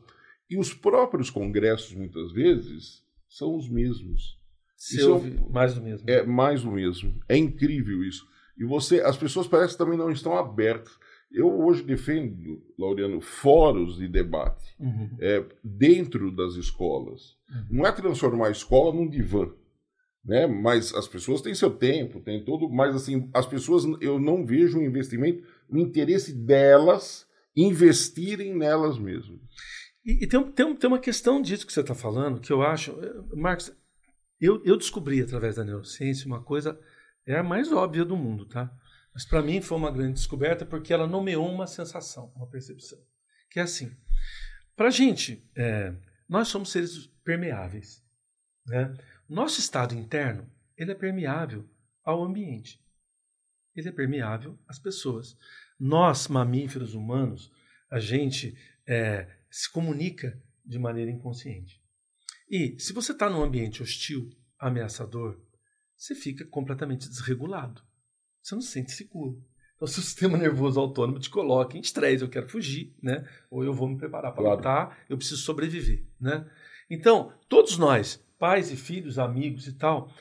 E 0.49 0.57
os 0.57 0.73
próprios 0.73 1.29
congressos, 1.29 1.93
muitas 1.93 2.31
vezes, 2.31 3.03
são 3.27 3.55
os 3.55 3.69
mesmos. 3.69 4.39
Se 4.77 4.97
isso 4.97 5.15
é, 5.15 5.51
mais 5.51 5.73
do 5.73 5.81
mesmo. 5.81 6.09
É 6.09 6.23
mais 6.23 6.61
do 6.61 6.71
mesmo. 6.71 7.19
É 7.27 7.37
incrível 7.37 8.03
isso. 8.03 8.27
E 8.57 8.63
você, 8.63 9.01
as 9.01 9.17
pessoas 9.17 9.47
parecem 9.47 9.77
que 9.77 9.83
também 9.83 9.97
não 9.97 10.11
estão 10.11 10.37
abertas. 10.37 10.93
Eu 11.31 11.47
hoje 11.47 11.83
defendo, 11.83 12.63
Laureano, 12.77 13.19
fóruns 13.19 13.97
de 13.97 14.07
debate 14.07 14.75
uhum. 14.79 15.09
é, 15.19 15.43
dentro 15.63 16.31
das 16.31 16.53
escolas. 16.55 17.35
Uhum. 17.49 17.77
Não 17.77 17.85
é 17.85 17.91
transformar 17.91 18.47
a 18.47 18.51
escola 18.51 18.93
num 18.93 19.09
divã 19.09 19.51
né? 20.25 20.47
Mas 20.47 20.93
as 20.93 21.07
pessoas 21.07 21.41
têm 21.41 21.53
seu 21.53 21.69
tempo, 21.69 22.19
tem 22.19 22.43
todo, 22.43 22.67
mas 22.67 22.95
assim, 22.95 23.29
as 23.33 23.45
pessoas 23.45 23.83
eu 24.01 24.19
não 24.19 24.45
vejo 24.45 24.79
um 24.79 24.83
investimento, 24.83 25.43
o 25.69 25.77
interesse 25.77 26.33
delas 26.33 27.27
investirem 27.55 28.53
nelas 28.55 28.97
mesmas. 28.97 29.39
E, 30.05 30.23
e 30.23 30.27
tem, 30.27 30.51
tem, 30.51 30.75
tem 30.75 30.87
uma 30.87 30.99
questão 30.99 31.41
disso 31.41 31.65
que 31.65 31.73
você 31.73 31.81
está 31.81 31.95
falando, 31.95 32.39
que 32.39 32.53
eu 32.53 32.61
acho, 32.61 32.91
eh, 33.03 33.35
Marcos, 33.35 33.75
eu, 34.39 34.63
eu 34.63 34.77
descobri 34.77 35.21
através 35.21 35.55
da 35.55 35.63
neurociência 35.63 36.27
uma 36.27 36.43
coisa, 36.43 36.79
é 37.25 37.37
a 37.37 37.43
mais 37.43 37.71
óbvia 37.71 38.05
do 38.05 38.15
mundo, 38.15 38.45
tá? 38.45 38.71
Mas 39.13 39.25
para 39.25 39.41
mim 39.41 39.61
foi 39.61 39.77
uma 39.77 39.91
grande 39.91 40.13
descoberta 40.13 40.65
porque 40.65 40.93
ela 40.93 41.07
nomeou 41.07 41.49
uma 41.49 41.65
sensação, 41.65 42.31
uma 42.35 42.47
percepção. 42.47 42.99
Que 43.49 43.59
é 43.59 43.63
assim: 43.63 43.95
para 44.75 44.87
a 44.87 44.91
gente, 44.91 45.49
é, 45.55 45.95
nós 46.27 46.49
somos 46.49 46.69
seres 46.69 47.07
permeáveis. 47.23 48.03
Né? 48.65 48.93
Nosso 49.27 49.59
estado 49.59 49.95
interno 49.95 50.51
ele 50.77 50.91
é 50.91 50.95
permeável 50.95 51.67
ao 52.03 52.23
ambiente. 52.23 52.83
Ele 53.73 53.89
é 53.89 53.91
permeável 53.91 54.59
às 54.67 54.77
pessoas. 54.77 55.37
Nós, 55.79 56.27
mamíferos 56.27 56.93
humanos, 56.93 57.51
a 57.89 57.99
gente 57.99 58.57
é, 58.85 59.27
se 59.55 59.71
comunica 59.71 60.37
de 60.65 60.77
maneira 60.77 61.09
inconsciente. 61.09 61.81
E 62.49 62.75
se 62.77 62.91
você 62.91 63.13
está 63.13 63.29
num 63.29 63.41
ambiente 63.41 63.81
hostil, 63.81 64.29
ameaçador, 64.59 65.39
você 65.95 66.13
fica 66.13 66.43
completamente 66.43 67.07
desregulado. 67.07 67.81
Você 68.41 68.53
não 68.53 68.61
se 68.61 68.71
sente 68.73 68.91
seguro. 68.91 69.41
Então, 69.77 69.87
se 69.87 69.97
o 69.97 70.01
sistema 70.01 70.37
nervoso 70.37 70.77
autônomo 70.77 71.19
te 71.19 71.29
coloca 71.29 71.77
em 71.77 71.79
estresse, 71.79 72.21
eu 72.21 72.29
quero 72.29 72.49
fugir, 72.49 72.93
né? 73.01 73.25
Ou 73.49 73.63
eu 73.63 73.73
vou 73.73 73.87
me 73.87 73.97
preparar 73.97 74.33
para 74.33 74.43
claro. 74.43 74.57
lutar, 74.57 75.05
eu 75.07 75.17
preciso 75.17 75.41
sobreviver, 75.41 76.05
né? 76.19 76.45
Então, 76.89 77.33
todos 77.47 77.77
nós 77.77 78.21
pais 78.37 78.73
e 78.73 78.75
filhos, 78.75 79.17
amigos 79.17 79.67
e 79.67 79.73
tal, 79.73 80.13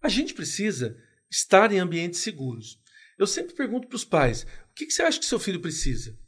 a 0.00 0.08
gente 0.08 0.32
precisa 0.32 0.98
estar 1.30 1.70
em 1.72 1.78
ambientes 1.78 2.20
seguros. 2.20 2.82
Eu 3.18 3.26
sempre 3.26 3.54
pergunto 3.54 3.86
para 3.86 3.96
os 3.96 4.04
pais: 4.04 4.44
o 4.70 4.74
que, 4.74 4.86
que 4.86 4.92
você 4.92 5.02
acha 5.02 5.18
que 5.18 5.26
seu 5.26 5.38
filho 5.38 5.60
precisa? 5.60 6.18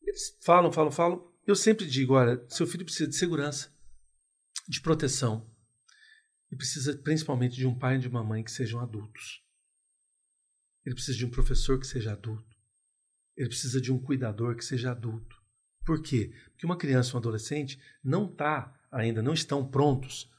Eles 0.00 0.34
falam, 0.40 0.72
falam, 0.72 0.90
falam. 0.90 1.31
Eu 1.46 1.54
sempre 1.54 1.86
digo: 1.86 2.14
olha, 2.14 2.44
seu 2.48 2.66
filho 2.66 2.84
precisa 2.84 3.08
de 3.08 3.16
segurança, 3.16 3.72
de 4.68 4.80
proteção. 4.80 5.50
E 6.50 6.56
precisa 6.56 6.96
principalmente 6.98 7.56
de 7.56 7.66
um 7.66 7.78
pai 7.78 7.96
e 7.96 7.98
de 7.98 8.08
uma 8.08 8.22
mãe 8.22 8.44
que 8.44 8.50
sejam 8.50 8.78
adultos. 8.78 9.42
Ele 10.84 10.94
precisa 10.94 11.16
de 11.16 11.24
um 11.24 11.30
professor 11.30 11.78
que 11.80 11.86
seja 11.86 12.12
adulto. 12.12 12.54
Ele 13.34 13.48
precisa 13.48 13.80
de 13.80 13.90
um 13.90 13.98
cuidador 13.98 14.54
que 14.54 14.64
seja 14.64 14.90
adulto. 14.90 15.34
Por 15.84 16.02
quê? 16.02 16.30
Porque 16.50 16.66
uma 16.66 16.76
criança 16.76 17.10
ou 17.10 17.14
um 17.16 17.18
adolescente 17.18 17.80
não 18.04 18.30
está 18.30 18.78
ainda 18.92 19.22
não 19.22 19.32
estão 19.32 19.66
prontos 19.66 20.30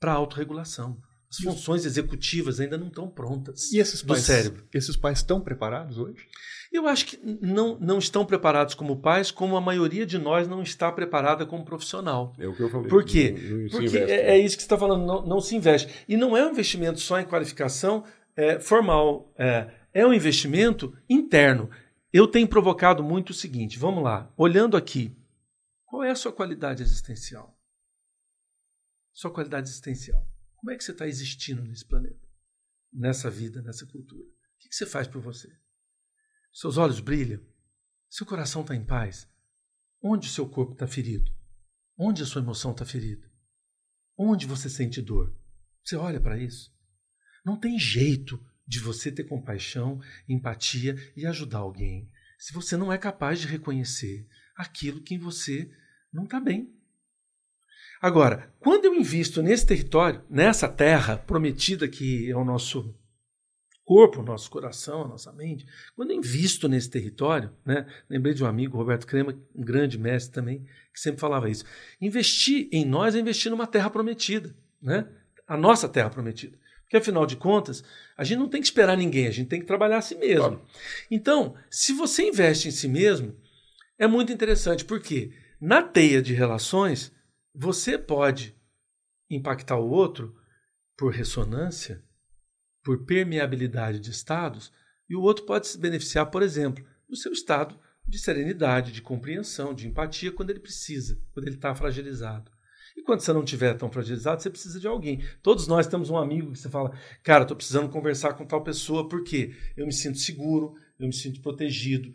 para 0.00 0.12
a 0.12 0.16
autorregulação. 0.16 1.00
As 1.30 1.36
funções 1.38 1.84
executivas 1.84 2.58
ainda 2.58 2.78
não 2.78 2.88
estão 2.88 3.08
prontas 3.08 3.70
e 3.70 3.78
esses 3.78 4.02
pais, 4.02 4.22
do 4.22 4.26
cérebro. 4.26 4.66
Esses 4.72 4.96
pais 4.96 5.18
estão 5.18 5.40
preparados 5.40 5.98
hoje? 5.98 6.26
Eu 6.72 6.86
acho 6.86 7.06
que 7.06 7.18
não, 7.42 7.78
não 7.78 7.98
estão 7.98 8.24
preparados 8.24 8.74
como 8.74 9.00
pais, 9.00 9.30
como 9.30 9.56
a 9.56 9.60
maioria 9.60 10.06
de 10.06 10.18
nós 10.18 10.48
não 10.48 10.62
está 10.62 10.90
preparada 10.90 11.44
como 11.44 11.64
profissional. 11.64 12.34
É 12.38 12.46
o 12.46 12.54
que 12.54 12.62
eu 12.62 12.70
falei. 12.70 12.88
Por 12.88 13.04
quê? 13.04 13.30
Não, 13.30 13.58
não 13.58 13.68
Porque 13.68 13.98
é, 13.98 14.30
é, 14.30 14.38
isso 14.38 14.56
que 14.56 14.62
você 14.62 14.66
está 14.66 14.78
falando, 14.78 15.04
não, 15.04 15.26
não, 15.26 15.40
se 15.40 15.54
investe. 15.54 16.04
E 16.08 16.16
não 16.16 16.36
é 16.36 16.46
um 16.46 16.50
investimento 16.50 17.00
só 17.00 17.18
em 17.20 17.26
qualificação 17.26 18.04
é, 18.36 18.58
formal, 18.58 19.32
é, 19.36 19.70
é 19.92 20.06
um 20.06 20.14
investimento 20.14 20.96
interno. 21.08 21.70
Eu 22.12 22.26
tenho 22.26 22.48
provocado 22.48 23.02
muito 23.02 23.30
o 23.30 23.34
seguinte: 23.34 23.78
vamos 23.78 24.02
lá, 24.02 24.32
olhando 24.36 24.76
aqui, 24.76 25.14
qual 25.84 26.02
é 26.04 26.10
a 26.10 26.16
sua 26.16 26.32
qualidade 26.32 26.82
existencial? 26.82 27.58
sua 29.18 29.32
qualidade 29.32 29.68
existencial. 29.68 30.24
Como 30.58 30.72
é 30.72 30.76
que 30.76 30.84
você 30.84 30.92
está 30.92 31.06
existindo 31.06 31.62
nesse 31.62 31.86
planeta, 31.86 32.28
nessa 32.92 33.30
vida, 33.30 33.62
nessa 33.62 33.86
cultura? 33.86 34.24
O 34.24 34.58
que 34.58 34.74
você 34.74 34.84
faz 34.84 35.06
por 35.06 35.22
você? 35.22 35.48
Seus 36.52 36.76
olhos 36.76 37.00
brilham? 37.00 37.40
Seu 38.10 38.26
coração 38.26 38.62
está 38.62 38.74
em 38.74 38.84
paz? 38.84 39.28
Onde 40.02 40.28
o 40.28 40.30
seu 40.30 40.48
corpo 40.48 40.72
está 40.72 40.86
ferido? 40.86 41.30
Onde 41.96 42.22
a 42.22 42.26
sua 42.26 42.42
emoção 42.42 42.72
está 42.72 42.84
ferida? 42.84 43.30
Onde 44.16 44.46
você 44.46 44.68
sente 44.68 45.00
dor? 45.00 45.36
Você 45.84 45.96
olha 45.96 46.20
para 46.20 46.38
isso? 46.38 46.76
Não 47.44 47.58
tem 47.58 47.78
jeito 47.78 48.44
de 48.66 48.80
você 48.80 49.12
ter 49.12 49.24
compaixão, 49.24 50.00
empatia 50.28 50.94
e 51.16 51.24
ajudar 51.24 51.58
alguém 51.58 52.10
se 52.38 52.52
você 52.52 52.76
não 52.76 52.92
é 52.92 52.98
capaz 52.98 53.40
de 53.40 53.46
reconhecer 53.46 54.28
aquilo 54.56 55.02
que 55.02 55.14
em 55.14 55.18
você 55.18 55.70
não 56.12 56.24
está 56.24 56.40
bem. 56.40 56.77
Agora, 58.00 58.52
quando 58.60 58.84
eu 58.84 58.94
invisto 58.94 59.42
nesse 59.42 59.66
território, 59.66 60.22
nessa 60.30 60.68
terra 60.68 61.16
prometida 61.16 61.88
que 61.88 62.30
é 62.30 62.36
o 62.36 62.44
nosso 62.44 62.94
corpo, 63.84 64.20
o 64.20 64.24
nosso 64.24 64.50
coração, 64.50 65.02
a 65.02 65.08
nossa 65.08 65.32
mente, 65.32 65.66
quando 65.96 66.10
eu 66.10 66.16
invisto 66.16 66.68
nesse 66.68 66.90
território, 66.90 67.50
né, 67.64 67.86
lembrei 68.08 68.34
de 68.34 68.44
um 68.44 68.46
amigo, 68.46 68.76
Roberto 68.76 69.06
Crema, 69.06 69.34
um 69.54 69.64
grande 69.64 69.98
mestre 69.98 70.34
também, 70.34 70.66
que 70.92 71.00
sempre 71.00 71.20
falava 71.20 71.48
isso. 71.48 71.64
Investir 72.00 72.68
em 72.70 72.84
nós 72.84 73.14
é 73.14 73.18
investir 73.18 73.50
numa 73.50 73.66
terra 73.66 73.88
prometida, 73.88 74.54
né? 74.80 75.08
a 75.48 75.56
nossa 75.56 75.88
terra 75.88 76.10
prometida. 76.10 76.58
Porque, 76.82 76.98
afinal 76.98 77.26
de 77.26 77.36
contas, 77.36 77.82
a 78.16 78.24
gente 78.24 78.38
não 78.38 78.48
tem 78.48 78.60
que 78.60 78.66
esperar 78.66 78.96
ninguém, 78.96 79.26
a 79.26 79.30
gente 79.30 79.48
tem 79.48 79.60
que 79.60 79.66
trabalhar 79.66 79.98
a 79.98 80.02
si 80.02 80.14
mesmo. 80.14 80.42
Claro. 80.42 80.66
Então, 81.10 81.54
se 81.70 81.92
você 81.92 82.28
investe 82.28 82.68
em 82.68 82.70
si 82.70 82.88
mesmo, 82.88 83.34
é 83.98 84.06
muito 84.06 84.32
interessante, 84.32 84.84
porque 84.84 85.32
na 85.60 85.82
teia 85.82 86.22
de 86.22 86.34
relações, 86.34 87.12
você 87.60 87.98
pode 87.98 88.56
impactar 89.28 89.78
o 89.78 89.90
outro 89.90 90.32
por 90.96 91.12
ressonância, 91.12 92.04
por 92.84 93.04
permeabilidade 93.04 93.98
de 93.98 94.12
estados, 94.12 94.72
e 95.10 95.16
o 95.16 95.20
outro 95.20 95.44
pode 95.44 95.66
se 95.66 95.76
beneficiar, 95.76 96.30
por 96.30 96.40
exemplo, 96.40 96.86
do 97.08 97.16
seu 97.16 97.32
estado 97.32 97.76
de 98.06 98.16
serenidade, 98.16 98.92
de 98.92 99.02
compreensão, 99.02 99.74
de 99.74 99.88
empatia 99.88 100.30
quando 100.30 100.50
ele 100.50 100.60
precisa, 100.60 101.20
quando 101.32 101.48
ele 101.48 101.56
está 101.56 101.74
fragilizado. 101.74 102.48
E 102.96 103.02
quando 103.02 103.22
você 103.22 103.32
não 103.32 103.42
estiver 103.42 103.74
tão 103.74 103.90
fragilizado, 103.90 104.40
você 104.40 104.50
precisa 104.50 104.78
de 104.78 104.86
alguém. 104.86 105.20
Todos 105.42 105.66
nós 105.66 105.88
temos 105.88 106.10
um 106.10 106.16
amigo 106.16 106.52
que 106.52 106.58
você 106.60 106.70
fala, 106.70 106.96
cara, 107.24 107.42
estou 107.42 107.56
precisando 107.56 107.90
conversar 107.90 108.34
com 108.34 108.46
tal 108.46 108.62
pessoa 108.62 109.08
porque 109.08 109.52
eu 109.76 109.84
me 109.84 109.92
sinto 109.92 110.18
seguro, 110.18 110.74
eu 110.96 111.08
me 111.08 111.12
sinto 111.12 111.42
protegido, 111.42 112.14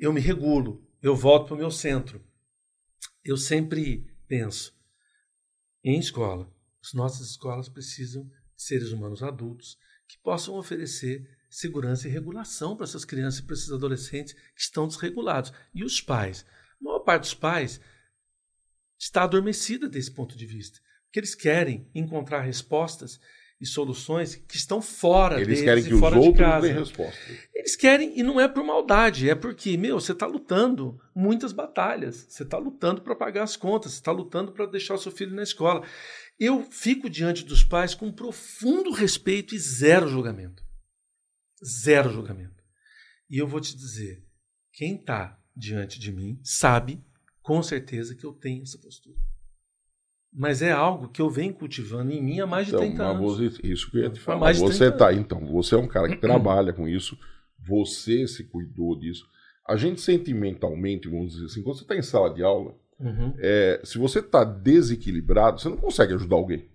eu 0.00 0.14
me 0.14 0.20
regulo, 0.20 0.82
eu 1.02 1.14
volto 1.14 1.48
para 1.48 1.56
o 1.56 1.58
meu 1.58 1.70
centro. 1.70 2.24
Eu 3.22 3.36
sempre 3.36 4.10
penso 4.32 4.74
em 5.84 5.98
escola. 5.98 6.50
As 6.82 6.94
nossas 6.94 7.28
escolas 7.28 7.68
precisam 7.68 8.24
de 8.24 8.62
seres 8.62 8.90
humanos 8.90 9.22
adultos 9.22 9.76
que 10.08 10.16
possam 10.20 10.54
oferecer 10.54 11.28
segurança 11.50 12.08
e 12.08 12.10
regulação 12.10 12.74
para 12.74 12.84
essas 12.84 13.04
crianças 13.04 13.40
e 13.40 13.42
para 13.42 13.52
esses 13.52 13.70
adolescentes 13.70 14.32
que 14.32 14.62
estão 14.62 14.88
desregulados. 14.88 15.52
E 15.74 15.84
os 15.84 16.00
pais? 16.00 16.46
A 16.80 16.84
maior 16.84 17.00
parte 17.00 17.24
dos 17.24 17.34
pais 17.34 17.78
está 18.98 19.24
adormecida 19.24 19.86
desse 19.86 20.10
ponto 20.10 20.34
de 20.34 20.46
vista. 20.46 20.80
Porque 21.04 21.20
eles 21.20 21.34
querem 21.34 21.90
encontrar 21.94 22.40
respostas 22.40 23.20
e 23.62 23.66
soluções 23.66 24.34
que 24.34 24.56
estão 24.56 24.82
fora 24.82 25.36
eles 25.36 25.46
deles 25.46 25.62
querem 25.62 25.84
que 25.84 25.94
e 25.94 25.98
fora 25.98 26.16
os 26.16 26.20
de 26.20 26.26
outros 26.26 26.46
casa. 26.46 26.66
deem 26.66 26.78
resposta. 26.78 27.20
Eles 27.54 27.76
querem, 27.76 28.18
e 28.18 28.22
não 28.24 28.40
é 28.40 28.48
por 28.48 28.64
maldade, 28.64 29.30
é 29.30 29.36
porque, 29.36 29.76
meu, 29.76 30.00
você 30.00 30.10
está 30.10 30.26
lutando 30.26 31.00
muitas 31.14 31.52
batalhas. 31.52 32.26
Você 32.28 32.42
está 32.42 32.58
lutando 32.58 33.02
para 33.02 33.14
pagar 33.14 33.44
as 33.44 33.56
contas, 33.56 33.92
você 33.92 33.98
está 33.98 34.10
lutando 34.10 34.50
para 34.50 34.66
deixar 34.66 34.94
o 34.94 34.98
seu 34.98 35.12
filho 35.12 35.32
na 35.32 35.44
escola. 35.44 35.86
Eu 36.40 36.64
fico 36.64 37.08
diante 37.08 37.44
dos 37.44 37.62
pais 37.62 37.94
com 37.94 38.10
profundo 38.10 38.90
respeito 38.90 39.54
e 39.54 39.58
zero 39.60 40.08
julgamento. 40.08 40.64
Zero 41.64 42.10
julgamento. 42.10 42.64
E 43.30 43.38
eu 43.38 43.46
vou 43.46 43.60
te 43.60 43.76
dizer, 43.76 44.24
quem 44.72 44.96
está 44.96 45.40
diante 45.54 46.00
de 46.00 46.10
mim 46.10 46.40
sabe 46.42 47.00
com 47.40 47.62
certeza 47.62 48.16
que 48.16 48.26
eu 48.26 48.32
tenho 48.32 48.64
essa 48.64 48.78
postura. 48.78 49.16
Mas 50.32 50.62
é 50.62 50.72
algo 50.72 51.08
que 51.08 51.20
eu 51.20 51.28
venho 51.28 51.52
cultivando 51.52 52.10
em 52.10 52.22
mim 52.22 52.40
há 52.40 52.46
mais 52.46 52.66
de 52.66 52.72
então, 52.72 52.86
30 52.86 53.02
anos. 53.04 53.36
Você, 53.36 53.60
isso 53.62 53.90
que 53.90 53.98
eu 53.98 54.02
ia 54.04 54.10
te 54.10 54.20
falar. 54.20 54.54
Você 54.54 54.90
30 54.90 54.96
tá, 54.96 55.12
então, 55.12 55.44
você 55.46 55.74
é 55.74 55.78
um 55.78 55.86
cara 55.86 56.08
que 56.08 56.16
trabalha 56.20 56.72
com 56.72 56.88
isso, 56.88 57.18
você 57.58 58.26
se 58.26 58.44
cuidou 58.44 58.98
disso. 58.98 59.26
A 59.68 59.76
gente 59.76 60.00
sentimentalmente, 60.00 61.08
vamos 61.08 61.32
dizer 61.34 61.46
assim, 61.46 61.62
quando 61.62 61.76
você 61.76 61.84
está 61.84 61.96
em 61.96 62.02
sala 62.02 62.32
de 62.32 62.42
aula, 62.42 62.74
Uhum. 63.02 63.34
é, 63.38 63.80
se 63.82 63.98
você 63.98 64.20
está 64.20 64.44
desequilibrado, 64.44 65.60
você 65.60 65.68
não 65.68 65.76
consegue 65.76 66.14
ajudar 66.14 66.36
alguém 66.36 66.68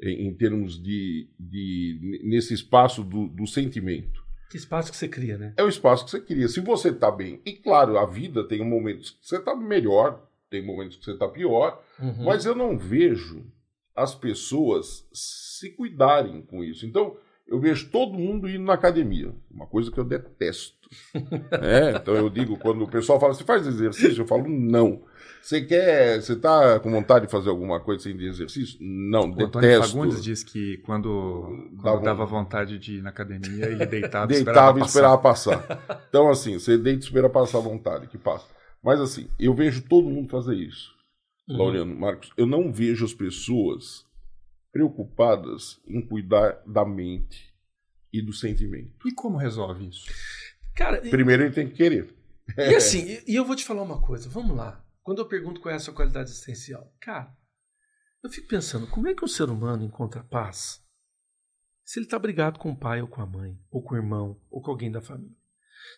em, 0.00 0.26
em 0.26 0.34
termos 0.34 0.82
de, 0.82 1.30
de 1.38 2.20
nesse 2.24 2.52
espaço 2.52 3.04
do, 3.04 3.28
do 3.28 3.46
sentimento. 3.46 4.22
Que 4.50 4.56
espaço 4.56 4.90
que 4.90 4.96
você 4.96 5.08
cria, 5.08 5.38
né? 5.38 5.54
É 5.56 5.62
o 5.62 5.68
espaço 5.68 6.04
que 6.04 6.10
você 6.10 6.20
queria. 6.20 6.48
Se 6.48 6.60
você 6.60 6.88
está 6.88 7.10
bem, 7.10 7.40
e 7.46 7.52
claro, 7.52 7.96
a 7.96 8.04
vida 8.04 8.46
tem 8.46 8.62
momentos 8.62 9.10
que 9.10 9.26
você 9.26 9.36
está 9.36 9.54
melhor, 9.54 10.28
tem 10.52 10.64
momentos 10.66 10.96
que 10.96 11.04
você 11.04 11.12
está 11.12 11.26
pior, 11.26 11.82
Uhum. 12.00 12.24
mas 12.24 12.44
eu 12.44 12.54
não 12.54 12.76
vejo 12.78 13.44
as 13.96 14.14
pessoas 14.14 15.06
se 15.12 15.70
cuidarem 15.70 16.42
com 16.42 16.62
isso. 16.64 16.86
Então, 16.86 17.16
eu 17.46 17.58
vejo 17.60 17.90
todo 17.90 18.14
mundo 18.18 18.48
indo 18.48 18.64
na 18.64 18.72
academia, 18.74 19.34
uma 19.50 19.66
coisa 19.66 19.90
que 19.90 19.98
eu 19.98 20.04
detesto. 20.04 20.80
É, 21.62 21.96
então 21.96 22.14
eu 22.14 22.28
digo, 22.28 22.56
quando 22.58 22.82
o 22.84 22.88
pessoal 22.88 23.18
fala, 23.18 23.32
você 23.34 23.44
faz 23.44 23.66
exercício? 23.66 24.22
Eu 24.22 24.26
falo, 24.26 24.46
não. 24.48 25.02
Você 25.42 25.60
quer, 25.62 26.20
você 26.20 26.36
tá 26.36 26.78
com 26.80 26.90
vontade 26.90 27.26
de 27.26 27.32
fazer 27.32 27.48
alguma 27.50 27.80
coisa 27.80 28.02
sem 28.02 28.16
de 28.16 28.26
exercício? 28.26 28.78
Não, 28.80 29.22
O 29.22 29.32
Antônio 29.32 29.50
detesto. 29.60 29.92
Fagundes 29.96 30.22
diz 30.22 30.44
que 30.44 30.76
quando, 30.78 31.48
Dava 31.72 31.82
quando 31.82 32.00
um- 32.00 32.04
dava 32.04 32.24
vontade 32.26 32.78
de 32.78 32.98
ir 32.98 33.02
na 33.02 33.08
academia, 33.10 33.66
ele 33.66 33.86
deitava, 33.86 34.26
Deitava 34.26 34.78
e 34.78 34.82
esperava 34.82 34.86
esperava 34.86 35.18
passar. 35.18 36.02
Então, 36.08 36.28
assim, 36.30 36.58
você 36.58 36.76
deita 36.78 37.00
e 37.00 37.08
espera 37.08 37.28
passar 37.28 37.58
a 37.58 37.62
vontade, 37.62 38.06
que 38.06 38.18
passa. 38.18 38.46
Mas, 38.82 39.00
assim, 39.00 39.28
eu 39.38 39.54
vejo 39.54 39.82
todo 39.88 40.10
mundo 40.10 40.28
fazer 40.28 40.56
isso. 40.56 40.92
Uhum. 41.48 41.56
Laureano, 41.56 41.94
Marcos, 41.94 42.30
eu 42.36 42.46
não 42.46 42.72
vejo 42.72 43.04
as 43.04 43.14
pessoas 43.14 44.04
preocupadas 44.72 45.80
em 45.86 46.00
cuidar 46.04 46.62
da 46.66 46.84
mente 46.84 47.52
e 48.12 48.20
do 48.22 48.32
sentimento. 48.32 49.06
E 49.06 49.12
como 49.12 49.36
resolve 49.36 49.88
isso? 49.88 50.06
Cara, 50.74 51.06
e, 51.06 51.10
Primeiro 51.10 51.42
ele 51.44 51.54
tem 51.54 51.68
que 51.68 51.74
querer. 51.74 52.14
e 52.56 52.74
assim, 52.74 53.00
e- 53.06 53.32
e 53.32 53.36
eu 53.36 53.44
vou 53.44 53.54
te 53.54 53.64
falar 53.64 53.82
uma 53.82 54.00
coisa, 54.00 54.28
vamos 54.28 54.56
lá. 54.56 54.84
Quando 55.02 55.18
eu 55.18 55.26
pergunto 55.28 55.60
qual 55.60 55.72
é 55.72 55.76
a 55.76 55.80
sua 55.80 55.94
qualidade 55.94 56.30
existencial, 56.30 56.92
cara, 57.00 57.36
eu 58.22 58.30
fico 58.30 58.48
pensando, 58.48 58.86
como 58.86 59.08
é 59.08 59.14
que 59.14 59.24
um 59.24 59.28
ser 59.28 59.50
humano 59.50 59.84
encontra 59.84 60.22
paz 60.24 60.80
se 61.84 61.98
ele 61.98 62.06
está 62.06 62.18
brigado 62.18 62.58
com 62.58 62.70
o 62.70 62.76
pai 62.76 63.02
ou 63.02 63.08
com 63.08 63.20
a 63.20 63.26
mãe, 63.26 63.58
ou 63.70 63.82
com 63.82 63.94
o 63.94 63.98
irmão, 63.98 64.40
ou 64.50 64.62
com 64.62 64.70
alguém 64.70 64.90
da 64.90 65.00
família? 65.00 65.36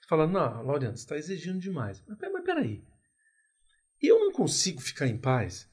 Você 0.01 0.09
fala, 0.09 0.27
não, 0.27 0.63
Laureano, 0.63 0.97
você 0.97 1.03
está 1.03 1.17
exigindo 1.17 1.59
demais. 1.59 2.03
Mas, 2.07 2.19
mas 2.33 2.45
peraí, 2.45 2.85
eu 4.01 4.19
não 4.21 4.33
consigo 4.33 4.81
ficar 4.81 5.07
em 5.07 5.19
paz 5.19 5.69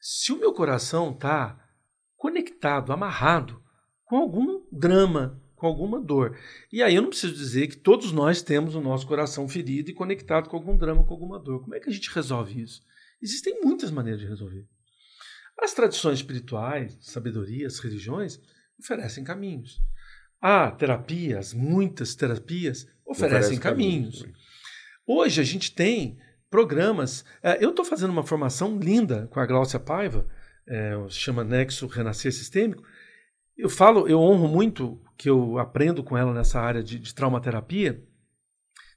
se 0.00 0.32
o 0.32 0.38
meu 0.38 0.52
coração 0.52 1.12
está 1.12 1.62
conectado, 2.16 2.92
amarrado 2.92 3.62
com 4.04 4.16
algum 4.16 4.64
drama, 4.70 5.42
com 5.54 5.66
alguma 5.66 6.00
dor. 6.00 6.38
E 6.72 6.82
aí 6.82 6.94
eu 6.94 7.02
não 7.02 7.08
preciso 7.08 7.34
dizer 7.34 7.66
que 7.68 7.76
todos 7.76 8.12
nós 8.12 8.42
temos 8.42 8.74
o 8.74 8.80
nosso 8.80 9.06
coração 9.06 9.48
ferido 9.48 9.90
e 9.90 9.94
conectado 9.94 10.48
com 10.48 10.56
algum 10.56 10.76
drama, 10.76 11.04
com 11.04 11.12
alguma 11.12 11.38
dor. 11.38 11.62
Como 11.62 11.74
é 11.74 11.80
que 11.80 11.88
a 11.88 11.92
gente 11.92 12.10
resolve 12.10 12.60
isso? 12.60 12.82
Existem 13.22 13.60
muitas 13.62 13.90
maneiras 13.90 14.20
de 14.20 14.26
resolver. 14.26 14.66
As 15.58 15.72
tradições 15.72 16.18
espirituais, 16.18 16.98
sabedoria, 17.00 17.66
as 17.66 17.78
religiões 17.78 18.38
oferecem 18.78 19.24
caminhos. 19.24 19.80
A 20.40 20.70
terapia, 20.70 21.38
as 21.38 21.52
muitas 21.54 22.14
terapias 22.14 22.86
oferecem 23.04 23.56
Oferece 23.56 23.60
caminhos. 23.60 24.18
também. 24.20 24.34
Hoje 25.06 25.40
a 25.40 25.44
gente 25.44 25.74
tem 25.74 26.18
programas. 26.50 27.24
é, 27.42 27.62
eu 27.64 27.70
estou 27.70 27.84
fazendo 27.84 28.10
uma 28.10 28.22
formação 28.22 28.78
linda 28.78 29.28
com 29.28 29.40
a 29.40 29.46
Gláucia 29.46 29.78
Paiva, 29.78 30.26
é, 30.66 30.94
se 31.08 31.18
chama 31.18 31.44
Nexo 31.44 31.86
Renascer 31.86 32.32
Sistêmico. 32.32 32.82
Eu 33.56 33.70
falo, 33.70 34.06
eu 34.06 34.20
honro 34.20 34.48
muito 34.48 35.00
que 35.16 35.30
eu 35.30 35.58
aprendo 35.58 36.02
com 36.04 36.16
ela 36.16 36.34
nessa 36.34 36.60
área 36.60 36.82
de, 36.82 36.98
de 36.98 37.14
traumaterapia. 37.14 38.02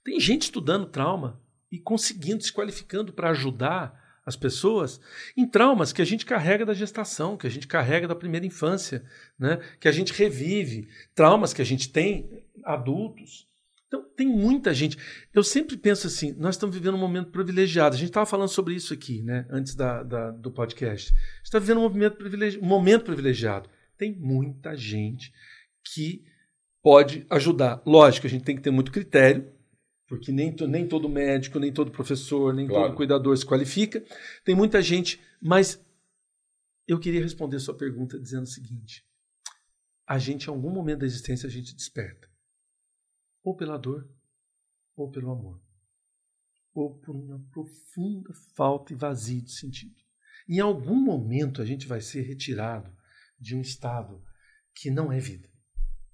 Tem 0.04 0.20
gente 0.20 0.44
estudando 0.44 0.88
trauma 0.88 1.42
e 1.72 1.80
conseguindo, 1.80 2.44
se 2.44 2.52
qualificando 2.52 3.14
para 3.14 3.30
ajudar 3.30 4.09
as 4.30 4.36
pessoas 4.36 5.02
em 5.36 5.46
traumas 5.48 5.92
que 5.92 6.02
a 6.02 6.06
gente 6.06 6.26
carrega 6.26 6.66
da 6.66 6.74
gestação, 6.74 7.36
que 7.36 7.48
a 7.48 7.50
gente 7.50 7.68
carrega 7.68 8.08
da 8.08 8.16
primeira 8.16 8.46
infância, 8.46 9.04
né? 9.38 9.60
que 9.80 9.88
a 9.88 9.92
gente 9.92 10.14
revive, 10.14 10.88
traumas 11.16 11.52
que 11.52 11.62
a 11.62 11.66
gente 11.66 11.90
tem 11.92 12.44
adultos. 12.64 13.48
Então, 13.88 14.06
tem 14.16 14.28
muita 14.28 14.72
gente. 14.72 14.98
Eu 15.34 15.44
sempre 15.44 15.76
penso 15.76 16.06
assim: 16.06 16.32
nós 16.38 16.54
estamos 16.56 16.76
vivendo 16.76 16.94
um 16.94 17.00
momento 17.00 17.32
privilegiado. 17.32 17.96
A 17.96 17.98
gente 17.98 18.10
estava 18.10 18.26
falando 18.28 18.50
sobre 18.50 18.76
isso 18.76 18.94
aqui, 18.94 19.24
né, 19.24 19.48
antes 19.50 19.74
da, 19.74 20.04
da- 20.04 20.30
do 20.30 20.52
podcast. 20.52 21.12
A 21.12 21.16
está 21.44 21.58
vivendo 21.58 21.80
um 21.80 21.90
momento, 21.90 22.16
privilegi- 22.18 22.60
um 22.60 22.66
momento 22.68 23.04
privilegiado. 23.06 23.68
Tem 23.98 24.16
muita 24.16 24.76
gente 24.78 25.34
que 25.94 26.24
pode 26.84 27.26
ajudar. 27.32 27.82
Lógico, 27.84 28.28
a 28.28 28.30
gente 28.30 28.44
tem 28.46 28.56
que 28.56 28.62
ter 28.62 28.70
muito 28.72 28.92
critério, 28.92 29.52
porque 30.10 30.32
nem, 30.32 30.54
to- 30.54 30.68
nem 30.68 30.88
todo 30.88 31.08
médico, 31.08 31.60
nem 31.60 31.72
todo 31.72 31.92
professor, 31.92 32.54
nem 32.54 32.68
Claro. 32.68 32.88
todo 32.88 32.98
cuidador 32.98 33.38
se 33.38 33.46
qualifica. 33.46 34.04
Tem 34.44 34.56
muita 34.56 34.82
gente, 34.82 35.22
mas 35.42 35.80
eu 36.88 37.00
queria 37.00 37.22
responder 37.22 37.60
sua 37.60 37.78
pergunta 37.78 38.20
dizendo 38.20 38.44
o 38.44 38.48
seguinte: 38.48 39.06
a 40.08 40.18
gente, 40.18 40.46
em 40.48 40.50
algum 40.50 40.72
momento 40.72 41.00
da 41.02 41.06
existência, 41.06 41.48
a 41.48 41.52
gente 41.52 41.76
desperta. 41.76 42.28
Ou 43.44 43.56
pela 43.56 43.78
dor, 43.78 44.10
ou 44.96 45.10
pelo 45.12 45.32
amor. 45.32 45.62
Ou 46.74 46.98
por 47.00 47.16
uma 47.16 47.40
profunda 47.52 48.34
falta 48.56 48.92
e 48.92 48.96
vazio 48.96 49.42
de 49.44 49.52
sentido. 49.52 49.96
Em 50.48 50.60
algum 50.60 50.96
momento 51.00 51.62
a 51.62 51.66
gente 51.66 51.86
vai 51.88 52.02
ser 52.02 52.22
retirado 52.22 52.92
de 53.40 53.56
um 53.56 53.62
estado 53.62 54.24
que 54.74 54.90
não 54.90 55.12
é 55.12 55.20
vida, 55.20 55.48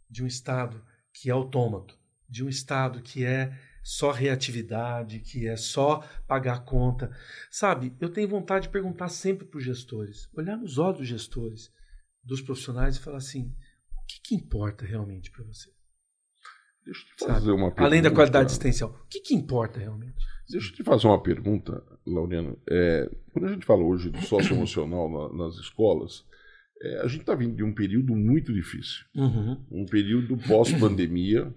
de 0.10 0.21
um 0.23 0.27
estado 0.27 0.86
que 1.13 1.29
é 1.29 1.31
autômato, 1.34 1.97
de 2.27 2.43
um 2.43 2.49
estado 2.49 3.01
que 3.01 3.23
é 3.23 3.58
só 3.85 4.09
reatividade, 4.09 5.19
que 5.19 5.47
é 5.47 5.55
só 5.55 5.99
pagar 6.27 6.55
a 6.55 6.59
conta. 6.59 7.15
Sabe, 7.51 7.95
eu 8.01 8.09
tenho 8.09 8.27
vontade 8.27 8.63
de 8.63 8.71
perguntar 8.71 9.09
sempre 9.09 9.45
para 9.45 9.59
os 9.59 9.63
gestores, 9.63 10.27
olhar 10.35 10.57
nos 10.57 10.79
olhos 10.79 10.97
dos 10.97 11.07
gestores, 11.07 11.71
dos 12.23 12.41
profissionais 12.41 12.95
e 12.95 12.99
falar 12.99 13.17
assim: 13.17 13.53
o 13.95 14.05
que, 14.07 14.21
que 14.23 14.35
importa 14.35 14.83
realmente 14.83 15.29
para 15.29 15.45
você? 15.45 15.69
Deixa 16.83 17.01
eu 17.01 17.15
te 17.15 17.25
fazer 17.25 17.39
Sabe? 17.41 17.51
uma 17.51 17.69
pergunta. 17.69 17.83
Além 17.83 18.01
da 18.01 18.09
qualidade 18.09 18.49
existencial, 18.49 18.89
o 18.89 19.07
que, 19.07 19.19
que 19.19 19.35
importa 19.35 19.79
realmente? 19.79 20.25
Deixa 20.49 20.71
eu 20.71 20.75
te 20.75 20.83
fazer 20.83 21.05
uma 21.05 21.21
pergunta, 21.21 21.83
Laureano. 22.07 22.57
É, 22.67 23.07
quando 23.31 23.45
a 23.45 23.51
gente 23.51 23.67
fala 23.67 23.83
hoje 23.83 24.09
do 24.09 24.21
socioemocional 24.21 25.11
na, 25.11 25.45
nas 25.45 25.57
escolas, 25.57 26.25
é, 26.81 27.01
a 27.01 27.07
gente 27.07 27.21
está 27.21 27.35
vindo 27.35 27.55
de 27.55 27.63
um 27.63 27.73
período 27.73 28.15
muito 28.15 28.51
difícil. 28.51 29.05
Uhum. 29.15 29.63
Um 29.69 29.85
período 29.85 30.37
pós-pandemia, 30.37 31.53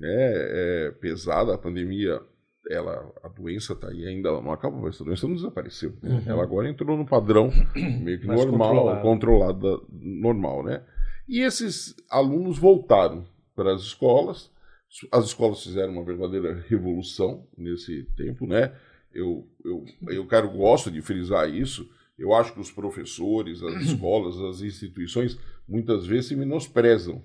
né, 0.00 0.08
é, 0.08 0.90
pesada. 1.00 1.54
A 1.54 1.58
pandemia, 1.58 2.20
ela, 2.68 3.12
a 3.22 3.28
doença 3.28 3.74
está 3.74 3.88
aí 3.88 4.06
ainda, 4.06 4.30
ela 4.30 4.42
não 4.42 4.52
acabou, 4.52 4.88
essa 4.88 5.04
doença 5.04 5.28
não 5.28 5.34
desapareceu. 5.34 5.92
Né? 6.02 6.10
Uhum. 6.10 6.22
Ela 6.26 6.42
agora 6.42 6.68
entrou 6.68 6.96
no 6.96 7.06
padrão 7.06 7.50
meio 7.76 8.18
que 8.18 8.26
Mais 8.26 8.44
normal, 8.44 9.02
controlada, 9.02 9.80
normal, 9.90 10.64
né? 10.64 10.82
E 11.28 11.40
esses 11.40 11.94
alunos 12.10 12.58
voltaram 12.58 13.24
para 13.54 13.74
as 13.74 13.82
escolas. 13.82 14.50
As 15.12 15.26
escolas 15.26 15.62
fizeram 15.62 15.92
uma 15.92 16.04
verdadeira 16.04 16.64
revolução 16.68 17.46
nesse 17.56 18.02
tempo, 18.16 18.46
né? 18.46 18.74
Eu, 19.12 19.48
eu, 19.64 19.84
eu 20.08 20.26
quero, 20.26 20.50
gosto 20.50 20.90
de 20.90 21.00
frisar 21.02 21.48
isso. 21.48 21.88
Eu 22.18 22.34
acho 22.34 22.52
que 22.52 22.60
os 22.60 22.70
professores, 22.70 23.62
as 23.62 23.82
escolas, 23.86 24.40
as 24.40 24.60
instituições, 24.60 25.38
muitas 25.68 26.06
vezes 26.06 26.26
se 26.26 26.36
menosprezam. 26.36 27.22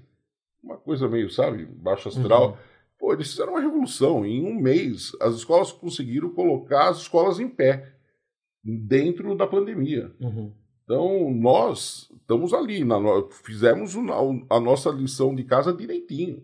Uma 0.65 0.77
coisa 0.77 1.07
meio, 1.07 1.29
sabe, 1.29 1.63
baixo 1.63 2.09
astral. 2.09 2.49
Uhum. 2.49 2.57
Pô, 2.97 3.13
eles 3.13 3.29
fizeram 3.29 3.53
uma 3.53 3.61
revolução. 3.61 4.25
Em 4.25 4.43
um 4.43 4.59
mês, 4.59 5.11
as 5.21 5.35
escolas 5.35 5.71
conseguiram 5.71 6.31
colocar 6.31 6.89
as 6.89 6.97
escolas 6.97 7.39
em 7.39 7.47
pé, 7.47 7.93
dentro 8.63 9.35
da 9.35 9.45
pandemia. 9.45 10.11
Uhum. 10.19 10.51
Então, 10.83 11.31
nós 11.31 12.11
estamos 12.19 12.51
ali, 12.51 12.83
na, 12.83 12.97
fizemos 13.43 13.95
a 14.49 14.59
nossa 14.59 14.89
lição 14.89 15.35
de 15.35 15.43
casa 15.43 15.71
direitinho, 15.71 16.43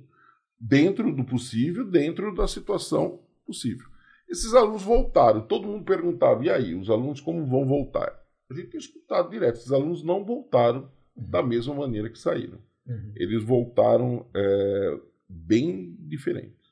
dentro 0.60 1.12
do 1.16 1.24
possível, 1.24 1.84
dentro 1.84 2.34
da 2.36 2.48
situação 2.48 3.22
possível. 3.44 3.88
Esses 4.30 4.54
alunos 4.54 4.84
voltaram, 4.84 5.42
todo 5.42 5.68
mundo 5.68 5.84
perguntava, 5.84 6.46
e 6.46 6.50
aí, 6.50 6.76
os 6.76 6.92
alunos 6.92 7.20
como 7.20 7.44
vão 7.48 7.68
voltar? 7.68 8.22
A 8.50 8.54
gente 8.54 8.70
tem 8.70 8.80
escutado 8.80 9.32
direto, 9.32 9.56
esses 9.56 9.72
alunos 9.72 10.04
não 10.04 10.24
voltaram 10.24 10.92
uhum. 11.16 11.30
da 11.30 11.42
mesma 11.42 11.74
maneira 11.74 12.08
que 12.08 12.20
saíram. 12.20 12.60
Uhum. 12.88 13.12
Eles 13.16 13.44
voltaram 13.44 14.26
é, 14.36 14.98
bem 15.30 15.96
diferentes. 16.00 16.72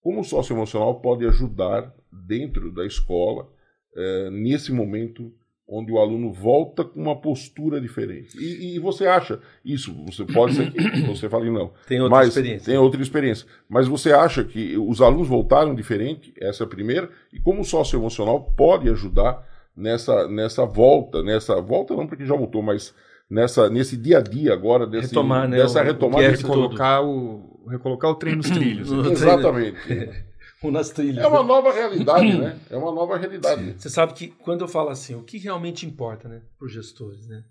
Como 0.00 0.20
o 0.20 0.24
socioemocional 0.24 1.00
pode 1.00 1.26
ajudar 1.26 1.92
dentro 2.12 2.72
da 2.72 2.86
escola, 2.86 3.50
é, 3.94 4.30
nesse 4.30 4.72
momento 4.72 5.32
onde 5.68 5.90
o 5.90 5.98
aluno 5.98 6.32
volta 6.32 6.84
com 6.84 7.00
uma 7.00 7.20
postura 7.20 7.80
diferente. 7.80 8.38
E, 8.38 8.76
e, 8.76 8.78
você 8.78 9.06
acha 9.06 9.40
isso? 9.64 9.92
Você 10.04 10.24
pode 10.24 10.54
ser 10.54 10.70
que 10.70 10.78
você 11.02 11.28
fale 11.28 11.50
não. 11.50 11.72
Tem 11.88 12.00
outra 12.00 12.18
mas 12.18 12.28
experiência. 12.28 12.66
Tem 12.66 12.78
outra 12.78 13.02
experiência. 13.02 13.46
Mas 13.68 13.88
você 13.88 14.12
acha 14.12 14.44
que 14.44 14.76
os 14.76 15.02
alunos 15.02 15.26
voltaram 15.26 15.74
diferente? 15.74 16.32
Essa 16.40 16.62
é 16.62 16.66
a 16.66 16.70
primeira. 16.70 17.10
E 17.32 17.40
como 17.40 17.62
o 17.62 17.64
socioemocional 17.64 18.52
pode 18.56 18.88
ajudar 18.88 19.44
nessa, 19.76 20.28
nessa 20.28 20.64
volta, 20.64 21.22
nessa 21.22 21.60
volta 21.60 21.96
não 21.96 22.06
porque 22.06 22.24
já 22.24 22.36
voltou, 22.36 22.62
mas 22.62 22.94
nessa 23.28 23.68
nesse 23.68 23.96
dia 23.96 24.18
a 24.18 24.20
dia 24.20 24.52
agora 24.52 24.86
desse, 24.86 25.08
Retomar, 25.08 25.48
né, 25.48 25.56
dessa 25.58 25.82
retomada, 25.82 26.26
o 26.26 26.30
desse 26.30 26.44
colocar 26.44 27.00
o 27.02 27.66
recolocar 27.68 28.10
o 28.10 28.14
trem 28.14 28.36
nos 28.36 28.48
trilhos. 28.50 28.90
Exatamente. 28.90 29.78
nas 30.70 30.90
trilhas. 30.90 31.24
É 31.24 31.28
uma 31.28 31.42
né? 31.42 31.48
nova 31.48 31.72
realidade, 31.72 32.38
né? 32.38 32.58
É 32.70 32.76
uma 32.76 32.92
nova 32.92 33.16
realidade. 33.16 33.74
Você 33.74 33.88
sabe 33.88 34.14
que 34.14 34.28
quando 34.28 34.62
eu 34.62 34.68
falo 34.68 34.88
assim, 34.88 35.14
o 35.14 35.22
que 35.22 35.38
realmente 35.38 35.86
importa, 35.86 36.28
né, 36.28 36.42
para 36.58 36.66
os 36.66 36.72
gestores, 36.72 37.26
né? 37.26 37.44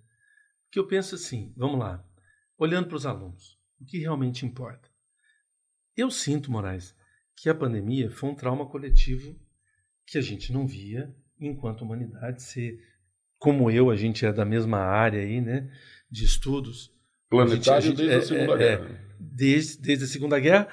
Que 0.72 0.80
eu 0.80 0.88
penso 0.88 1.16
assim, 1.16 1.54
vamos 1.56 1.80
lá, 1.80 2.04
olhando 2.58 2.88
para 2.88 2.98
os 2.98 3.06
alunos, 3.06 3.58
o 3.80 3.86
que 3.86 4.00
realmente 4.00 4.46
importa? 4.46 4.90
Eu 5.96 6.12
sinto, 6.12 6.52
Moraes, 6.52 6.94
que 7.38 7.50
a 7.50 7.56
pandemia 7.56 8.10
foi 8.10 8.30
um 8.30 8.36
trauma 8.36 8.66
coletivo 8.66 9.36
que 10.06 10.18
a 10.18 10.22
gente 10.22 10.52
não 10.52 10.68
via 10.68 11.14
enquanto 11.40 11.82
humanidade 11.82 12.44
ser 12.44 12.80
como 13.46 13.70
eu, 13.70 13.92
a 13.92 13.96
gente 13.96 14.26
é 14.26 14.34
da 14.34 14.44
mesma 14.44 14.80
área 14.80 15.22
aí, 15.22 15.40
né, 15.40 15.70
de 16.10 16.26
estudos. 16.26 16.92
Planetário 17.30 17.78
a 17.78 17.80
gente, 17.80 18.02
a 18.02 18.08
gente, 18.08 18.10
desde 18.10 18.14
é, 18.14 18.18
a 18.18 18.22
Segunda 18.22 18.54
é, 18.54 18.58
Guerra. 18.58 18.90
É, 18.90 19.16
desde, 19.20 19.82
desde 19.84 20.06
a 20.06 20.08
Segunda 20.08 20.40
Guerra, 20.40 20.68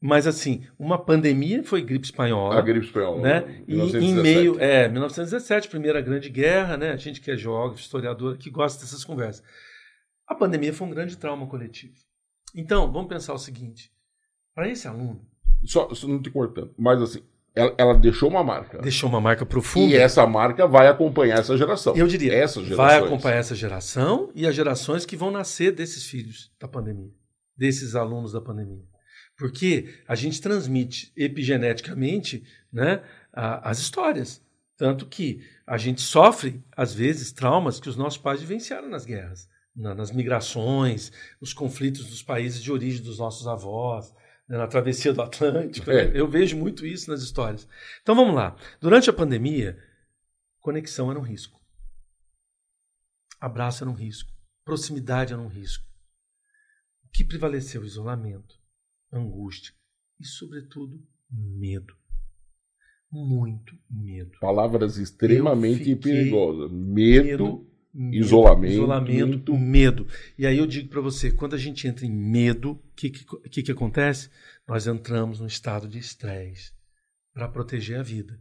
mas 0.00 0.26
assim, 0.26 0.66
uma 0.78 0.96
pandemia 0.96 1.62
foi 1.62 1.82
gripe 1.82 2.06
espanhola. 2.06 2.58
A 2.58 2.62
gripe 2.62 2.86
espanhola. 2.86 3.20
Né? 3.20 3.64
1917. 3.68 4.02
E 4.02 4.08
em 4.08 4.14
meio, 4.14 4.58
é, 4.58 4.88
1917, 4.88 5.68
primeira 5.68 6.00
grande 6.00 6.30
guerra, 6.30 6.78
né? 6.78 6.90
A 6.92 6.96
gente 6.96 7.20
que 7.20 7.30
é 7.30 7.36
geógrafo, 7.36 7.82
historiador, 7.82 8.38
que 8.38 8.48
gosta 8.48 8.80
dessas 8.80 9.04
conversas. 9.04 9.44
A 10.26 10.34
pandemia 10.34 10.72
foi 10.72 10.86
um 10.86 10.90
grande 10.90 11.18
trauma 11.18 11.46
coletivo. 11.46 11.92
Então, 12.54 12.90
vamos 12.90 13.08
pensar 13.08 13.34
o 13.34 13.38
seguinte: 13.38 13.92
para 14.54 14.70
esse 14.70 14.88
aluno. 14.88 15.20
Só, 15.64 15.92
só 15.92 16.08
não 16.08 16.22
te 16.22 16.30
cortando, 16.30 16.74
mas 16.78 17.02
assim, 17.02 17.22
ela, 17.56 17.74
ela, 17.78 17.94
deixou 17.94 18.28
uma 18.28 18.44
marca. 18.44 18.78
Deixou 18.78 19.08
uma 19.08 19.20
marca 19.20 19.46
profunda. 19.46 19.90
E 19.90 19.96
essa 19.96 20.26
marca 20.26 20.66
vai 20.66 20.88
acompanhar 20.88 21.38
essa 21.38 21.56
geração. 21.56 21.96
Eu 21.96 22.06
diria, 22.06 22.34
Essas 22.34 22.68
vai 22.68 22.98
acompanhar 22.98 23.38
essa 23.38 23.54
geração 23.54 24.30
e 24.34 24.46
as 24.46 24.54
gerações 24.54 25.06
que 25.06 25.16
vão 25.16 25.30
nascer 25.30 25.72
desses 25.72 26.04
filhos 26.04 26.52
da 26.60 26.68
pandemia, 26.68 27.10
desses 27.56 27.94
alunos 27.94 28.32
da 28.32 28.42
pandemia. 28.42 28.84
Porque 29.38 29.88
a 30.06 30.14
gente 30.14 30.40
transmite 30.40 31.10
epigeneticamente 31.16 32.44
né, 32.70 33.02
a, 33.32 33.70
as 33.70 33.78
histórias. 33.78 34.42
Tanto 34.76 35.06
que 35.06 35.40
a 35.66 35.78
gente 35.78 36.02
sofre, 36.02 36.62
às 36.76 36.92
vezes, 36.92 37.32
traumas 37.32 37.80
que 37.80 37.88
os 37.88 37.96
nossos 37.96 38.18
pais 38.18 38.40
vivenciaram 38.40 38.90
nas 38.90 39.06
guerras, 39.06 39.48
na, 39.74 39.94
nas 39.94 40.10
migrações, 40.10 41.10
nos 41.40 41.54
conflitos 41.54 42.04
dos 42.04 42.22
países 42.22 42.62
de 42.62 42.70
origem 42.70 43.02
dos 43.02 43.18
nossos 43.18 43.46
avós, 43.48 44.12
né, 44.48 44.58
na 44.58 44.66
travessia 44.66 45.12
do 45.12 45.22
Atlântico. 45.22 45.90
É. 45.90 46.18
Eu 46.18 46.28
vejo 46.28 46.56
muito 46.56 46.86
isso 46.86 47.10
nas 47.10 47.22
histórias. 47.22 47.68
Então 48.02 48.14
vamos 48.14 48.34
lá. 48.34 48.56
Durante 48.80 49.10
a 49.10 49.12
pandemia, 49.12 49.78
conexão 50.60 51.10
era 51.10 51.18
um 51.18 51.22
risco. 51.22 51.60
Abraço 53.40 53.84
era 53.84 53.90
um 53.90 53.94
risco. 53.94 54.30
Proximidade 54.64 55.32
era 55.32 55.42
um 55.42 55.48
risco. 55.48 55.84
O 57.04 57.08
que 57.12 57.24
prevaleceu? 57.24 57.84
Isolamento 57.84 58.56
angústia 59.12 59.72
e, 60.20 60.26
sobretudo, 60.26 61.00
medo. 61.30 61.94
Muito 63.10 63.72
medo. 63.88 64.38
Palavras 64.40 64.96
extremamente 64.98 65.94
perigosas. 65.96 66.70
Medo, 66.70 67.24
medo 67.24 67.75
isolamento. 68.12 68.72
Isolamento, 68.72 69.52
muito... 69.52 69.58
medo. 69.58 70.06
E 70.36 70.46
aí 70.46 70.58
eu 70.58 70.66
digo 70.66 70.88
para 70.88 71.00
você, 71.00 71.30
quando 71.30 71.54
a 71.54 71.58
gente 71.58 71.88
entra 71.88 72.04
em 72.04 72.12
medo, 72.12 72.72
o 72.72 72.94
que, 72.94 73.10
que, 73.10 73.62
que 73.62 73.72
acontece? 73.72 74.28
Nós 74.68 74.86
entramos 74.86 75.40
num 75.40 75.46
estado 75.46 75.88
de 75.88 75.98
estresse 75.98 76.72
para 77.32 77.48
proteger 77.48 77.98
a 77.98 78.02
vida. 78.02 78.38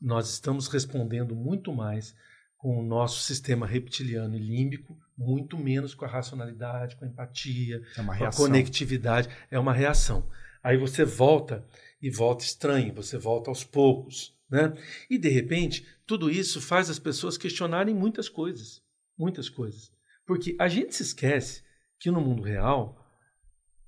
Nós 0.00 0.30
estamos 0.30 0.68
respondendo 0.68 1.34
muito 1.34 1.72
mais 1.72 2.14
com 2.56 2.78
o 2.78 2.82
nosso 2.82 3.20
sistema 3.20 3.66
reptiliano 3.66 4.34
e 4.34 4.40
límbico, 4.40 4.98
muito 5.16 5.56
menos 5.56 5.94
com 5.94 6.04
a 6.04 6.08
racionalidade, 6.08 6.96
com 6.96 7.04
a 7.04 7.08
empatia, 7.08 7.80
é 7.96 8.02
com 8.02 8.24
a 8.24 8.32
conectividade. 8.32 9.28
É 9.50 9.58
uma 9.58 9.72
reação. 9.72 10.28
Aí 10.62 10.76
você 10.76 11.04
volta 11.04 11.64
e 12.02 12.10
volta 12.10 12.44
estranho, 12.44 12.94
você 12.94 13.16
volta 13.16 13.50
aos 13.50 13.62
poucos. 13.62 14.36
Né? 14.50 14.72
E, 15.08 15.18
de 15.18 15.28
repente, 15.28 15.86
tudo 16.06 16.30
isso 16.30 16.60
faz 16.60 16.88
as 16.90 16.98
pessoas 16.98 17.36
questionarem 17.36 17.94
muitas 17.94 18.28
coisas. 18.28 18.82
Muitas 19.18 19.48
coisas. 19.48 19.90
Porque 20.26 20.56
a 20.58 20.68
gente 20.68 20.94
se 20.94 21.02
esquece 21.02 21.62
que 21.98 22.10
no 22.10 22.20
mundo 22.20 22.42
real, 22.42 22.96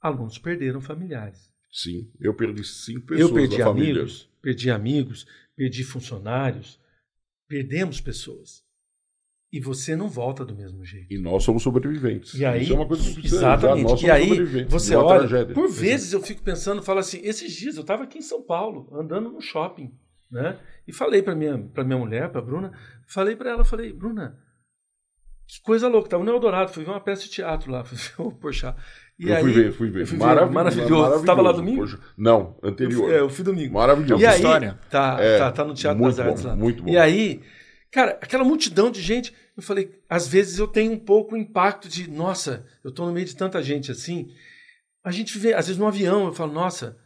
alunos 0.01 0.39
perderam 0.39 0.81
familiares. 0.81 1.51
Sim, 1.73 2.11
eu 2.19 2.35
perdi 2.35 2.65
cinco 2.65 3.07
pessoas 3.07 3.29
eu 3.29 3.35
perdi 3.35 3.63
amigos, 3.63 4.23
família. 4.23 4.31
Perdi 4.43 4.71
amigos, 4.71 5.27
perdi 5.55 5.85
funcionários, 5.85 6.81
Perdemos 7.51 8.01
pessoas. 8.01 8.63
E 9.53 9.59
você 9.59 9.97
não 9.97 10.09
volta 10.09 10.45
do 10.45 10.55
mesmo 10.55 10.85
jeito. 10.85 11.13
E 11.13 11.19
nós 11.19 11.43
somos 11.43 11.65
sobreviventes. 11.65 12.35
E 12.35 12.45
aí, 12.45 12.63
Isso 12.63 12.73
é 12.73 12.77
uma 12.77 12.87
coisa 12.87 13.03
exatamente. 13.21 13.83
Nós 13.83 14.03
e 14.03 14.09
aí 14.09 14.65
você 14.67 14.95
olha, 14.95 15.27
tragédia. 15.27 15.53
por 15.53 15.69
vezes 15.69 16.13
eu 16.13 16.23
fico 16.23 16.41
pensando, 16.45 16.81
falo 16.81 17.01
assim, 17.01 17.21
esses 17.25 17.53
dias 17.53 17.75
eu 17.75 17.81
estava 17.81 18.05
aqui 18.05 18.19
em 18.19 18.23
São 18.23 18.41
Paulo, 18.41 18.89
andando 18.97 19.33
no 19.33 19.41
shopping, 19.41 19.93
né? 20.31 20.61
E 20.87 20.93
falei 20.93 21.21
para 21.23 21.35
minha 21.35 21.57
minha 21.57 21.99
mulher, 21.99 22.31
para 22.31 22.41
Bruna, 22.41 22.71
falei 23.09 23.35
para 23.35 23.51
ela, 23.51 23.65
falei, 23.65 23.93
Bruna, 23.93 24.39
Que 25.53 25.61
coisa 25.63 25.89
louca. 25.89 26.09
Tava 26.09 26.23
no 26.23 26.31
Eldorado, 26.31 26.71
fui 26.73 26.85
ver 26.85 26.91
uma 26.91 27.01
peça 27.01 27.23
de 27.23 27.31
teatro 27.31 27.71
lá, 27.73 27.83
fui 27.85 27.97
ver 27.99 28.13
o 28.19 28.31
Porchat. 28.33 28.77
E 29.19 29.29
eu 29.29 29.35
aí, 29.37 29.43
fui 29.43 29.53
ver, 29.53 29.73
fui 29.73 29.91
ver. 29.91 30.03
eu 30.03 30.07
fui 30.07 30.17
ver. 30.19 30.25
Maravilhoso. 30.25 30.55
Maravilhoso. 30.55 31.19
Você 31.21 31.27
tava 31.27 31.43
lá 31.43 31.53
domingo? 31.53 31.81
Poxa, 31.83 31.99
Não, 32.17 32.57
Eu 32.63 32.69
anterior. 32.71 33.05
fui, 33.05 33.15
é, 33.15 33.21
eu 33.21 33.29
fui 33.29 33.45
domingo. 33.45 33.75
Maravilhoso. 33.75 34.23
E 34.23 34.27
aí, 34.27 34.37
história. 34.37 34.79
Tá, 34.89 35.17
É, 35.21 35.39
tá, 35.39 35.53
tá 35.53 35.65
no 35.65 35.75
Teatro 35.75 36.03
das 36.05 36.19
Artes 36.21 36.45
lá. 36.45 36.55
muito 36.57 36.83
bom. 36.83 36.91
E 36.91 36.97
aí, 36.97 37.41
cara, 37.91 38.13
aquela 38.23 38.45
multidão 38.45 38.91
de 38.91 39.03
gente, 39.03 39.35
eu 39.57 39.63
falei, 39.63 39.91
às 40.09 40.27
vezes 40.29 40.59
eu 40.59 40.67
tenho 40.69 40.93
um 40.93 40.99
pouco 40.99 41.35
o 41.35 41.39
impacto 41.39 41.89
de, 41.89 42.09
nossa, 42.09 42.65
eu 42.85 42.91
tô 42.93 43.05
no 43.05 43.13
meio 43.13 43.27
de 43.27 43.37
tanta 43.37 43.63
gente 43.63 43.91
assim. 43.91 44.29
A 45.05 45.11
gente 45.11 45.37
vê, 45.39 45.53
às 45.53 45.67
vezes 45.67 45.79
no 45.79 45.87
avião, 45.87 46.27
eu 46.27 46.33
falo, 46.33 46.53
nossa, 46.53 46.97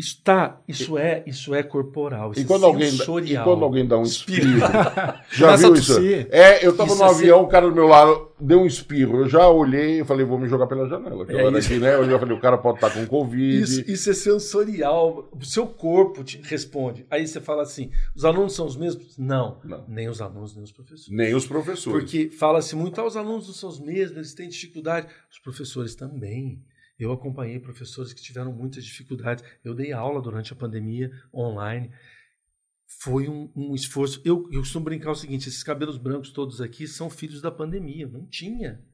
isso 0.00 0.20
tá, 0.24 0.60
isso 0.66 0.96
é, 0.96 1.22
isso 1.26 1.54
é 1.54 1.62
corporal, 1.62 2.32
isso 2.32 2.40
E 2.40 2.44
quando, 2.44 2.62
é 2.62 2.66
alguém, 2.66 2.88
dá- 2.88 2.94
e 2.94 2.96
sensorial. 2.98 3.44
quando 3.44 3.64
alguém 3.64 3.86
dá 3.86 3.98
um 3.98 4.02
espirro, 4.02 4.48
já 5.30 5.56
viu 5.56 5.74
isso? 5.74 5.98
É, 6.30 6.66
eu 6.66 6.74
tava 6.76 6.90
Isso 6.92 6.98
no 7.02 7.08
é 7.08 7.10
avião, 7.10 7.42
o 7.42 7.48
cara 7.48 7.68
do 7.68 7.74
meu 7.74 7.86
lado 7.86 8.28
deu 8.40 8.60
um 8.60 8.66
espirro. 8.66 9.18
Eu 9.18 9.28
já 9.28 9.46
olhei 9.48 10.00
e 10.00 10.04
falei, 10.04 10.24
vou 10.24 10.38
me 10.38 10.48
jogar 10.48 10.66
pela 10.66 10.88
janela. 10.88 11.26
É 11.28 11.46
isso. 11.58 11.68
aqui, 11.70 11.78
né? 11.78 11.94
Eu 11.94 12.08
já 12.08 12.18
falei, 12.18 12.34
o 12.34 12.40
cara 12.40 12.56
pode 12.56 12.78
estar 12.78 12.90
com 12.90 13.06
Covid. 13.06 13.62
Isso, 13.62 13.90
isso 13.90 14.10
é 14.10 14.14
sensorial. 14.14 15.28
O 15.38 15.44
seu 15.44 15.66
corpo 15.66 16.24
te 16.24 16.40
responde. 16.42 17.04
Aí 17.10 17.26
você 17.26 17.40
fala 17.40 17.62
assim: 17.62 17.90
os 18.14 18.24
alunos 18.24 18.54
são 18.54 18.66
os 18.66 18.76
mesmos? 18.76 19.18
Não, 19.18 19.58
Não. 19.62 19.84
nem 19.86 20.08
os 20.08 20.20
alunos, 20.22 20.54
nem 20.54 20.64
os 20.64 20.72
professores. 20.72 21.10
Nem 21.10 21.34
os 21.34 21.46
professores. 21.46 22.00
Porque 22.00 22.30
fala-se 22.30 22.74
muito, 22.74 23.00
ah, 23.00 23.04
os 23.06 23.16
alunos 23.16 23.46
não 23.48 23.54
são 23.54 23.68
os 23.68 23.78
mesmos, 23.80 24.16
eles 24.16 24.34
têm 24.34 24.48
dificuldade. 24.48 25.06
Os 25.30 25.38
professores 25.38 25.94
também. 25.94 26.58
Eu 27.00 27.12
acompanhei 27.12 27.58
professores 27.58 28.12
que 28.12 28.22
tiveram 28.22 28.52
muitas 28.52 28.84
dificuldades. 28.84 29.42
Eu 29.64 29.74
dei 29.74 29.90
aula 29.90 30.20
durante 30.20 30.52
a 30.52 30.56
pandemia 30.56 31.10
online. 31.32 31.90
Foi 33.00 33.26
um, 33.26 33.50
um 33.56 33.74
esforço. 33.74 34.20
Eu, 34.22 34.46
eu 34.52 34.60
costumo 34.60 34.84
brincar 34.84 35.10
o 35.10 35.14
seguinte: 35.14 35.48
esses 35.48 35.62
cabelos 35.62 35.96
brancos 35.96 36.30
todos 36.30 36.60
aqui 36.60 36.86
são 36.86 37.08
filhos 37.08 37.40
da 37.40 37.50
pandemia. 37.50 38.06
Não 38.06 38.26
tinha. 38.26 38.84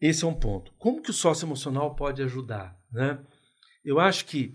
Esse 0.00 0.24
é 0.24 0.26
um 0.26 0.34
ponto. 0.38 0.72
Como 0.78 1.02
que 1.02 1.10
o 1.10 1.14
sócio 1.14 1.44
emocional 1.44 1.94
pode 1.94 2.22
ajudar? 2.22 2.80
Né? 2.90 3.22
Eu 3.84 4.00
acho 4.00 4.24
que, 4.24 4.54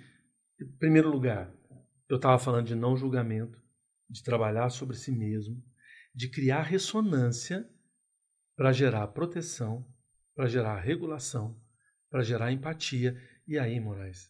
em 0.60 0.68
primeiro 0.80 1.12
lugar, 1.12 1.54
eu 2.10 2.16
estava 2.16 2.40
falando 2.40 2.68
de 2.68 2.76
não 2.76 2.98
julgamento, 2.98 3.62
de 4.10 4.24
trabalhar 4.24 4.70
sobre 4.70 4.98
si 4.98 5.12
mesmo, 5.12 5.64
de 6.14 6.28
criar 6.28 6.64
ressonância 6.64 7.70
para 8.56 8.74
gerar 8.74 9.08
proteção, 9.08 9.86
para 10.36 10.48
gerar 10.48 10.80
regulação, 10.80 11.60
para 12.12 12.24
gerar 12.24 12.52
empatia. 12.52 13.16
E 13.48 13.58
aí, 13.58 13.80
Moraes, 13.80 14.30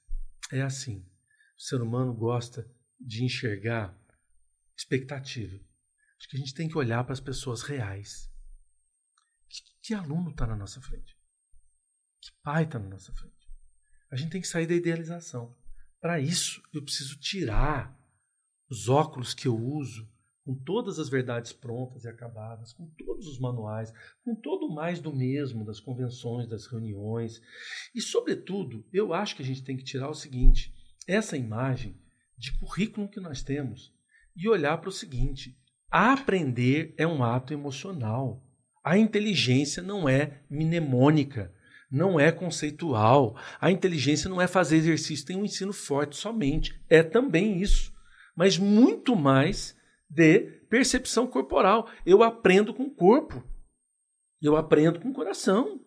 é 0.52 0.62
assim. 0.62 1.00
O 1.58 1.62
ser 1.62 1.82
humano 1.82 2.14
gosta 2.14 2.72
de 3.00 3.26
enxergar 3.26 4.00
expectativa. 4.78 5.60
Acho 6.18 6.30
que 6.30 6.38
a 6.38 6.40
gente 6.40 6.54
tem 6.54 6.70
que 6.70 6.78
olhar 6.78 7.04
para 7.04 7.14
as 7.14 7.20
pessoas 7.20 7.64
reais. 7.64 8.32
Que, 9.50 9.62
que 9.82 9.94
aluno 9.94 10.30
está 10.30 10.46
na 10.46 10.56
nossa 10.56 10.80
frente? 10.80 11.18
Que 12.22 12.32
pai 12.44 12.64
está 12.64 12.78
na 12.78 12.88
nossa 12.88 13.12
frente? 13.14 13.50
A 14.12 14.16
gente 14.16 14.32
tem 14.32 14.42
que 14.42 14.48
sair 14.48 14.68
da 14.68 14.76
idealização. 14.76 15.58
Para 16.00 16.20
isso, 16.20 16.62
eu 16.72 16.84
preciso 16.84 17.20
tirar 17.20 18.00
os 18.70 18.88
óculos 18.88 19.34
que 19.34 19.48
eu 19.48 19.58
uso 19.58 20.10
com 20.46 20.56
todas 20.56 21.00
as 21.00 21.10
verdades 21.10 21.54
prontas 21.54 22.04
e 22.04 22.10
acabadas, 22.10 22.74
com 22.74 22.88
todos 22.98 23.28
os 23.28 23.40
manuais, 23.40 23.94
com 24.24 24.36
todo 24.36 24.74
mais 24.74 25.00
do 25.00 25.16
mesmo 25.16 25.64
das 25.64 25.80
convenções, 25.80 26.48
das 26.48 26.66
reuniões. 26.66 27.42
E, 27.94 28.02
sobretudo, 28.02 28.86
eu 28.92 29.14
acho 29.14 29.36
que 29.36 29.44
a 29.44 29.46
gente 29.46 29.64
tem 29.64 29.78
que 29.78 29.84
tirar 29.84 30.10
o 30.10 30.16
seguinte: 30.16 30.74
essa 31.08 31.38
imagem 31.38 32.00
de 32.38 32.52
currículo 32.58 33.08
que 33.08 33.20
nós 33.20 33.44
temos 33.44 33.94
e 34.36 34.50
olhar 34.50 34.78
para 34.80 34.90
o 34.90 34.94
seguinte: 34.94 35.58
aprender 35.90 36.94
é 36.98 37.06
um 37.06 37.24
ato 37.24 37.54
emocional. 37.54 38.44
A 38.84 38.98
inteligência 38.98 39.84
não 39.84 40.10
é 40.10 40.42
mnemônica, 40.50 41.54
não 41.92 42.20
é 42.20 42.32
conceitual. 42.32 43.38
A 43.60 43.70
inteligência 43.70 44.28
não 44.28 44.42
é 44.42 44.48
fazer 44.48 44.78
exercício, 44.78 45.26
tem 45.26 45.38
um 45.38 45.46
ensino 45.46 45.72
forte 45.72 46.16
somente. 46.16 46.82
É 46.90 47.04
também 47.04 47.62
isso, 47.62 47.94
mas 48.36 48.58
muito 48.58 49.16
mais 49.16 49.80
de 50.12 50.42
percepção 50.70 51.26
corporal. 51.26 51.90
Eu 52.06 52.22
aprendo 52.22 52.74
com 52.74 52.84
o 52.84 52.92
corpo. 52.92 53.42
Eu 54.42 54.58
aprendo 54.58 55.00
com 55.00 55.10
o 55.10 55.14
coração. 55.14 55.80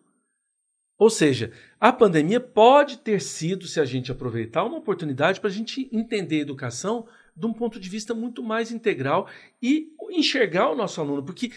Ou 0.97 1.09
seja, 1.09 1.51
a 1.79 1.91
pandemia 1.91 2.39
pode 2.39 2.97
ter 2.97 3.21
sido, 3.21 3.67
se 3.67 3.79
a 3.79 3.85
gente 3.85 4.11
aproveitar, 4.11 4.63
uma 4.63 4.77
oportunidade 4.77 5.39
para 5.39 5.49
a 5.49 5.53
gente 5.53 5.89
entender 5.91 6.37
a 6.37 6.41
educação 6.41 7.05
de 7.35 7.45
um 7.45 7.53
ponto 7.53 7.79
de 7.79 7.89
vista 7.89 8.13
muito 8.13 8.41
mais 8.41 8.71
integral 8.71 9.27
e 9.61 9.93
enxergar 10.11 10.71
o 10.71 10.75
nosso 10.75 11.01
aluno. 11.01 11.23
Porque 11.23 11.51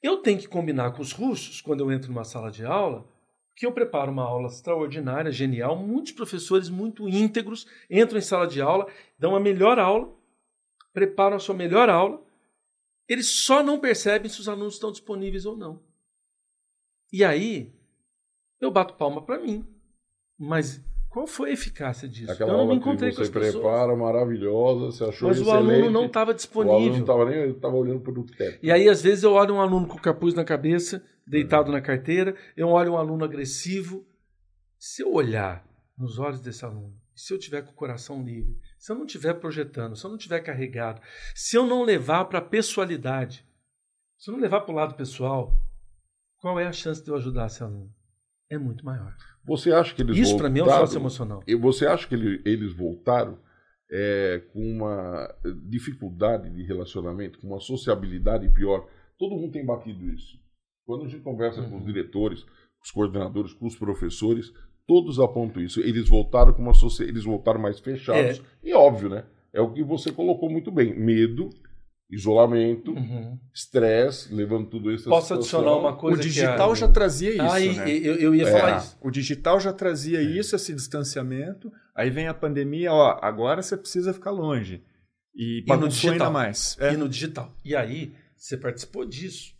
eu 0.00 0.18
tenho 0.18 0.38
que 0.38 0.46
combinar 0.46 0.92
com 0.92 1.02
os 1.02 1.12
russos, 1.12 1.60
quando 1.60 1.80
eu 1.80 1.90
entro 1.90 2.08
numa 2.08 2.24
sala 2.24 2.52
de 2.52 2.64
aula, 2.64 3.04
que 3.56 3.66
eu 3.66 3.72
preparo 3.72 4.12
uma 4.12 4.22
aula 4.22 4.48
extraordinária, 4.48 5.32
genial. 5.32 5.76
Muitos 5.76 6.12
professores 6.12 6.68
muito 6.68 7.08
íntegros 7.08 7.66
entram 7.90 8.18
em 8.18 8.22
sala 8.22 8.46
de 8.46 8.60
aula, 8.60 8.86
dão 9.18 9.34
a 9.34 9.40
melhor 9.40 9.78
aula, 9.78 10.14
preparam 10.94 11.36
a 11.36 11.40
sua 11.40 11.54
melhor 11.54 11.90
aula. 11.90 12.24
Eles 13.06 13.26
só 13.28 13.62
não 13.62 13.78
percebem 13.78 14.30
se 14.30 14.40
os 14.40 14.48
alunos 14.48 14.74
estão 14.74 14.90
disponíveis 14.90 15.44
ou 15.44 15.54
não. 15.56 15.82
E 17.12 17.22
aí, 17.22 17.74
eu 18.60 18.70
bato 18.70 18.94
palma 18.94 19.20
para 19.20 19.38
mim. 19.38 19.66
Mas 20.38 20.80
qual 21.10 21.26
foi 21.26 21.50
a 21.50 21.52
eficácia 21.52 22.08
disso? 22.08 22.32
Aquela 22.32 22.52
eu 22.52 22.56
não 22.56 22.66
me 22.68 22.76
encontrei 22.76 23.10
que 23.10 23.16
com 23.16 23.22
você 23.22 23.28
as 23.28 23.34
pessoas. 23.34 23.54
prepara, 23.62 23.94
maravilhosa, 23.94 24.86
você 24.86 25.04
achou 25.04 25.28
Mas 25.28 25.38
o 25.38 25.42
excelente. 25.42 25.72
aluno 25.72 25.90
não 25.90 26.06
estava 26.06 26.30
O 26.30 26.32
aluno 26.32 26.32
não 26.32 26.34
disponível. 26.34 27.00
estava 27.00 27.24
nem, 27.30 27.50
estava 27.50 27.76
olhando 27.76 28.00
para 28.00 28.18
o 28.20 28.24
teto. 28.24 28.58
E 28.64 28.72
aí, 28.72 28.88
às 28.88 29.02
vezes, 29.02 29.22
eu 29.22 29.32
olho 29.32 29.54
um 29.54 29.60
aluno 29.60 29.86
com 29.86 29.98
capuz 29.98 30.32
na 30.34 30.44
cabeça, 30.44 31.04
deitado 31.26 31.70
na 31.70 31.80
carteira, 31.82 32.34
eu 32.56 32.68
olho 32.68 32.92
um 32.92 32.96
aluno 32.96 33.24
agressivo. 33.24 34.06
Se 34.78 35.02
eu 35.02 35.12
olhar 35.12 35.64
nos 35.96 36.18
olhos 36.18 36.40
desse 36.40 36.64
aluno, 36.64 36.98
se 37.14 37.32
eu 37.32 37.38
tiver 37.38 37.62
com 37.62 37.70
o 37.70 37.74
coração 37.74 38.22
livre, 38.24 38.56
se 38.84 38.92
eu 38.92 38.96
não 38.96 39.06
estiver 39.06 39.32
projetando, 39.40 39.96
se 39.96 40.04
eu 40.04 40.10
não 40.10 40.18
estiver 40.18 40.40
carregado, 40.40 41.00
se 41.34 41.56
eu 41.56 41.66
não 41.66 41.82
levar 41.82 42.26
para 42.26 42.38
a 42.38 42.42
pessoalidade, 42.42 43.42
se 44.18 44.30
eu 44.30 44.34
não 44.34 44.40
levar 44.42 44.60
para 44.60 44.72
o 44.72 44.76
lado 44.76 44.94
pessoal, 44.94 45.58
qual 46.36 46.60
é 46.60 46.66
a 46.66 46.72
chance 46.72 47.02
de 47.02 47.08
eu 47.10 47.16
ajudar 47.16 47.46
esse 47.46 47.62
aluno? 47.62 47.90
É 48.50 48.58
muito 48.58 48.84
maior. 48.84 49.16
Você 49.46 49.72
acha 49.72 49.94
que 49.94 50.02
eles 50.02 50.18
Isso 50.18 50.36
para 50.36 50.50
mim 50.50 50.60
é 50.60 50.64
um 50.64 50.66
sócio 50.68 50.98
emocional. 50.98 51.42
E 51.46 51.54
você 51.54 51.86
acha 51.86 52.06
que 52.06 52.14
ele- 52.14 52.42
eles 52.44 52.74
voltaram 52.74 53.42
é, 53.90 54.38
com 54.52 54.60
uma 54.60 55.34
dificuldade 55.68 56.50
de 56.50 56.62
relacionamento, 56.64 57.38
com 57.38 57.46
uma 57.48 57.60
sociabilidade 57.60 58.48
pior? 58.50 58.86
Todo 59.18 59.36
mundo 59.36 59.52
tem 59.52 59.64
batido 59.64 60.10
isso. 60.10 60.38
Quando 60.84 61.04
a 61.04 61.08
gente 61.08 61.22
conversa 61.22 61.62
com 61.62 61.70
Uhum. 61.70 61.78
os 61.78 61.84
diretores, 61.86 62.42
com 62.42 62.82
os 62.84 62.90
coordenadores, 62.90 63.52
com 63.54 63.66
os 63.66 63.76
professores, 63.76 64.52
todos 64.86 65.18
apontam 65.20 65.62
isso. 65.62 65.80
Eles 65.80 66.08
voltaram 66.08 66.52
com 66.52 66.62
uma 66.62 66.72
eles 67.00 67.24
voltaram 67.24 67.60
mais 67.60 67.80
fechados. 67.80 68.42
E 68.62 68.72
óbvio, 68.74 69.08
né? 69.08 69.24
É 69.52 69.60
o 69.60 69.72
que 69.72 69.82
você 69.84 70.10
colocou 70.12 70.50
muito 70.50 70.70
bem: 70.70 70.94
medo, 70.98 71.50
isolamento, 72.10 72.92
Uhum. 72.92 73.38
estresse, 73.54 74.32
levando 74.34 74.68
tudo 74.68 74.92
isso. 74.92 75.08
Posso 75.08 75.28
situação. 75.28 75.60
adicionar 75.60 75.80
uma 75.80 75.92
O 75.92 75.96
coisa 75.96 76.18
que 76.22 76.28
digital 76.28 76.72
a- 76.72 76.74
já 76.74 76.88
trazia 76.88 77.30
isso, 77.30 77.42
Ah, 77.42 77.60
e- 77.60 77.76
né? 77.76 77.90
e- 77.90 78.06
eu, 78.06 78.14
eu 78.16 78.34
ia 78.34 78.46
É. 78.48 78.50
falar 78.52 78.78
isso. 78.78 78.96
O 79.00 79.10
digital 79.10 79.58
já 79.60 79.72
trazia 79.72 80.22
isso, 80.22 80.54
esse 80.54 80.74
distanciamento. 80.74 81.70
Aí 81.96 82.10
vem 82.10 82.26
a 82.28 82.34
pandemia, 82.34 82.92
ó, 82.92 83.18
agora 83.22 83.62
você 83.62 83.76
precisa 83.76 84.12
ficar 84.12 84.30
longe. 84.30 84.82
E 85.34 85.60
no 85.62 85.66
bagunçou 85.66 85.88
digital. 86.10 86.12
ainda 86.12 86.30
mais. 86.30 86.76
É. 86.78 86.92
E 86.92 86.96
no 86.96 87.08
digital. 87.08 87.52
E 87.64 87.74
aí, 87.74 88.12
você 88.36 88.56
participou 88.56 89.04
disso 89.04 89.52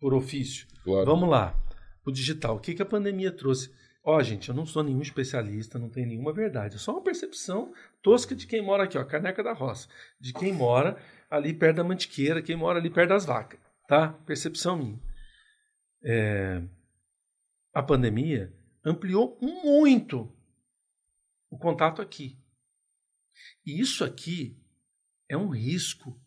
por 0.00 0.14
ofício. 0.14 0.66
Claro. 0.84 1.06
Vamos 1.06 1.28
lá. 1.28 1.56
O 2.06 2.12
digital. 2.12 2.56
O 2.56 2.60
que, 2.60 2.74
que 2.74 2.82
a 2.82 2.86
pandemia 2.86 3.30
trouxe? 3.32 3.70
Ó, 4.02 4.22
gente, 4.22 4.48
eu 4.48 4.54
não 4.54 4.64
sou 4.64 4.82
nenhum 4.82 5.02
especialista, 5.02 5.78
não 5.78 5.90
tenho 5.90 6.08
nenhuma 6.08 6.32
verdade. 6.32 6.76
É 6.76 6.78
só 6.78 6.92
uma 6.92 7.02
percepção 7.02 7.72
tosca 8.02 8.34
de 8.34 8.46
quem 8.46 8.62
mora 8.62 8.84
aqui, 8.84 8.96
ó, 8.96 9.04
Caneca 9.04 9.42
da 9.42 9.52
Roça. 9.52 9.88
De 10.18 10.32
quem 10.32 10.52
mora 10.52 10.96
ali 11.28 11.52
perto 11.52 11.76
da 11.76 11.84
mantiqueira, 11.84 12.42
quem 12.42 12.56
mora 12.56 12.78
ali 12.78 12.88
perto 12.88 13.10
das 13.10 13.26
vacas. 13.26 13.60
Tá? 13.86 14.12
Percepção 14.24 14.78
minha. 14.78 14.98
É, 16.02 16.62
A 17.74 17.82
pandemia 17.82 18.52
ampliou 18.84 19.38
muito 19.40 20.32
o 21.50 21.58
contato 21.58 22.00
aqui. 22.00 22.38
E 23.66 23.78
isso 23.80 24.02
aqui 24.02 24.56
é 25.28 25.36
um 25.36 25.50
risco 25.50 26.18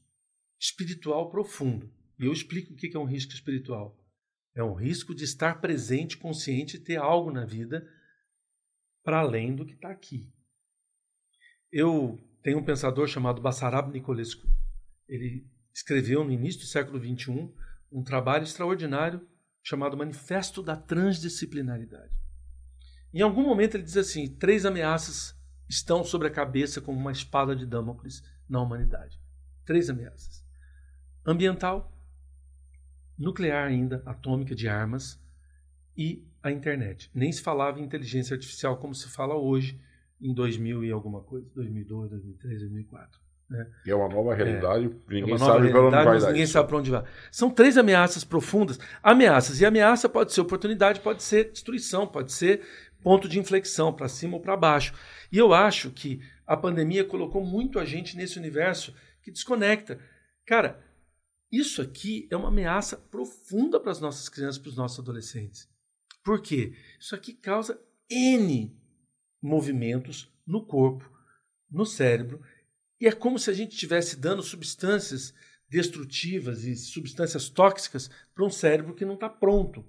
espiritual 0.60 1.30
profundo. 1.32 1.92
E 2.20 2.26
eu 2.26 2.32
explico 2.32 2.74
o 2.74 2.76
que 2.76 2.96
é 2.96 3.00
um 3.00 3.06
risco 3.06 3.34
espiritual. 3.34 3.98
É 4.56 4.64
um 4.64 4.74
risco 4.74 5.16
de 5.16 5.24
estar 5.24 5.60
presente, 5.60 6.18
consciente 6.18 6.78
e 6.78 6.80
ter 6.80 6.98
algo 6.98 7.32
na 7.32 7.46
vida 7.46 7.88
para 9.04 9.20
além 9.20 9.56
do 9.56 9.66
que 9.66 9.74
está 9.74 9.90
aqui. 9.90 10.32
Eu 11.72 12.20
tenho 12.42 12.60
um 12.60 12.64
pensador 12.64 13.08
chamado 13.08 13.42
Bassarab 13.42 13.92
Nicolescu. 13.92 14.48
Ele 15.08 15.50
escreveu 15.74 16.24
no 16.24 16.32
início 16.32 16.62
do 16.62 16.68
século 16.68 17.00
XXI 17.00 17.52
um 17.92 18.04
trabalho 18.04 18.44
extraordinário 18.44 19.28
chamado 19.64 19.98
Manifesto 19.98 20.62
da 20.62 20.76
Transdisciplinaridade. 20.76 22.16
Em 23.14 23.22
algum 23.22 23.44
momento 23.44 23.76
ele 23.76 23.84
diz 23.84 23.98
assim: 23.98 24.36
três 24.36 24.66
ameaças 24.66 25.36
estão 25.70 26.04
sobre 26.04 26.28
a 26.28 26.32
cabeça 26.32 26.82
como 26.82 27.00
uma 27.00 27.12
espada 27.12 27.56
de 27.56 27.66
Damocles 27.66 28.24
na 28.50 28.62
humanidade. 28.62 29.20
Três 29.66 29.90
ameaças: 29.90 30.44
ambiental, 31.26 31.93
nuclear 33.18 33.68
ainda, 33.68 34.02
atômica 34.06 34.56
de 34.56 34.68
armas 34.68 35.20
e 35.98 36.26
a 36.42 36.52
internet. 36.52 37.10
Nem 37.14 37.32
se 37.32 37.42
falava 37.42 37.80
em 37.80 37.84
inteligência 37.84 38.34
artificial 38.34 38.78
como 38.78 38.94
se 38.94 39.08
fala 39.10 39.36
hoje 39.36 39.80
em 40.22 40.34
2000 40.34 40.84
e 40.84 40.92
alguma 40.92 41.22
coisa, 41.22 41.48
2002, 41.54 42.10
2003, 42.10 42.60
2004. 42.60 43.24
Né? 43.50 43.68
E 43.86 43.92
é 43.92 43.96
uma 43.96 44.10
nova 44.10 44.34
realidade, 44.34 44.86
é, 44.86 45.14
ninguém 45.14 45.36
é 45.36 45.38
sabe 45.38 45.70
para 45.70 45.82
onde 45.82 45.96
vai 45.96 46.06
mas 46.06 46.28
ninguém 46.28 46.46
sabe 46.48 46.68
para 46.68 46.78
onde 46.78 46.92
vai. 46.92 47.04
São 47.30 47.50
três 47.50 47.78
ameaças 47.78 48.24
profundas. 48.24 48.80
Ameaças. 49.02 49.62
E 49.62 49.66
ameaça 49.66 50.10
pode 50.10 50.34
ser 50.34 50.42
oportunidade, 50.42 51.02
pode 51.02 51.22
ser 51.22 51.52
destruição, 51.52 52.08
pode 52.08 52.32
ser 52.32 52.62
ponto 53.02 53.28
de 53.28 53.38
inflexão, 53.38 53.94
para 53.94 54.08
cima 54.08 54.36
ou 54.36 54.42
para 54.42 54.56
baixo. 54.56 54.94
E 55.32 55.38
eu 55.38 55.54
acho 55.54 55.92
que 55.92 56.22
a 56.48 56.56
pandemia 56.56 57.04
colocou 57.04 57.46
muito 57.46 57.78
a 57.78 57.86
gente 57.86 58.16
nesse 58.16 58.40
universo 58.40 58.96
que 59.22 59.30
desconecta. 59.30 60.00
Cara, 60.46 60.80
isso 61.54 61.84
aqui 61.84 62.28
é 62.32 62.36
uma 62.36 62.48
ameaça 62.48 62.98
profunda 62.98 63.80
para 63.80 63.92
as 63.92 64.00
nossas 64.00 64.28
crianças, 64.28 64.58
para 64.58 64.70
os 64.70 64.76
nossos 64.76 64.98
adolescentes. 64.98 65.70
Por 66.24 66.42
quê? 66.42 66.74
Isso 67.00 67.14
aqui 67.14 67.32
causa 67.32 67.80
N 68.10 68.76
movimentos 69.40 70.34
no 70.48 70.66
corpo, 70.66 71.08
no 71.70 71.86
cérebro, 71.86 72.42
e 73.00 73.06
é 73.06 73.12
como 73.12 73.38
se 73.38 73.52
a 73.52 73.54
gente 73.54 73.74
estivesse 73.74 74.16
dando 74.16 74.42
substâncias 74.42 75.32
destrutivas 75.70 76.64
e 76.64 76.76
substâncias 76.76 77.50
tóxicas 77.50 78.10
para 78.34 78.46
um 78.46 78.50
cérebro 78.50 78.96
que 78.96 79.06
não 79.06 79.14
está 79.14 79.30
pronto. 79.30 79.86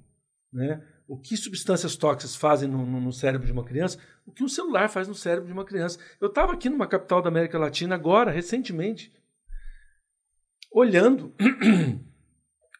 Né? 0.52 0.86
O 1.08 1.16
que 1.16 1.34
substâncias 1.34 1.96
tóxicas 1.96 2.36
fazem 2.36 2.68
no, 2.68 2.84
no, 2.84 3.00
no, 3.00 3.12
cérebro 3.12 3.46
de 3.46 3.52
uma 3.52 3.64
criança? 3.64 3.98
O 4.26 4.32
que 4.32 4.44
um 4.44 4.48
celular 4.48 4.88
faz 4.88 5.08
no 5.08 5.14
cérebro 5.14 5.46
de 5.46 5.52
uma 5.52 5.64
criança? 5.64 5.98
Eu 6.20 6.28
estava 6.28 6.52
aqui 6.52 6.68
numa 6.68 6.86
capital 6.86 7.22
da 7.22 7.28
América 7.28 7.58
Latina 7.58 7.94
agora, 7.94 8.30
recentemente, 8.30 9.12
olhando. 10.74 11.32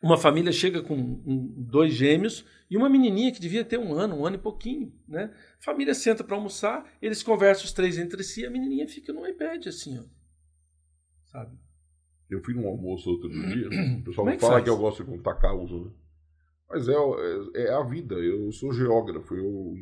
Uma 0.02 0.18
família 0.18 0.52
chega 0.52 0.82
com 0.82 1.22
dois 1.56 1.94
gêmeos 1.94 2.44
e 2.70 2.76
uma 2.76 2.90
menininha 2.90 3.32
que 3.32 3.40
devia 3.40 3.64
ter 3.64 3.78
um 3.78 3.94
ano, 3.94 4.16
um 4.16 4.26
ano 4.26 4.36
e 4.36 4.38
pouquinho. 4.38 4.92
Né? 5.08 5.34
A 5.58 5.64
família 5.64 5.94
senta 5.94 6.22
para 6.22 6.36
almoçar, 6.36 6.84
eles 7.00 7.22
conversam 7.22 7.64
os 7.64 7.72
três 7.72 7.96
entre 7.96 8.22
si, 8.22 8.44
a 8.44 8.50
menininha 8.50 8.86
fica 8.86 9.14
no 9.14 9.26
iPad 9.26 9.66
assim, 9.66 9.98
ó. 9.98 10.04
Sabe? 11.24 11.56
Eu 12.28 12.44
fui 12.44 12.52
num 12.52 12.68
almoço 12.68 13.08
outro 13.08 13.30
dia, 13.48 13.66
o 13.98 14.02
pessoal 14.04 14.28
é 14.28 14.34
que 14.34 14.40
fala 14.42 14.52
faz? 14.54 14.64
que 14.64 14.68
eu 14.68 14.76
gosto 14.76 15.02
de 15.02 15.10
contar 15.10 15.36
causa, 15.36 15.74
né? 15.74 15.90
Mas 16.68 16.86
é, 16.86 16.92
é, 16.92 17.62
é, 17.62 17.72
a 17.72 17.82
vida, 17.82 18.14
eu 18.16 18.52
sou 18.52 18.74
geógrafo, 18.74 19.34
eu, 19.34 19.74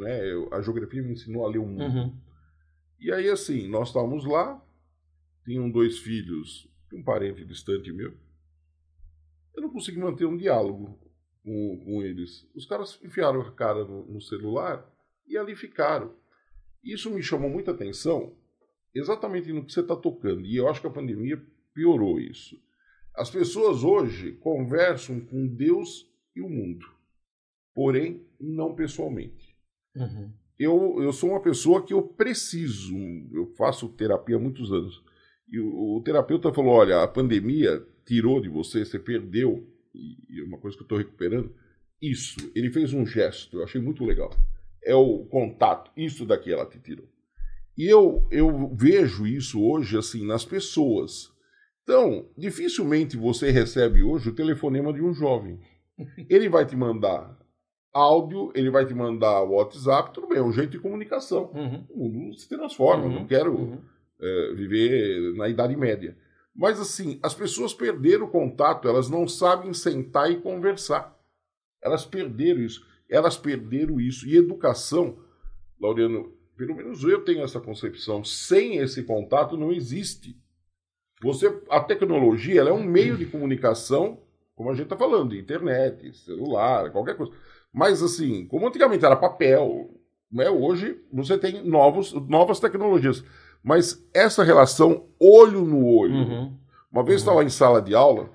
né, 0.00 0.32
eu, 0.32 0.52
a 0.52 0.62
geografia 0.62 1.02
me 1.02 1.14
ensinou 1.14 1.44
a 1.44 1.50
ler 1.50 1.58
o 1.58 1.66
mundo. 1.66 1.82
Uhum. 1.82 2.16
E 3.00 3.10
aí, 3.12 3.28
assim, 3.28 3.68
nós 3.68 3.88
estávamos 3.88 4.24
lá, 4.24 4.62
tinham 5.44 5.70
dois 5.70 5.98
filhos, 5.98 6.68
um 6.92 7.02
parente 7.02 7.44
distante 7.44 7.92
meu, 7.92 8.16
eu 9.54 9.62
não 9.62 9.70
consegui 9.70 9.98
manter 9.98 10.24
um 10.26 10.36
diálogo 10.36 10.98
com, 11.42 11.80
com 11.84 12.02
eles. 12.02 12.48
Os 12.54 12.66
caras 12.66 12.98
enfiaram 13.02 13.40
a 13.40 13.52
cara 13.52 13.84
no, 13.84 14.04
no 14.06 14.20
celular 14.20 14.84
e 15.26 15.36
ali 15.36 15.54
ficaram. 15.54 16.14
Isso 16.82 17.10
me 17.10 17.22
chamou 17.22 17.48
muita 17.48 17.70
atenção, 17.70 18.36
exatamente 18.94 19.52
no 19.52 19.64
que 19.64 19.72
você 19.72 19.80
está 19.80 19.96
tocando. 19.96 20.44
E 20.44 20.56
eu 20.56 20.68
acho 20.68 20.80
que 20.80 20.86
a 20.86 20.90
pandemia 20.90 21.40
piorou 21.72 22.20
isso. 22.20 22.60
As 23.14 23.30
pessoas 23.30 23.84
hoje 23.84 24.32
conversam 24.32 25.20
com 25.20 25.46
Deus 25.46 26.10
e 26.34 26.42
o 26.42 26.48
mundo, 26.48 26.84
porém 27.72 28.26
não 28.40 28.74
pessoalmente. 28.74 29.56
Uhum. 29.94 30.32
Eu, 30.58 31.02
eu 31.02 31.12
sou 31.12 31.30
uma 31.30 31.40
pessoa 31.40 31.84
que 31.84 31.92
eu 31.92 32.02
preciso, 32.02 32.94
eu 33.32 33.46
faço 33.56 33.88
terapia 33.90 34.36
há 34.36 34.38
muitos 34.38 34.72
anos. 34.72 35.02
E 35.54 35.60
o, 35.60 35.96
o 35.96 36.02
terapeuta 36.02 36.52
falou: 36.52 36.72
olha, 36.72 37.02
a 37.02 37.06
pandemia 37.06 37.80
tirou 38.04 38.40
de 38.40 38.48
você, 38.48 38.84
você 38.84 38.98
perdeu, 38.98 39.64
e 39.94 40.40
é 40.40 40.42
uma 40.42 40.58
coisa 40.58 40.76
que 40.76 40.82
eu 40.82 40.86
estou 40.86 40.98
recuperando, 40.98 41.54
isso. 42.02 42.50
Ele 42.56 42.72
fez 42.72 42.92
um 42.92 43.06
gesto, 43.06 43.58
eu 43.58 43.64
achei 43.64 43.80
muito 43.80 44.04
legal. 44.04 44.30
É 44.82 44.94
o 44.96 45.24
contato, 45.26 45.92
isso 45.96 46.26
daqui 46.26 46.52
ela 46.52 46.66
te 46.66 46.80
tirou. 46.80 47.08
E 47.78 47.86
eu, 47.86 48.26
eu 48.32 48.68
vejo 48.74 49.26
isso 49.26 49.62
hoje 49.62 49.96
assim 49.96 50.26
nas 50.26 50.44
pessoas. 50.44 51.32
Então, 51.84 52.28
dificilmente 52.36 53.16
você 53.16 53.50
recebe 53.52 54.02
hoje 54.02 54.30
o 54.30 54.34
telefonema 54.34 54.92
de 54.92 55.02
um 55.02 55.14
jovem. 55.14 55.60
Ele 56.28 56.48
vai 56.48 56.66
te 56.66 56.74
mandar 56.74 57.38
áudio, 57.92 58.50
ele 58.56 58.70
vai 58.70 58.84
te 58.84 58.92
mandar 58.92 59.44
WhatsApp, 59.44 60.12
tudo 60.12 60.26
bem, 60.26 60.38
é 60.38 60.42
um 60.42 60.52
jeito 60.52 60.72
de 60.72 60.80
comunicação. 60.80 61.52
Uhum. 61.54 61.86
O 61.90 62.08
mundo 62.08 62.36
se 62.36 62.48
transforma, 62.48 63.04
uhum. 63.04 63.12
não 63.12 63.26
quero 63.26 63.54
uhum. 63.54 63.78
É, 64.20 64.52
viver 64.54 65.34
na 65.34 65.48
Idade 65.48 65.76
Média. 65.76 66.16
Mas 66.54 66.78
assim, 66.78 67.18
as 67.22 67.34
pessoas 67.34 67.74
perderam 67.74 68.26
o 68.26 68.30
contato, 68.30 68.88
elas 68.88 69.10
não 69.10 69.26
sabem 69.26 69.74
sentar 69.74 70.30
e 70.30 70.40
conversar. 70.40 71.18
Elas 71.82 72.06
perderam 72.06 72.60
isso. 72.60 72.86
Elas 73.08 73.36
perderam 73.36 74.00
isso. 74.00 74.26
E 74.26 74.36
educação, 74.36 75.18
Laureano, 75.80 76.32
pelo 76.56 76.74
menos 76.74 77.02
eu 77.02 77.24
tenho 77.24 77.42
essa 77.42 77.60
concepção, 77.60 78.24
sem 78.24 78.78
esse 78.78 79.02
contato 79.02 79.56
não 79.56 79.72
existe. 79.72 80.36
Você, 81.22 81.46
a 81.68 81.80
tecnologia 81.80 82.60
ela 82.60 82.70
é 82.70 82.72
um 82.72 82.82
meio 82.82 83.16
de 83.16 83.26
comunicação, 83.26 84.20
como 84.54 84.70
a 84.70 84.74
gente 84.74 84.84
está 84.84 84.96
falando, 84.96 85.34
internet, 85.34 86.12
celular, 86.16 86.90
qualquer 86.92 87.16
coisa. 87.16 87.32
Mas 87.72 88.02
assim, 88.02 88.46
como 88.46 88.68
antigamente 88.68 89.04
era 89.04 89.16
papel, 89.16 89.90
né, 90.30 90.48
hoje 90.48 91.00
você 91.12 91.36
tem 91.36 91.64
novos, 91.64 92.12
novas 92.12 92.60
tecnologias. 92.60 93.24
Mas 93.64 94.06
essa 94.12 94.44
relação 94.44 95.08
olho 95.18 95.64
no 95.64 95.86
olho. 95.86 96.14
Uhum. 96.14 96.58
Uma 96.92 97.02
vez 97.02 97.22
uhum. 97.22 97.28
estava 97.28 97.44
em 97.44 97.48
sala 97.48 97.80
de 97.80 97.94
aula, 97.94 98.30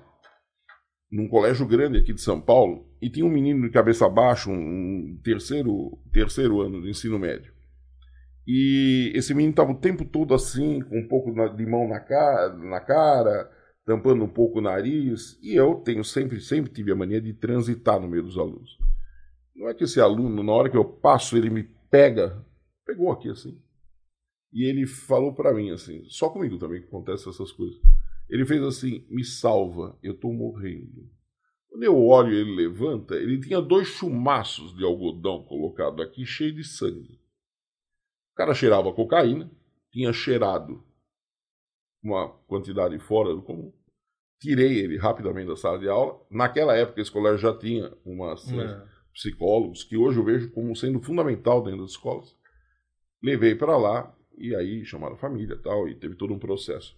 num 1.10 1.28
colégio 1.28 1.66
grande 1.66 1.98
aqui 1.98 2.12
de 2.12 2.20
São 2.20 2.40
Paulo, 2.40 2.84
e 3.00 3.08
tinha 3.08 3.24
um 3.24 3.30
menino 3.30 3.62
de 3.62 3.70
cabeça 3.70 4.08
baixa, 4.08 4.50
um 4.50 5.18
terceiro, 5.22 5.98
terceiro 6.12 6.60
ano 6.60 6.80
do 6.80 6.88
ensino 6.88 7.18
médio. 7.18 7.54
E 8.46 9.12
esse 9.14 9.32
menino 9.32 9.52
estava 9.52 9.70
o 9.70 9.78
tempo 9.78 10.04
todo 10.04 10.34
assim, 10.34 10.80
com 10.82 10.98
um 10.98 11.06
pouco 11.06 11.32
de 11.56 11.66
mão 11.66 11.86
na 11.86 12.00
cara, 12.00 12.52
na 12.56 12.80
cara, 12.80 13.50
tampando 13.86 14.24
um 14.24 14.28
pouco 14.28 14.58
o 14.58 14.62
nariz. 14.62 15.38
E 15.40 15.54
eu 15.54 15.76
tenho 15.76 16.04
sempre, 16.04 16.40
sempre 16.40 16.72
tive 16.72 16.90
a 16.90 16.96
mania 16.96 17.20
de 17.20 17.32
transitar 17.32 18.00
no 18.00 18.08
meio 18.08 18.24
dos 18.24 18.36
alunos. 18.36 18.76
Não 19.54 19.68
é 19.68 19.74
que 19.74 19.84
esse 19.84 20.00
aluno, 20.00 20.42
na 20.42 20.52
hora 20.52 20.68
que 20.68 20.76
eu 20.76 20.84
passo, 20.84 21.36
ele 21.36 21.50
me 21.50 21.62
pega, 21.90 22.44
pegou 22.84 23.12
aqui 23.12 23.30
assim, 23.30 23.56
e 24.52 24.64
ele 24.64 24.86
falou 24.86 25.34
para 25.34 25.54
mim 25.54 25.70
assim, 25.70 26.04
só 26.08 26.28
comigo 26.28 26.58
também 26.58 26.80
que 26.80 26.88
acontece 26.88 27.28
essas 27.28 27.52
coisas. 27.52 27.80
Ele 28.28 28.44
fez 28.44 28.62
assim: 28.62 29.04
"Me 29.08 29.24
salva, 29.24 29.98
eu 30.02 30.14
tô 30.14 30.32
morrendo". 30.32 31.10
Quando 31.68 31.84
eu 31.84 31.96
olho 32.04 32.32
ele 32.32 32.56
levanta, 32.56 33.14
ele 33.14 33.40
tinha 33.40 33.60
dois 33.60 33.86
chumaços 33.86 34.76
de 34.76 34.84
algodão 34.84 35.44
colocado 35.44 36.02
aqui, 36.02 36.26
cheio 36.26 36.52
de 36.52 36.64
sangue. 36.64 37.20
O 38.32 38.36
cara 38.36 38.54
cheirava 38.54 38.92
cocaína, 38.92 39.50
tinha 39.92 40.12
cheirado 40.12 40.82
uma 42.02 42.28
quantidade 42.46 42.98
fora 42.98 43.34
do 43.34 43.42
comum. 43.42 43.72
Tirei 44.40 44.78
ele 44.78 44.96
rapidamente 44.96 45.48
da 45.48 45.56
sala 45.56 45.78
de 45.78 45.88
aula. 45.88 46.18
Naquela 46.30 46.74
época, 46.74 47.00
esse 47.00 47.10
colégio 47.10 47.38
já 47.38 47.56
tinha 47.56 47.92
umas 48.04 48.50
é. 48.50 48.82
psicólogos, 49.12 49.84
que 49.84 49.96
hoje 49.96 50.18
eu 50.18 50.24
vejo 50.24 50.50
como 50.50 50.74
sendo 50.74 51.00
fundamental 51.00 51.62
dentro 51.62 51.82
das 51.82 51.90
escolas. 51.90 52.34
Levei 53.22 53.54
para 53.54 53.76
lá, 53.76 54.16
e 54.40 54.54
aí 54.54 54.84
chamaram 54.84 55.14
a 55.14 55.18
família 55.18 55.58
tal, 55.62 55.88
e 55.88 55.94
teve 55.94 56.14
todo 56.14 56.32
um 56.32 56.38
processo. 56.38 56.96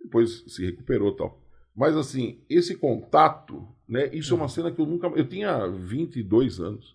Depois 0.00 0.44
se 0.46 0.64
recuperou 0.64 1.14
tal. 1.14 1.40
Mas 1.74 1.96
assim, 1.96 2.40
esse 2.48 2.76
contato, 2.76 3.66
né? 3.88 4.08
Isso 4.12 4.32
é 4.32 4.36
uma 4.36 4.48
cena 4.48 4.70
que 4.70 4.80
eu 4.80 4.86
nunca. 4.86 5.08
Eu 5.08 5.26
tinha 5.26 5.66
22 5.66 6.60
anos. 6.60 6.94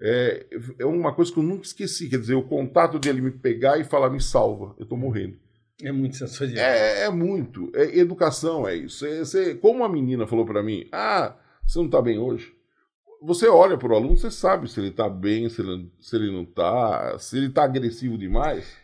É, 0.00 0.46
é 0.78 0.86
uma 0.86 1.14
coisa 1.14 1.32
que 1.32 1.38
eu 1.38 1.42
nunca 1.42 1.64
esqueci. 1.64 2.08
Quer 2.08 2.20
dizer, 2.20 2.34
o 2.34 2.42
contato 2.42 2.98
dele 2.98 3.20
me 3.20 3.30
pegar 3.30 3.78
e 3.78 3.84
falar, 3.84 4.10
me 4.10 4.20
salva, 4.20 4.74
eu 4.78 4.86
tô 4.86 4.96
morrendo. 4.96 5.36
É 5.82 5.90
muito 5.90 6.16
sensorial. 6.16 6.64
É, 6.64 7.04
é 7.04 7.10
muito. 7.10 7.72
É, 7.74 7.98
educação 7.98 8.68
é 8.68 8.76
isso. 8.76 9.04
É, 9.04 9.18
você, 9.20 9.54
como 9.56 9.82
a 9.84 9.88
menina 9.88 10.26
falou 10.26 10.46
para 10.46 10.62
mim, 10.62 10.88
ah, 10.92 11.36
você 11.66 11.78
não 11.78 11.88
tá 11.88 12.00
bem 12.00 12.18
hoje? 12.18 12.54
Você 13.22 13.48
olha 13.48 13.78
para 13.78 13.92
o 13.92 13.96
aluno, 13.96 14.16
você 14.16 14.30
sabe 14.30 14.68
se 14.68 14.78
ele 14.80 14.88
está 14.88 15.08
bem, 15.08 15.48
se 15.48 15.60
ele, 15.60 15.90
se 16.00 16.16
ele 16.16 16.32
não 16.32 16.42
está, 16.42 17.16
se 17.18 17.36
ele 17.36 17.46
está 17.46 17.64
agressivo 17.64 18.18
demais. 18.18 18.76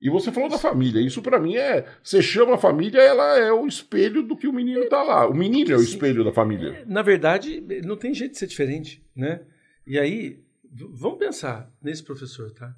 E 0.00 0.08
você 0.08 0.30
falou 0.30 0.48
da 0.48 0.58
família. 0.58 1.00
Isso 1.00 1.20
para 1.20 1.40
mim 1.40 1.56
é. 1.56 1.86
Você 2.02 2.22
chama 2.22 2.54
a 2.54 2.58
família, 2.58 3.00
ela 3.00 3.36
é 3.36 3.52
o 3.52 3.66
espelho 3.66 4.22
do 4.22 4.36
que 4.36 4.46
o 4.46 4.52
menino 4.52 4.88
tá 4.88 5.02
lá. 5.02 5.28
O 5.28 5.34
menino 5.34 5.72
é 5.72 5.76
o 5.76 5.82
espelho 5.82 6.24
da 6.24 6.32
família. 6.32 6.68
É, 6.68 6.84
na 6.84 7.02
verdade, 7.02 7.60
não 7.84 7.96
tem 7.96 8.14
jeito 8.14 8.32
de 8.32 8.38
ser 8.38 8.46
diferente, 8.46 9.04
né? 9.14 9.44
E 9.86 9.98
aí, 9.98 10.44
vamos 10.92 11.18
pensar 11.18 11.72
nesse 11.82 12.04
professor, 12.04 12.52
tá? 12.52 12.74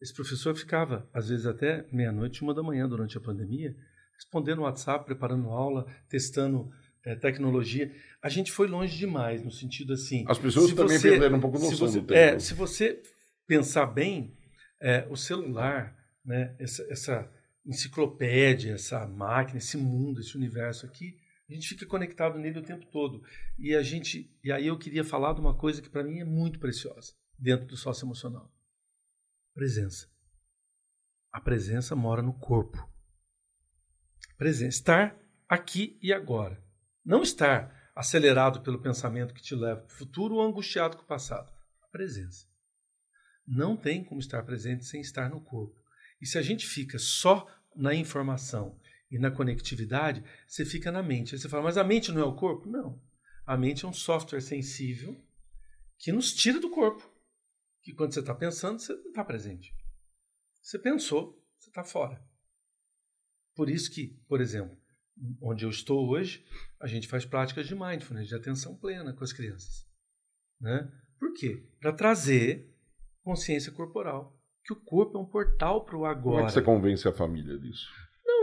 Esse 0.00 0.12
professor 0.12 0.54
ficava, 0.54 1.08
às 1.14 1.28
vezes, 1.28 1.46
até 1.46 1.86
meia-noite, 1.90 2.42
uma 2.42 2.52
da 2.52 2.62
manhã 2.62 2.88
durante 2.88 3.16
a 3.16 3.20
pandemia, 3.20 3.74
respondendo 4.16 4.62
WhatsApp, 4.62 5.06
preparando 5.06 5.48
aula, 5.48 5.86
testando 6.08 6.70
é, 7.06 7.14
tecnologia. 7.14 7.90
A 8.20 8.28
gente 8.28 8.52
foi 8.52 8.66
longe 8.66 8.98
demais, 8.98 9.42
no 9.42 9.50
sentido 9.50 9.94
assim. 9.94 10.24
As 10.28 10.38
pessoas 10.38 10.72
também 10.74 10.98
você, 10.98 11.10
perderam 11.10 11.38
um 11.38 11.40
pouco 11.40 11.58
noção 11.58 11.88
você, 11.88 12.00
do 12.00 12.06
tempo. 12.06 12.18
É, 12.18 12.38
se 12.38 12.52
você 12.52 13.00
pensar 13.46 13.86
bem, 13.86 14.36
é, 14.80 15.06
o 15.08 15.16
celular 15.16 15.96
né, 16.24 16.56
essa, 16.58 16.82
essa 16.90 17.32
enciclopédia, 17.64 18.74
essa 18.74 19.06
máquina, 19.06 19.58
esse 19.58 19.76
mundo, 19.76 20.20
esse 20.20 20.36
universo 20.36 20.86
aqui, 20.86 21.16
A 21.48 21.54
gente 21.54 21.68
fica 21.68 21.86
conectado 21.86 22.38
nele 22.38 22.58
o 22.58 22.64
tempo 22.64 22.86
todo. 22.86 23.22
E 23.58 23.74
a 23.74 23.82
gente, 23.82 24.34
e 24.42 24.50
aí 24.50 24.66
eu 24.66 24.78
queria 24.78 25.04
falar 25.04 25.34
de 25.34 25.40
uma 25.40 25.56
coisa 25.56 25.82
que 25.82 25.90
para 25.90 26.04
mim 26.04 26.20
é 26.20 26.24
muito 26.24 26.58
preciosa 26.58 27.12
dentro 27.38 27.66
do 27.66 27.76
sócio 27.76 28.06
emocional. 28.06 28.50
Presença. 29.54 30.10
A 31.30 31.40
presença 31.40 31.94
mora 31.94 32.22
no 32.22 32.32
corpo. 32.38 32.78
Presença, 34.38 34.78
estar 34.78 35.18
aqui 35.48 35.98
e 36.02 36.12
agora. 36.12 36.62
Não 37.04 37.22
estar 37.22 37.92
acelerado 37.94 38.62
pelo 38.62 38.80
pensamento 38.80 39.34
que 39.34 39.42
te 39.42 39.54
leva 39.54 39.82
para 39.82 39.94
o 39.94 39.98
futuro 39.98 40.36
ou 40.36 40.42
angustiado 40.42 40.96
com 40.96 41.02
o 41.02 41.06
passado. 41.06 41.52
A 41.82 41.88
presença. 41.88 42.46
Não 43.46 43.76
tem 43.76 44.04
como 44.04 44.20
estar 44.20 44.42
presente 44.44 44.84
sem 44.84 45.00
estar 45.00 45.28
no 45.28 45.40
corpo. 45.40 45.81
E 46.22 46.26
se 46.26 46.38
a 46.38 46.42
gente 46.42 46.64
fica 46.64 47.00
só 47.00 47.46
na 47.74 47.92
informação 47.92 48.80
e 49.10 49.18
na 49.18 49.28
conectividade, 49.28 50.22
você 50.46 50.64
fica 50.64 50.92
na 50.92 51.02
mente. 51.02 51.34
Aí 51.34 51.40
você 51.40 51.48
fala, 51.48 51.64
mas 51.64 51.76
a 51.76 51.82
mente 51.82 52.12
não 52.12 52.22
é 52.22 52.24
o 52.24 52.36
corpo? 52.36 52.70
Não. 52.70 53.02
A 53.44 53.56
mente 53.56 53.84
é 53.84 53.88
um 53.88 53.92
software 53.92 54.40
sensível 54.40 55.20
que 55.98 56.12
nos 56.12 56.32
tira 56.32 56.60
do 56.60 56.70
corpo. 56.70 57.10
Que 57.82 57.92
quando 57.92 58.14
você 58.14 58.20
está 58.20 58.32
pensando, 58.32 58.78
você 58.78 58.94
não 58.94 59.08
está 59.08 59.24
presente. 59.24 59.74
Você 60.62 60.78
pensou, 60.78 61.44
você 61.58 61.70
está 61.70 61.82
fora. 61.82 62.24
Por 63.56 63.68
isso 63.68 63.90
que, 63.90 64.16
por 64.28 64.40
exemplo, 64.40 64.80
onde 65.40 65.64
eu 65.64 65.70
estou 65.70 66.08
hoje, 66.08 66.46
a 66.80 66.86
gente 66.86 67.08
faz 67.08 67.24
práticas 67.26 67.66
de 67.66 67.74
mindfulness, 67.74 68.28
de 68.28 68.36
atenção 68.36 68.76
plena 68.76 69.12
com 69.12 69.24
as 69.24 69.32
crianças. 69.32 69.84
Né? 70.60 70.88
Por 71.18 71.34
quê? 71.34 71.68
Para 71.80 71.92
trazer 71.92 72.72
consciência 73.24 73.72
corporal. 73.72 74.40
Que 74.64 74.72
o 74.72 74.76
corpo 74.76 75.18
é 75.18 75.20
um 75.20 75.24
portal 75.24 75.84
para 75.84 75.96
o 75.96 76.04
agora. 76.04 76.36
Como 76.36 76.40
é 76.40 76.46
que 76.46 76.52
você 76.52 76.62
convence 76.62 77.08
a 77.08 77.12
família 77.12 77.58
disso? 77.58 77.86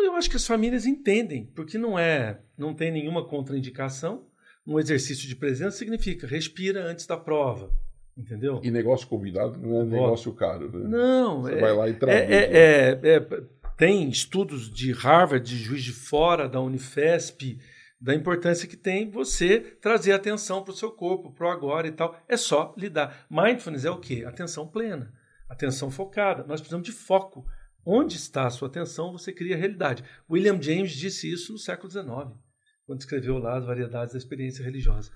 eu 0.03 0.15
acho 0.15 0.29
que 0.29 0.35
as 0.35 0.45
famílias 0.45 0.85
entendem, 0.85 1.45
porque 1.55 1.77
não 1.77 1.97
é, 1.97 2.39
não 2.57 2.73
tem 2.73 2.91
nenhuma 2.91 3.25
contraindicação. 3.25 4.25
Um 4.65 4.79
exercício 4.79 5.27
de 5.27 5.35
presença 5.35 5.77
significa 5.77 6.27
respira 6.27 6.83
antes 6.83 7.05
da 7.05 7.17
prova, 7.17 7.71
entendeu? 8.17 8.59
E 8.63 8.69
negócio 8.69 9.07
convidado 9.07 9.57
não 9.57 9.81
é 9.81 9.85
negócio 9.85 10.31
caro, 10.33 10.69
né? 10.71 10.87
Não, 10.87 11.41
Você 11.41 11.53
é, 11.53 11.61
vai 11.61 11.73
lá 11.73 11.89
e 11.89 11.93
traduz. 11.93 12.29
é, 12.29 12.35
é, 12.35 12.99
é, 13.01 13.15
é, 13.15 13.43
tem 13.77 14.09
estudos 14.09 14.69
de 14.71 14.91
Harvard, 14.91 15.47
de 15.47 15.57
Juiz 15.57 15.83
de 15.83 15.93
Fora, 15.93 16.47
da 16.47 16.59
Unifesp, 16.59 17.57
da 17.99 18.13
importância 18.13 18.67
que 18.67 18.77
tem 18.77 19.09
você 19.09 19.59
trazer 19.59 20.11
atenção 20.11 20.63
para 20.63 20.71
o 20.71 20.75
seu 20.75 20.91
corpo, 20.91 21.31
para 21.31 21.47
o 21.47 21.49
agora 21.49 21.87
e 21.87 21.91
tal. 21.91 22.15
É 22.27 22.37
só 22.37 22.73
lidar. 22.77 23.25
Mindfulness 23.29 23.85
é 23.85 23.91
o 23.91 23.99
quê? 23.99 24.23
Atenção 24.27 24.67
plena, 24.67 25.11
atenção 25.49 25.89
focada. 25.89 26.45
Nós 26.45 26.61
precisamos 26.61 26.85
de 26.85 26.93
foco. 26.93 27.45
Onde 27.85 28.15
está 28.15 28.45
a 28.45 28.49
sua 28.51 28.67
atenção, 28.67 29.11
você 29.11 29.33
cria 29.33 29.55
a 29.55 29.57
realidade. 29.57 30.03
William 30.29 30.61
James 30.61 30.91
disse 30.91 31.31
isso 31.31 31.51
no 31.51 31.57
século 31.57 31.89
XIX, 31.89 32.37
quando 32.85 32.99
escreveu 32.99 33.37
lá 33.39 33.57
as 33.57 33.65
variedades 33.65 34.13
da 34.13 34.19
experiência 34.19 34.63
religiosa. 34.63 35.11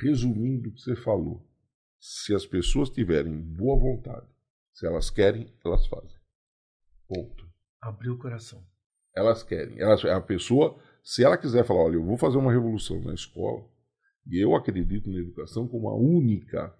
Resumindo 0.00 0.68
o 0.68 0.72
que 0.72 0.80
você 0.80 0.96
falou, 0.96 1.46
se 2.00 2.34
as 2.34 2.46
pessoas 2.46 2.90
tiverem 2.90 3.40
boa 3.40 3.78
vontade, 3.78 4.26
se 4.72 4.86
elas 4.86 5.10
querem, 5.10 5.52
elas 5.64 5.86
fazem. 5.86 6.18
Ponto. 7.06 7.48
Abriu 7.80 8.14
o 8.14 8.18
coração. 8.18 8.64
Elas 9.14 9.42
querem. 9.42 9.80
Elas, 9.80 10.04
a 10.04 10.20
pessoa, 10.20 10.80
se 11.02 11.24
ela 11.24 11.36
quiser 11.36 11.64
falar, 11.64 11.84
olha, 11.84 11.94
eu 11.94 12.04
vou 12.04 12.16
fazer 12.16 12.38
uma 12.38 12.52
revolução 12.52 13.00
na 13.00 13.14
escola, 13.14 13.68
e 14.26 14.42
eu 14.42 14.54
acredito 14.54 15.10
na 15.10 15.18
educação 15.18 15.66
como 15.66 15.88
a 15.88 15.96
única, 15.96 16.74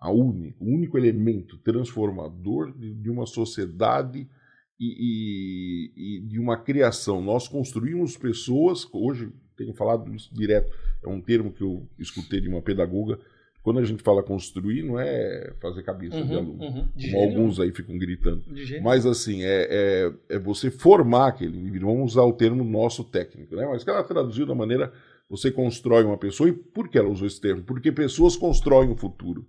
a 0.00 0.10
única, 0.10 0.56
o 0.58 0.66
único 0.66 0.96
elemento 0.96 1.58
transformador 1.58 2.72
de, 2.72 2.94
de 2.94 3.10
uma 3.10 3.26
sociedade 3.26 4.26
e, 4.78 5.90
e, 5.96 6.16
e, 6.16 6.20
de 6.20 6.38
uma 6.38 6.56
criação. 6.56 7.20
Nós 7.20 7.46
construímos 7.46 8.16
pessoas, 8.16 8.88
hoje 8.92 9.30
tenho 9.56 9.74
falado 9.74 10.12
isso 10.14 10.34
direto, 10.34 10.74
é 11.04 11.08
um 11.08 11.20
termo 11.20 11.52
que 11.52 11.62
eu 11.62 11.86
escutei 11.98 12.40
de 12.40 12.48
uma 12.48 12.62
pedagoga. 12.62 13.18
Quando 13.62 13.78
a 13.78 13.84
gente 13.84 14.02
fala 14.02 14.22
construir, 14.22 14.82
não 14.82 14.98
é 14.98 15.52
fazer 15.60 15.82
cabeça 15.82 16.16
uhum, 16.16 16.26
de 16.26 16.34
aluno, 16.34 16.64
uhum, 16.64 16.88
de 16.96 17.10
como 17.10 17.22
alguns 17.22 17.60
aí 17.60 17.70
ficam 17.70 17.98
gritando. 17.98 18.42
Mas 18.82 19.04
assim, 19.04 19.42
é, 19.42 19.68
é, 19.70 20.12
é, 20.30 20.38
você 20.38 20.70
formar 20.70 21.28
aquele 21.28 21.58
indivíduo. 21.58 21.92
Vamos 21.92 22.12
usar 22.12 22.22
o 22.22 22.32
termo 22.32 22.64
nosso 22.64 23.04
técnico, 23.04 23.54
né? 23.54 23.66
Mas 23.66 23.84
que 23.84 23.90
ela 23.90 24.02
traduziu 24.02 24.46
da 24.46 24.54
maneira 24.54 24.90
você 25.28 25.50
constrói 25.50 26.04
uma 26.04 26.16
pessoa. 26.16 26.48
E 26.48 26.52
por 26.52 26.88
que 26.88 26.98
ela 26.98 27.08
usou 27.08 27.26
esse 27.26 27.40
termo? 27.40 27.62
Porque 27.62 27.92
pessoas 27.92 28.34
constroem 28.34 28.90
o 28.90 28.96
futuro. 28.96 29.46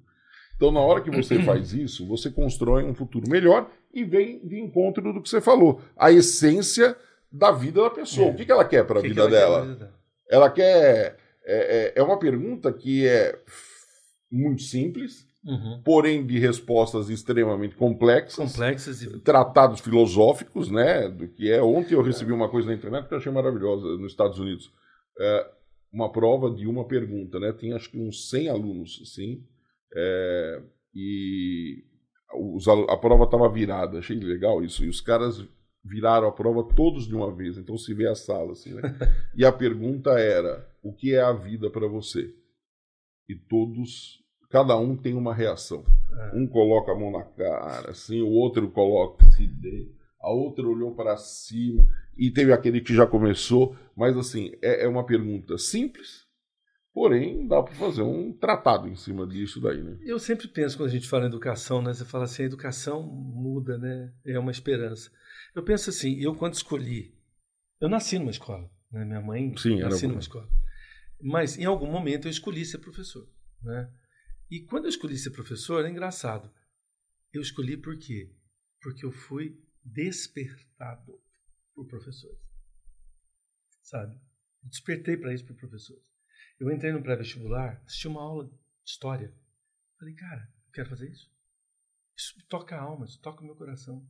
Então, 0.61 0.71
na 0.71 0.79
hora 0.79 1.01
que 1.01 1.09
você 1.09 1.41
faz 1.41 1.73
isso, 1.73 2.07
você 2.07 2.29
constrói 2.29 2.83
um 2.83 2.93
futuro 2.93 3.27
melhor 3.27 3.67
e 3.91 4.03
vem 4.03 4.47
de 4.47 4.59
encontro 4.59 5.11
do 5.11 5.19
que 5.19 5.27
você 5.27 5.41
falou. 5.41 5.81
A 5.97 6.11
essência 6.11 6.95
da 7.31 7.51
vida 7.51 7.81
da 7.81 7.89
pessoa. 7.89 8.27
É. 8.27 8.31
O 8.31 8.35
que, 8.35 8.45
que 8.45 8.51
ela 8.51 8.63
quer 8.63 8.85
para 8.85 8.99
a 8.99 9.01
vida, 9.01 9.27
dela? 9.27 9.91
Ela 10.29 10.51
quer. 10.51 11.17
É, 11.43 11.87
é, 11.87 11.93
é, 11.95 12.03
uma 12.03 12.19
pergunta 12.19 12.71
que 12.71 13.07
é 13.07 13.39
muito 14.31 14.61
simples, 14.61 15.27
uhum. 15.43 15.81
porém 15.83 16.23
de 16.23 16.37
respostas 16.37 17.09
extremamente 17.09 17.75
complexas. 17.75 18.51
Complexas 18.51 19.01
e... 19.01 19.19
Tratados 19.21 19.81
filosóficos, 19.81 20.69
né? 20.69 21.09
Do 21.09 21.27
que 21.27 21.51
é. 21.51 21.59
Ontem 21.59 21.95
eu 21.95 22.03
recebi 22.03 22.31
uma 22.31 22.47
coisa 22.47 22.67
na 22.67 22.75
internet 22.75 23.07
que 23.07 23.13
eu 23.15 23.17
achei 23.17 23.31
maravilhosa 23.31 23.97
nos 23.97 24.11
Estados 24.11 24.37
Unidos. 24.37 24.71
É, 25.19 25.47
uma 25.91 26.11
prova 26.11 26.51
de 26.51 26.67
uma 26.67 26.85
pergunta, 26.85 27.39
né? 27.39 27.51
Tinha 27.51 27.77
acho 27.77 27.89
que 27.89 27.99
uns 27.99 28.29
100 28.29 28.49
alunos, 28.49 28.99
assim 29.01 29.43
é, 29.95 30.61
e 30.93 31.83
os, 32.33 32.67
a 32.67 32.97
prova 32.97 33.25
estava 33.25 33.49
virada, 33.49 33.99
achei 33.99 34.17
legal 34.17 34.63
isso. 34.63 34.83
E 34.83 34.89
os 34.89 35.01
caras 35.01 35.45
viraram 35.83 36.27
a 36.27 36.31
prova 36.31 36.63
todos 36.63 37.07
de 37.07 37.15
uma 37.15 37.33
vez, 37.33 37.57
então 37.57 37.77
se 37.77 37.93
vê 37.93 38.07
a 38.07 38.15
sala 38.15 38.51
assim, 38.51 38.73
né? 38.73 38.81
E 39.35 39.45
a 39.45 39.51
pergunta 39.51 40.11
era: 40.11 40.67
o 40.83 40.93
que 40.93 41.13
é 41.13 41.21
a 41.21 41.33
vida 41.33 41.69
para 41.69 41.87
você? 41.87 42.33
E 43.27 43.35
todos, 43.35 44.19
cada 44.49 44.77
um 44.77 44.95
tem 44.95 45.13
uma 45.13 45.33
reação. 45.33 45.83
É. 46.11 46.37
Um 46.37 46.47
coloca 46.47 46.91
a 46.91 46.95
mão 46.95 47.11
na 47.11 47.23
cara, 47.23 47.91
assim, 47.91 48.21
o 48.21 48.29
outro 48.29 48.69
coloca 48.69 49.23
se 49.31 49.49
a 50.19 50.29
outra 50.29 50.67
olhou 50.67 50.93
para 50.93 51.17
cima 51.17 51.83
e 52.17 52.29
teve 52.29 52.53
aquele 52.53 52.81
que 52.81 52.93
já 52.93 53.07
começou, 53.07 53.75
mas 53.95 54.15
assim, 54.17 54.51
é, 54.61 54.85
é 54.85 54.87
uma 54.87 55.05
pergunta 55.05 55.57
simples, 55.57 56.27
Porém, 56.93 57.47
dá 57.47 57.63
para 57.63 57.73
fazer 57.75 58.01
um 58.01 58.33
tratado 58.33 58.87
em 58.87 58.95
cima 58.95 59.25
disso 59.25 59.61
daí, 59.61 59.81
né? 59.81 59.97
Eu 60.01 60.19
sempre 60.19 60.47
penso 60.49 60.75
quando 60.75 60.89
a 60.89 60.91
gente 60.91 61.07
fala 61.07 61.23
em 61.23 61.27
educação, 61.27 61.81
né? 61.81 61.93
Você 61.93 62.03
fala 62.03 62.25
assim, 62.25 62.43
a 62.43 62.47
educação 62.47 63.01
muda, 63.03 63.77
né? 63.77 64.13
É 64.25 64.37
uma 64.37 64.51
esperança. 64.51 65.09
Eu 65.55 65.63
penso 65.63 65.89
assim, 65.89 66.19
eu 66.19 66.35
quando 66.35 66.53
escolhi, 66.53 67.17
eu 67.79 67.87
nasci 67.87 68.19
numa 68.19 68.31
escola, 68.31 68.69
né? 68.91 69.05
Minha 69.05 69.21
mãe 69.21 69.57
Sim, 69.57 69.79
nasci 69.79 70.05
numa 70.05 70.19
escola. 70.19 70.49
Mas 71.21 71.57
em 71.57 71.63
algum 71.63 71.89
momento 71.89 72.27
eu 72.27 72.31
escolhi 72.31 72.65
ser 72.65 72.79
professor, 72.79 73.27
né? 73.61 73.89
E 74.49 74.59
quando 74.59 74.85
eu 74.85 74.89
escolhi 74.89 75.17
ser 75.17 75.31
professor, 75.31 75.85
é 75.85 75.89
engraçado. 75.89 76.51
Eu 77.31 77.41
escolhi 77.41 77.77
por 77.77 77.97
quê? 77.97 78.35
Porque 78.81 79.05
eu 79.05 79.11
fui 79.13 79.57
despertado 79.81 81.21
por 81.73 81.87
professores. 81.87 82.37
Sabe? 83.81 84.13
Eu 84.61 84.69
despertei 84.69 85.15
para 85.15 85.33
isso 85.33 85.45
por 85.45 85.55
professores. 85.55 86.10
Eu 86.61 86.71
entrei 86.71 86.91
no 86.91 87.01
pré-vestibular, 87.01 87.81
assisti 87.87 88.07
uma 88.07 88.21
aula 88.21 88.45
de 88.45 88.53
história. 88.85 89.33
Falei, 89.97 90.13
cara, 90.13 90.47
eu 90.67 90.71
quero 90.71 90.89
fazer 90.89 91.09
isso. 91.09 91.27
Isso 92.15 92.35
toca 92.47 92.75
a 92.75 92.81
alma, 92.81 93.03
isso 93.05 93.19
toca 93.19 93.41
o 93.41 93.43
meu 93.43 93.55
coração. 93.55 94.07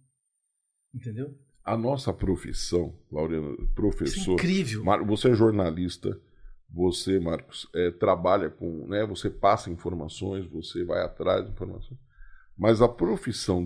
Entendeu? 0.93 1.33
A 1.63 1.77
nossa 1.77 2.11
profissão, 2.11 2.99
Laureano, 3.09 3.55
professor. 3.73 4.05
Isso 4.05 4.31
é 4.31 4.33
incrível. 4.33 4.83
Você 5.05 5.29
é 5.29 5.33
jornalista, 5.33 6.21
você, 6.69 7.21
Marcos, 7.21 7.69
é, 7.73 7.89
trabalha 7.89 8.49
com. 8.49 8.85
Né, 8.85 9.05
você 9.05 9.29
passa 9.29 9.71
informações, 9.71 10.45
você 10.45 10.83
vai 10.83 11.01
atrás 11.05 11.45
de 11.45 11.51
informações. 11.53 12.01
Mas 12.57 12.81
a 12.81 12.89
profissão 12.89 13.63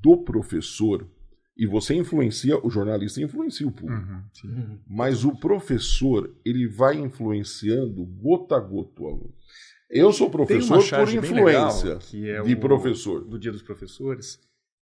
do 0.00 0.22
professor 0.22 1.10
e 1.56 1.66
você 1.66 1.94
influencia, 1.94 2.58
o 2.64 2.70
jornalista 2.70 3.20
influencia 3.20 3.66
o 3.66 3.72
público. 3.72 4.02
Uhum, 4.02 4.24
uhum, 4.44 4.80
Mas 4.86 5.24
o 5.24 5.36
professor, 5.38 6.34
ele 6.44 6.66
vai 6.66 6.96
influenciando 6.96 8.04
gota 8.04 8.56
a 8.56 8.60
gota 8.60 9.02
o 9.02 9.06
aluno. 9.06 9.34
Eu 9.90 10.12
sou 10.12 10.30
professor 10.30 10.82
por 10.88 11.12
influência 11.12 11.98
legal, 12.14 12.40
é 12.40 12.42
de 12.42 12.54
o, 12.54 12.60
professor. 12.60 13.24
Do 13.24 13.38
Dia 13.38 13.52
dos 13.52 13.60
Professores, 13.60 14.40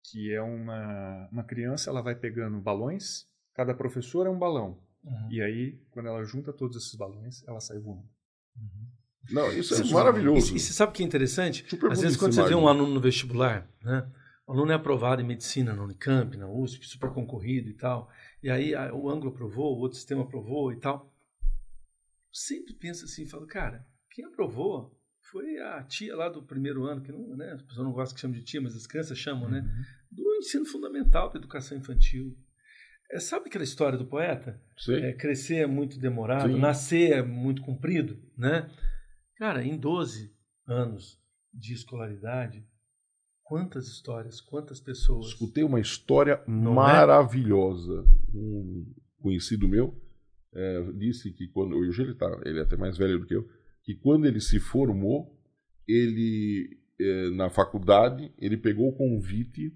que 0.05 0.33
é 0.33 0.41
uma, 0.41 1.29
uma 1.33 1.43
criança, 1.43 1.91
ela 1.91 2.01
vai 2.01 2.15
pegando 2.15 2.61
balões, 2.61 3.27
cada 3.55 3.75
professor 3.75 4.27
é 4.29 4.31
um 4.31 4.39
balão. 4.39 4.79
Uhum. 5.03 5.29
E 5.33 5.43
aí, 5.43 5.81
quando 5.91 6.07
ela 6.07 6.23
junta 6.23 6.53
todos 6.53 6.77
esses 6.77 6.95
balões, 6.95 7.43
ela 7.49 7.59
sai 7.59 7.81
voando. 7.81 8.09
Uhum. 8.57 8.87
Não, 9.31 9.53
isso 9.53 9.75
é 9.75 9.85
maravilhoso. 9.93 10.53
E, 10.53 10.57
e, 10.57 10.61
você 10.61 10.73
sabe 10.73 10.91
o 10.91 10.95
que 10.95 11.03
é 11.03 11.07
interessante? 11.07 11.65
Super 11.69 11.91
Às 11.91 12.01
vezes, 12.01 12.17
quando 12.17 12.33
você 12.33 12.45
vê 12.45 12.55
um 12.55 12.69
aluno 12.69 12.95
no 12.95 13.01
vestibular, 13.01 13.69
né? 13.83 14.07
O 14.47 14.53
aluno 14.53 14.73
é 14.73 14.75
aprovado 14.75 15.23
em 15.23 15.27
medicina 15.27 15.75
na 15.75 15.83
Unicamp, 15.83 16.37
na 16.37 16.49
USP, 16.49 16.87
super 16.87 17.11
concorrido 17.11 17.69
e 17.69 17.75
tal. 17.75 18.11
E 18.43 18.51
aí 18.51 18.75
o 18.93 19.09
Anglo 19.09 19.31
aprovou, 19.31 19.77
o 19.77 19.81
outro 19.81 19.97
sistema 19.97 20.23
aprovou 20.23 20.73
e 20.73 20.81
tal. 20.81 21.13
Eu 21.43 22.35
sempre 22.35 22.75
penso 22.75 23.05
assim, 23.05 23.27
falo, 23.27 23.47
cara, 23.47 23.87
quem 24.11 24.25
aprovou 24.25 24.99
foi 25.31 25.59
a 25.59 25.83
tia 25.85 26.17
lá 26.17 26.29
do 26.29 26.43
primeiro 26.43 26.85
ano, 26.85 27.03
que 27.03 27.13
não, 27.13 27.37
né, 27.37 27.53
as 27.53 27.63
pessoas 27.63 27.87
não 27.87 27.93
gostam 27.93 28.15
que 28.15 28.21
chamam 28.21 28.37
de 28.37 28.45
tia, 28.45 28.61
mas 28.61 28.75
as 28.75 28.87
crianças 28.87 29.17
chamam, 29.17 29.49
né, 29.49 29.61
uhum. 29.61 29.85
Do 30.11 30.35
ensino 30.37 30.67
fundamental, 30.67 31.31
da 31.31 31.39
educação 31.39 31.79
infantil. 31.79 32.37
É, 33.11 33.19
sabe 33.21 33.49
aquela 33.49 33.65
história 33.65 33.97
do 33.97 34.07
poeta? 34.07 34.61
É, 34.89 35.13
crescer 35.13 35.57
é 35.57 35.67
muito 35.67 35.99
demorado, 35.99 36.53
Sim. 36.53 36.59
nascer 36.59 37.13
é 37.13 37.23
muito 37.23 37.63
comprido, 37.63 38.21
né? 38.37 38.71
Cara, 39.37 39.65
em 39.65 39.79
12 39.79 40.35
anos 40.67 41.19
de 41.53 41.73
escolaridade, 41.73 42.67
quantas 43.53 43.87
histórias, 43.89 44.41
quantas 44.41 44.81
pessoas. 44.81 45.27
Escutei 45.27 45.63
uma 45.63 45.79
história 45.81 46.41
Não 46.47 46.73
é? 46.73 46.75
maravilhosa. 46.75 48.05
Um 48.35 48.87
conhecido 49.21 49.69
meu 49.69 49.95
é, 50.55 50.83
disse 50.95 51.31
que 51.33 51.49
quando. 51.49 51.77
Hoje 51.77 52.03
ele 52.03 52.15
tá, 52.15 52.41
ele 52.47 52.59
é 52.59 52.63
até 52.63 52.77
mais 52.77 52.97
velho 52.97 53.19
do 53.19 53.27
que 53.27 53.35
eu. 53.35 53.47
Que 53.85 53.95
quando 53.95 54.25
ele 54.27 54.41
se 54.41 54.59
formou, 54.59 55.39
ele. 55.87 56.79
é, 57.01 57.31
na 57.31 57.51
faculdade, 57.51 58.33
ele 58.39 58.57
pegou 58.57 58.89
o 58.89 58.97
convite 58.97 59.73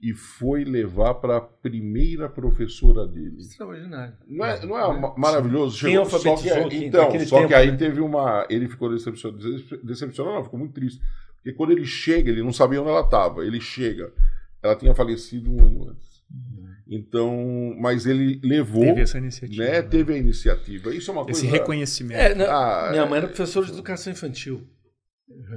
e 0.00 0.14
foi 0.14 0.64
levar 0.64 1.14
para 1.14 1.36
a 1.36 1.40
primeira 1.40 2.28
professora 2.28 3.06
dele. 3.06 3.36
Extraordinário. 3.38 4.16
Não 4.26 4.44
é, 4.44 4.66
não 4.66 4.76
é 4.76 5.00
ma- 5.00 5.14
maravilhoso? 5.16 5.78
Quem 5.78 5.90
Chegou- 5.92 6.06
só 6.06 6.18
que, 6.68 6.76
então, 6.86 7.10
só 7.24 7.36
que 7.42 7.48
tempo, 7.48 7.54
aí 7.54 7.70
né? 7.70 7.76
teve 7.76 8.00
uma. 8.00 8.44
Ele 8.50 8.68
ficou 8.68 8.90
decepcionado, 8.90 9.40
decepcionado, 9.84 10.36
não, 10.36 10.44
ficou 10.44 10.58
muito 10.58 10.72
triste. 10.74 11.00
Porque 11.42 11.52
quando 11.56 11.72
ele 11.72 11.84
chega, 11.84 12.30
ele 12.30 12.42
não 12.42 12.52
sabia 12.52 12.80
onde 12.80 12.90
ela 12.90 13.00
estava. 13.00 13.44
Ele 13.44 13.60
chega, 13.60 14.12
ela 14.62 14.76
tinha 14.76 14.94
falecido 14.94 15.50
um 15.52 15.60
ano 15.64 15.88
antes. 15.90 16.22
Então, 16.86 17.74
mas 17.80 18.06
ele 18.06 18.40
levou, 18.44 18.82
Teve 18.84 19.00
essa 19.00 19.18
iniciativa. 19.18 19.62
né? 19.64 19.70
né? 19.72 19.82
Teve 19.82 20.12
a 20.14 20.18
iniciativa. 20.18 20.94
Isso 20.94 21.10
é 21.10 21.14
uma 21.14 21.22
Esse 21.30 21.42
coisa. 21.42 21.56
reconhecimento. 21.56 22.18
É, 22.20 22.34
na- 22.34 22.44
Ah, 22.86 22.90
minha 22.90 23.02
é- 23.02 23.08
mãe 23.08 23.18
era 23.18 23.26
professora 23.28 23.66
de 23.66 23.72
educação 23.72 24.12
infantil. 24.12 24.66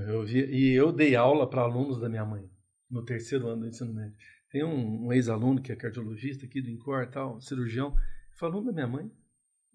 Eu 0.08 0.26
vi- 0.26 0.46
e 0.50 0.74
eu 0.74 0.92
dei 0.92 1.16
aula 1.16 1.50
para 1.50 1.62
alunos 1.62 2.00
da 2.00 2.08
minha 2.08 2.24
mãe, 2.26 2.44
no 2.90 3.04
terceiro 3.04 3.48
ano 3.48 3.62
do 3.62 3.68
ensino 3.68 3.94
médio. 3.94 4.16
Tem 4.50 4.64
um, 4.64 5.08
um 5.08 5.14
ex-aluno 5.14 5.62
que 5.62 5.72
é 5.72 5.76
cardiologista 5.76 6.46
aqui 6.46 6.62
do 6.62 6.70
INCOR 6.70 7.04
e 7.04 7.08
tal, 7.08 7.42
cirurgião, 7.42 7.94
foi 8.40 8.48
aluno 8.48 8.68
da 8.68 8.72
minha 8.72 8.88
mãe 8.88 9.12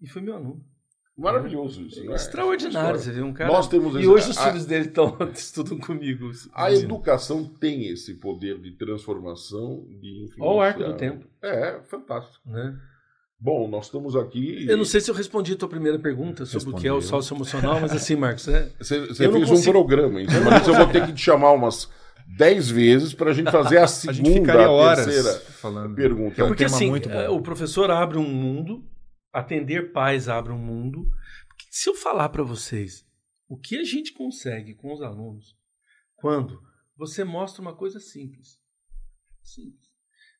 e 0.01 0.07
foi 0.09 0.21
meu 0.23 0.33
aluno. 0.35 0.65
Maravilhoso 1.21 1.81
isso. 1.83 2.03
né? 2.03 2.15
Extraordinário, 2.15 2.99
você 2.99 3.11
vê 3.11 3.21
um 3.21 3.31
cara. 3.33 3.51
Nós 3.51 3.67
temos 3.67 3.93
e 3.95 4.07
hoje 4.07 4.29
os 4.31 4.37
a- 4.37 4.47
filhos 4.47 4.65
dele 4.65 4.85
estão 4.87 5.15
estudam 5.33 5.77
comigo. 5.77 6.31
A 6.53 6.71
educação 6.71 7.43
tem 7.45 7.87
esse 7.87 8.15
poder 8.15 8.57
de 8.59 8.71
transformação, 8.71 9.85
de 10.01 10.23
influência. 10.25 10.43
Olha 10.43 10.57
o 10.57 10.61
arco 10.61 10.83
do 10.83 10.93
tempo. 10.95 11.25
É, 11.41 11.79
fantástico. 11.89 12.39
Né? 12.49 12.75
Bom, 13.39 13.67
nós 13.67 13.85
estamos 13.85 14.15
aqui. 14.15 14.65
Eu 14.69 14.77
não 14.77 14.85
sei 14.85 15.01
se 15.01 15.09
eu 15.09 15.15
respondi 15.15 15.53
a 15.53 15.55
tua 15.55 15.67
primeira 15.69 15.97
pergunta 15.97 16.45
sobre 16.45 16.69
o 16.69 16.73
que 16.75 16.87
é 16.87 16.93
o 16.93 17.01
sócio 17.01 17.35
emocional, 17.35 17.79
mas 17.81 17.91
assim, 17.91 18.15
Marcos, 18.15 18.47
é, 18.47 18.69
Você, 18.79 19.07
fez 19.15 19.29
consigo- 19.49 19.55
um 19.55 19.71
programa 19.73 20.23
disso, 20.23 20.37
eu 20.69 20.75
vou 20.75 20.87
ter 20.87 21.05
que 21.07 21.13
te 21.13 21.21
chamar 21.21 21.51
umas 21.51 21.89
10 22.37 22.69
vezes 22.69 23.13
para 23.15 23.31
a 23.31 23.33
gente 23.33 23.49
fazer 23.51 23.79
a 23.79 23.83
A 23.85 23.87
segunda, 23.87 24.17
gente 24.29 24.39
ficaria 24.41 24.67
a 24.67 24.71
horas 24.71 25.05
terceira 25.05 25.39
falando. 25.39 25.95
pergunta. 25.95 26.35
Que 26.35 26.41
é 26.41 26.43
um 26.43 26.47
Porque 26.49 26.65
tema 26.65 26.75
assim, 26.75 26.89
muito 26.89 27.09
bom. 27.09 27.15
eh, 27.19 27.29
o 27.29 27.41
professor 27.41 27.89
abre 27.89 28.17
um 28.19 28.23
mundo, 28.29 28.83
atender 29.31 29.91
pais 29.91 30.27
abre 30.27 30.51
um 30.51 30.57
mundo. 30.57 31.09
Porque 31.47 31.65
se 31.69 31.89
eu 31.89 31.95
falar 31.95 32.29
para 32.29 32.43
vocês 32.43 33.05
o 33.47 33.57
que 33.57 33.77
a 33.77 33.83
gente 33.83 34.13
consegue 34.13 34.75
com 34.75 34.93
os 34.93 35.01
alunos 35.01 35.57
quando 36.15 36.61
você 36.95 37.23
mostra 37.23 37.61
uma 37.61 37.75
coisa 37.75 37.99
simples. 37.99 38.61
Simples. 39.43 39.91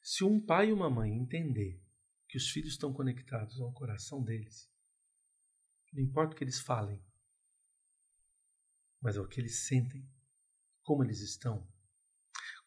Se 0.01 0.23
um 0.23 0.39
pai 0.39 0.69
e 0.69 0.73
uma 0.73 0.89
mãe 0.89 1.11
entender 1.11 1.81
que 2.27 2.37
os 2.37 2.49
filhos 2.49 2.73
estão 2.73 2.93
conectados 2.93 3.59
ao 3.59 3.73
coração 3.73 4.23
deles, 4.23 4.71
não 5.91 6.01
importa 6.01 6.33
o 6.33 6.37
que 6.37 6.43
eles 6.43 6.59
falem, 6.59 7.03
mas 9.01 9.17
é 9.17 9.19
o 9.19 9.27
que 9.27 9.41
eles 9.41 9.65
sentem, 9.65 10.07
como 10.83 11.03
eles 11.03 11.19
estão. 11.19 11.67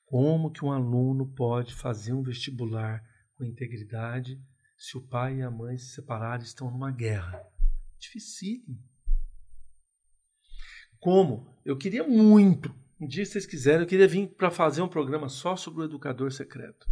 Como 0.05 0.53
que 0.53 0.65
um 0.65 0.73
aluno 0.73 1.33
pode 1.35 1.75
fazer 1.75 2.13
um 2.13 2.23
vestibular 2.23 3.03
com 3.35 3.45
integridade 3.45 4.39
se 4.87 4.97
o 4.99 5.01
pai 5.01 5.37
e 5.39 5.43
a 5.43 5.51
mãe 5.51 5.79
se 5.79 5.95
separaram 5.95 6.43
e 6.43 6.47
estão 6.47 6.71
numa 6.71 6.91
guerra? 6.91 7.43
Dificílimo. 7.99 8.79
Como? 10.99 11.47
Eu 11.65 11.77
queria 11.77 12.07
muito, 12.07 12.75
um 13.01 13.07
dia 13.07 13.25
se 13.25 13.33
vocês 13.33 13.47
quiserem, 13.47 13.83
eu 13.83 13.87
queria 13.87 14.09
vir 14.09 14.29
para 14.29 14.51
fazer 14.51 14.83
um 14.83 14.89
programa 14.89 15.29
só 15.29 15.57
sobre 15.57 15.83
o 15.83 15.85
educador 15.85 16.33
secreto, 16.33 16.87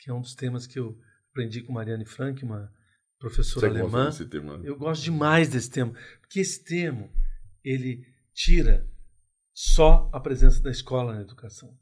que 0.00 0.10
é 0.10 0.14
um 0.14 0.20
dos 0.20 0.34
temas 0.34 0.66
que 0.66 0.78
eu 0.78 0.98
aprendi 1.30 1.62
com 1.62 1.72
Mariane 1.72 2.04
Frank, 2.04 2.44
uma 2.44 2.72
professora 3.18 3.68
Você 3.68 3.78
gosta 3.80 3.96
alemã. 3.96 4.10
desse 4.10 4.26
tema? 4.26 4.60
Eu 4.64 4.76
gosto 4.76 5.02
demais 5.02 5.48
desse 5.48 5.70
termo, 5.70 5.94
porque 6.20 6.40
esse 6.40 6.62
termo 6.64 7.10
ele 7.64 8.06
tira 8.32 8.88
só 9.52 10.10
a 10.12 10.20
presença 10.20 10.62
da 10.62 10.70
escola 10.70 11.14
na 11.14 11.22
educação. 11.22 11.76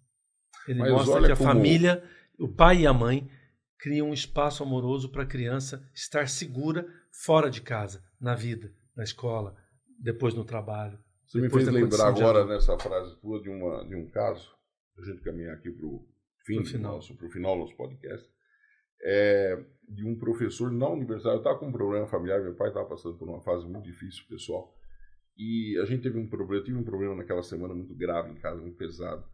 Ele 0.69 0.79
Mas 0.81 0.93
mostra 0.93 1.27
que 1.27 1.33
a 1.33 1.37
como- 1.37 1.49
família, 1.51 2.03
o 2.39 2.49
pai 2.49 2.83
e 2.83 2.87
a 2.87 2.93
mãe 2.93 3.29
criam 3.85 4.09
um 4.09 4.15
espaço 4.15 4.63
amoroso 4.63 5.11
para 5.11 5.25
a 5.25 5.27
criança 5.27 5.87
estar 5.93 6.27
segura 6.27 6.89
fora 7.11 7.51
de 7.51 7.61
casa, 7.61 8.03
na 8.19 8.35
vida, 8.35 8.73
na 8.97 9.05
escola, 9.05 9.55
depois 10.01 10.33
no 10.33 10.43
trabalho. 10.43 10.99
Você 11.27 11.39
me 11.39 11.51
fez 11.51 11.69
lembrar 11.69 12.09
agora 12.09 12.47
nessa 12.47 12.79
frase 12.79 13.15
tua 13.21 13.43
de, 13.43 13.51
uma, 13.51 13.87
de 13.87 13.95
um 13.95 14.09
caso, 14.09 14.57
a 14.99 15.05
gente 15.05 15.21
caminhar 15.21 15.55
aqui 15.55 15.71
para 15.71 15.85
o 15.85 16.09
fim 16.47 16.63
Pro 16.63 16.65
final. 16.65 16.95
nosso, 16.95 17.15
pro 17.15 17.29
final 17.29 17.57
do 17.57 17.61
nosso 17.61 17.77
podcast, 17.77 18.27
é, 19.03 19.63
de 19.87 20.03
um 20.07 20.19
professor 20.19 20.73
na 20.73 20.89
universidade. 20.89 21.35
Eu 21.35 21.41
estava 21.41 21.59
com 21.59 21.69
um 21.69 21.73
problema 21.73 22.07
familiar, 22.07 22.41
meu 22.41 22.55
pai 22.55 22.69
estava 22.69 22.89
passando 22.89 23.19
por 23.19 23.29
uma 23.29 23.43
fase 23.43 23.67
muito 23.67 23.85
difícil, 23.85 24.25
pessoal. 24.31 24.75
E 25.37 25.79
a 25.83 25.85
gente 25.85 26.05
teve 26.05 26.19
um 26.19 26.27
problema, 26.27 26.63
eu 26.63 26.65
tive 26.65 26.79
um 26.79 26.85
problema 26.85 27.15
naquela 27.17 27.43
semana 27.43 27.75
muito 27.75 27.95
grave 27.95 28.31
em 28.31 28.37
casa, 28.37 28.63
muito 28.63 28.79
pesado. 28.79 29.29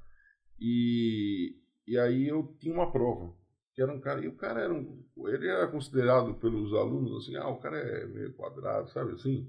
E, 0.59 1.55
e 1.87 1.97
aí 1.97 2.27
eu 2.27 2.53
tinha 2.59 2.75
uma 2.75 2.91
prova, 2.91 3.33
que 3.75 3.83
era 3.83 3.93
um 3.93 4.01
cara, 4.01 4.25
e 4.25 4.29
o 4.29 4.37
cara 4.37 4.61
era 4.61 4.75
um, 4.75 5.05
ele 5.29 5.49
era 5.49 5.69
considerado 5.69 6.35
pelos 6.35 6.73
alunos 6.75 7.25
assim, 7.25 7.37
ah, 7.37 7.49
o 7.49 7.61
cara 7.61 7.79
é 7.79 8.07
meio 8.07 8.35
quadrado, 8.35 8.91
sabe 8.91 9.13
assim? 9.13 9.43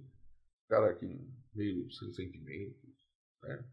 O 0.66 0.70
cara 0.70 0.94
que 0.94 1.06
meio 1.54 1.92
sem 1.92 2.12
sentimentos, 2.14 2.80
né? 3.44 3.66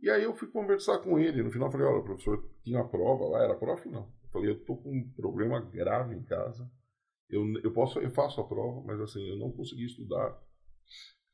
E 0.00 0.10
aí 0.10 0.24
eu 0.24 0.34
fui 0.34 0.48
conversar 0.48 0.98
com 0.98 1.18
ele, 1.18 1.42
no 1.42 1.52
final 1.52 1.70
falei, 1.70 1.86
olha, 1.86 2.02
professor, 2.02 2.50
tinha 2.64 2.80
a 2.80 2.88
prova 2.88 3.24
lá, 3.28 3.44
era 3.44 3.52
a 3.52 3.58
prova 3.58 3.80
final. 3.80 4.12
Eu 4.24 4.30
falei, 4.30 4.50
eu 4.50 4.64
tô 4.64 4.76
com 4.76 4.90
um 4.90 5.12
problema 5.12 5.60
grave 5.60 6.14
em 6.14 6.24
casa, 6.24 6.68
eu, 7.30 7.44
eu, 7.62 7.72
posso, 7.72 7.98
eu 8.00 8.10
faço 8.10 8.40
a 8.40 8.46
prova, 8.46 8.82
mas 8.84 9.00
assim, 9.00 9.26
eu 9.28 9.38
não 9.38 9.50
consegui 9.52 9.86
estudar. 9.86 10.38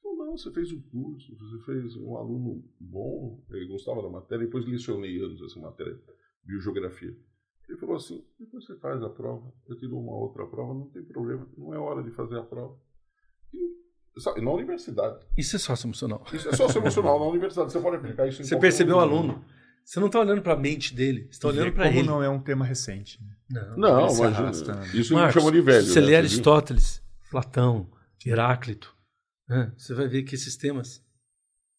Falou, 0.00 0.18
não, 0.18 0.36
você 0.36 0.52
fez 0.52 0.70
o 0.70 0.80
curso, 0.90 1.36
você 1.36 1.64
fez 1.64 1.96
um 1.96 2.16
aluno 2.16 2.62
bom, 2.78 3.42
ele 3.50 3.66
gostava 3.66 4.02
da 4.02 4.08
matéria, 4.08 4.44
depois 4.44 4.64
lecionei 4.64 5.18
anos 5.18 5.42
essa 5.42 5.58
matéria, 5.58 5.98
biogeografia. 6.44 7.16
Ele 7.68 7.78
falou 7.78 7.96
assim, 7.96 8.24
depois 8.40 8.64
você 8.64 8.76
faz 8.78 9.02
a 9.02 9.10
prova, 9.10 9.52
eu 9.68 9.76
te 9.76 9.86
dou 9.86 10.00
uma 10.00 10.14
outra 10.14 10.46
prova, 10.46 10.72
não 10.72 10.88
tem 10.88 11.02
problema, 11.04 11.46
não 11.56 11.74
é 11.74 11.78
hora 11.78 12.02
de 12.02 12.10
fazer 12.12 12.38
a 12.38 12.42
prova. 12.42 12.74
E, 13.52 14.40
na 14.40 14.50
universidade, 14.50 15.24
Isso 15.36 15.54
é 15.56 15.58
sócio 15.58 15.86
emocional. 15.86 16.24
isso 16.32 16.48
é 16.48 16.56
sócio 16.56 16.78
emocional, 16.80 17.18
na 17.18 17.26
universidade, 17.26 17.70
você 17.72 17.80
pode 17.80 17.96
aplicar 17.96 18.26
isso 18.26 18.40
em 18.42 18.44
Você 18.44 18.56
percebeu 18.58 18.96
o 18.96 19.00
aluno? 19.00 19.44
Você 19.84 20.00
não 20.00 20.06
está 20.06 20.20
olhando 20.20 20.42
para 20.42 20.54
a 20.54 20.56
mente 20.56 20.94
dele, 20.94 21.24
você 21.24 21.30
está 21.30 21.48
olhando 21.48 21.72
para 21.72 21.86
como 21.86 21.98
ele. 21.98 22.06
não 22.06 22.22
é 22.22 22.28
um 22.28 22.40
tema 22.40 22.64
recente. 22.64 23.22
né? 23.22 23.34
Não. 23.50 23.76
Não, 23.76 24.00
imagina. 24.08 24.28
arrasta. 24.28 24.72
Isso 24.94 25.14
Marcos, 25.14 25.36
me 25.36 25.40
chama 25.40 25.52
de 25.52 25.60
velho. 25.62 25.82
Se 25.82 25.92
você 25.92 26.00
né? 26.00 26.06
lê 26.06 26.12
viu? 26.12 26.18
Aristóteles, 26.18 27.02
Platão, 27.30 27.90
Heráclito, 28.24 28.94
né, 29.48 29.72
você 29.78 29.94
vai 29.94 30.06
ver 30.08 30.24
que 30.24 30.34
esses 30.34 30.56
temas 30.56 31.02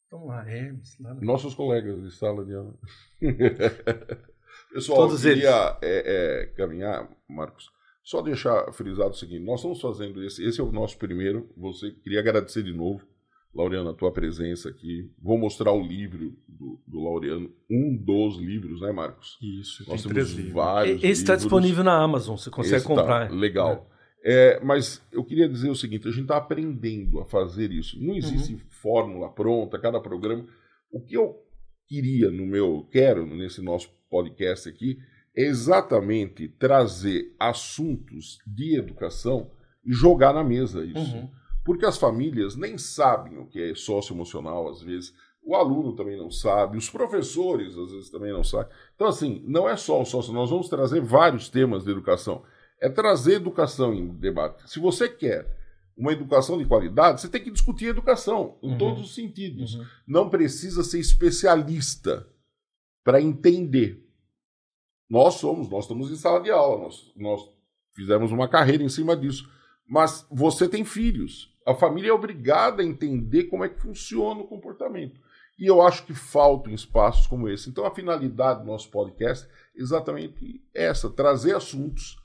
estão 0.05 0.25
lá, 0.25 0.49
Hermes, 0.49 0.97
lá 0.99 1.13
no... 1.13 1.21
Nossos 1.21 1.53
colegas 1.53 2.01
de 2.01 2.11
sala 2.15 2.43
de 2.43 2.55
aula. 2.55 2.73
Pessoal, 4.73 4.99
Todos 5.07 5.25
eu 5.25 5.33
queria 5.33 5.77
é, 5.81 6.41
é, 6.41 6.45
caminhar, 6.55 7.09
Marcos. 7.27 7.65
Só 8.03 8.21
deixar 8.21 8.71
frisado 8.73 9.11
o 9.11 9.13
seguinte: 9.17 9.43
nós 9.43 9.59
estamos 9.59 9.81
fazendo 9.81 10.23
esse, 10.23 10.43
esse 10.43 10.59
é 10.59 10.63
o 10.63 10.71
nosso 10.71 10.97
primeiro. 10.97 11.49
Você 11.57 11.91
queria 11.91 12.19
agradecer 12.19 12.63
de 12.63 12.73
novo, 12.73 13.05
Laureano, 13.53 13.89
a 13.89 13.93
tua 13.93 14.11
presença 14.11 14.69
aqui. 14.69 15.11
Vou 15.21 15.37
mostrar 15.37 15.71
o 15.71 15.81
livro 15.81 16.35
do, 16.47 16.81
do 16.87 16.99
Laureano, 16.99 17.51
um 17.69 17.95
dos 17.97 18.37
livros, 18.37 18.81
né, 18.81 18.91
Marcos? 18.91 19.37
Isso, 19.41 19.83
Nós 19.87 20.01
tem 20.03 20.11
temos 20.11 20.13
três 20.13 20.29
livros. 20.31 20.53
vários. 20.53 20.97
Esse 21.03 21.21
está 21.21 21.33
livros. 21.33 21.43
disponível 21.43 21.83
na 21.83 22.01
Amazon, 22.01 22.35
você 22.37 22.49
consegue 22.49 22.75
Esse 22.77 22.87
tá, 22.87 22.95
comprar. 22.95 23.31
legal. 23.31 23.89
É, 24.23 24.59
mas 24.63 25.01
eu 25.11 25.23
queria 25.23 25.47
dizer 25.47 25.69
o 25.69 25.75
seguinte: 25.75 26.07
a 26.07 26.11
gente 26.11 26.23
está 26.23 26.37
aprendendo 26.37 27.19
a 27.19 27.25
fazer 27.25 27.71
isso. 27.71 27.97
Não 28.03 28.15
existe 28.15 28.53
Uhum. 28.53 28.59
fórmula 28.81 29.29
pronta, 29.31 29.79
cada 29.79 29.99
programa. 29.99 30.45
O 30.91 30.99
que 31.01 31.15
eu 31.15 31.35
queria 31.87 32.29
no 32.31 32.45
meu, 32.45 32.87
quero 32.91 33.25
nesse 33.25 33.61
nosso 33.61 33.89
podcast 34.09 34.67
aqui, 34.69 34.97
é 35.35 35.43
exatamente 35.43 36.47
trazer 36.47 37.33
assuntos 37.39 38.39
de 38.45 38.75
educação 38.77 39.51
e 39.85 39.93
jogar 39.93 40.33
na 40.33 40.43
mesa 40.43 40.83
isso. 40.83 41.15
Uhum. 41.15 41.29
Porque 41.63 41.85
as 41.85 41.97
famílias 41.97 42.55
nem 42.55 42.77
sabem 42.77 43.37
o 43.37 43.45
que 43.45 43.61
é 43.61 43.75
socioemocional, 43.75 44.67
às 44.69 44.81
vezes. 44.81 45.13
O 45.41 45.55
aluno 45.55 45.95
também 45.95 46.17
não 46.17 46.29
sabe, 46.29 46.77
os 46.77 46.89
professores 46.89 47.77
às 47.77 47.91
vezes 47.91 48.09
também 48.09 48.31
não 48.33 48.43
sabem. 48.43 48.71
Então, 48.95 49.07
assim, 49.07 49.43
não 49.47 49.69
é 49.69 49.77
só 49.77 50.01
o 50.01 50.05
sócio, 50.05 50.33
nós 50.33 50.49
vamos 50.49 50.67
trazer 50.67 50.99
vários 51.01 51.47
temas 51.49 51.83
de 51.83 51.91
educação. 51.91 52.43
É 52.81 52.89
trazer 52.89 53.33
educação 53.35 53.93
em 53.93 54.07
debate. 54.07 54.69
Se 54.69 54.79
você 54.79 55.07
quer 55.07 55.57
uma 55.97 56.11
educação 56.13 56.57
de 56.57 56.65
qualidade, 56.65 57.21
você 57.21 57.27
tem 57.29 57.41
que 57.43 57.51
discutir 57.51 57.85
educação 57.87 58.57
em 58.63 58.71
Uhum. 58.71 58.77
todos 58.77 59.01
os 59.03 59.15
sentidos. 59.15 59.75
Uhum. 59.75 59.85
Não 60.07 60.29
precisa 60.29 60.83
ser 60.83 60.99
especialista 60.99 62.27
para 63.03 63.21
entender. 63.21 64.05
Nós 65.09 65.35
somos, 65.35 65.69
nós 65.69 65.85
estamos 65.85 66.11
em 66.11 66.15
sala 66.15 66.39
de 66.41 66.51
aula, 66.51 66.83
nós, 66.83 67.11
nós 67.15 67.49
fizemos 67.95 68.31
uma 68.31 68.47
carreira 68.47 68.83
em 68.83 68.89
cima 68.89 69.15
disso. 69.15 69.49
Mas 69.87 70.25
você 70.29 70.69
tem 70.69 70.85
filhos. 70.85 71.51
A 71.65 71.73
família 71.73 72.09
é 72.09 72.13
obrigada 72.13 72.81
a 72.81 72.85
entender 72.85 73.45
como 73.45 73.63
é 73.63 73.69
que 73.69 73.81
funciona 73.81 74.41
o 74.41 74.47
comportamento. 74.47 75.19
E 75.57 75.65
eu 75.65 75.81
acho 75.81 76.05
que 76.05 76.13
faltam 76.13 76.73
espaços 76.73 77.27
como 77.27 77.49
esse. 77.49 77.69
Então, 77.69 77.85
a 77.85 77.93
finalidade 77.93 78.61
do 78.61 78.65
nosso 78.65 78.89
podcast 78.89 79.45
é 79.75 79.81
exatamente 79.81 80.63
essa: 80.73 81.09
trazer 81.09 81.55
assuntos 81.55 82.17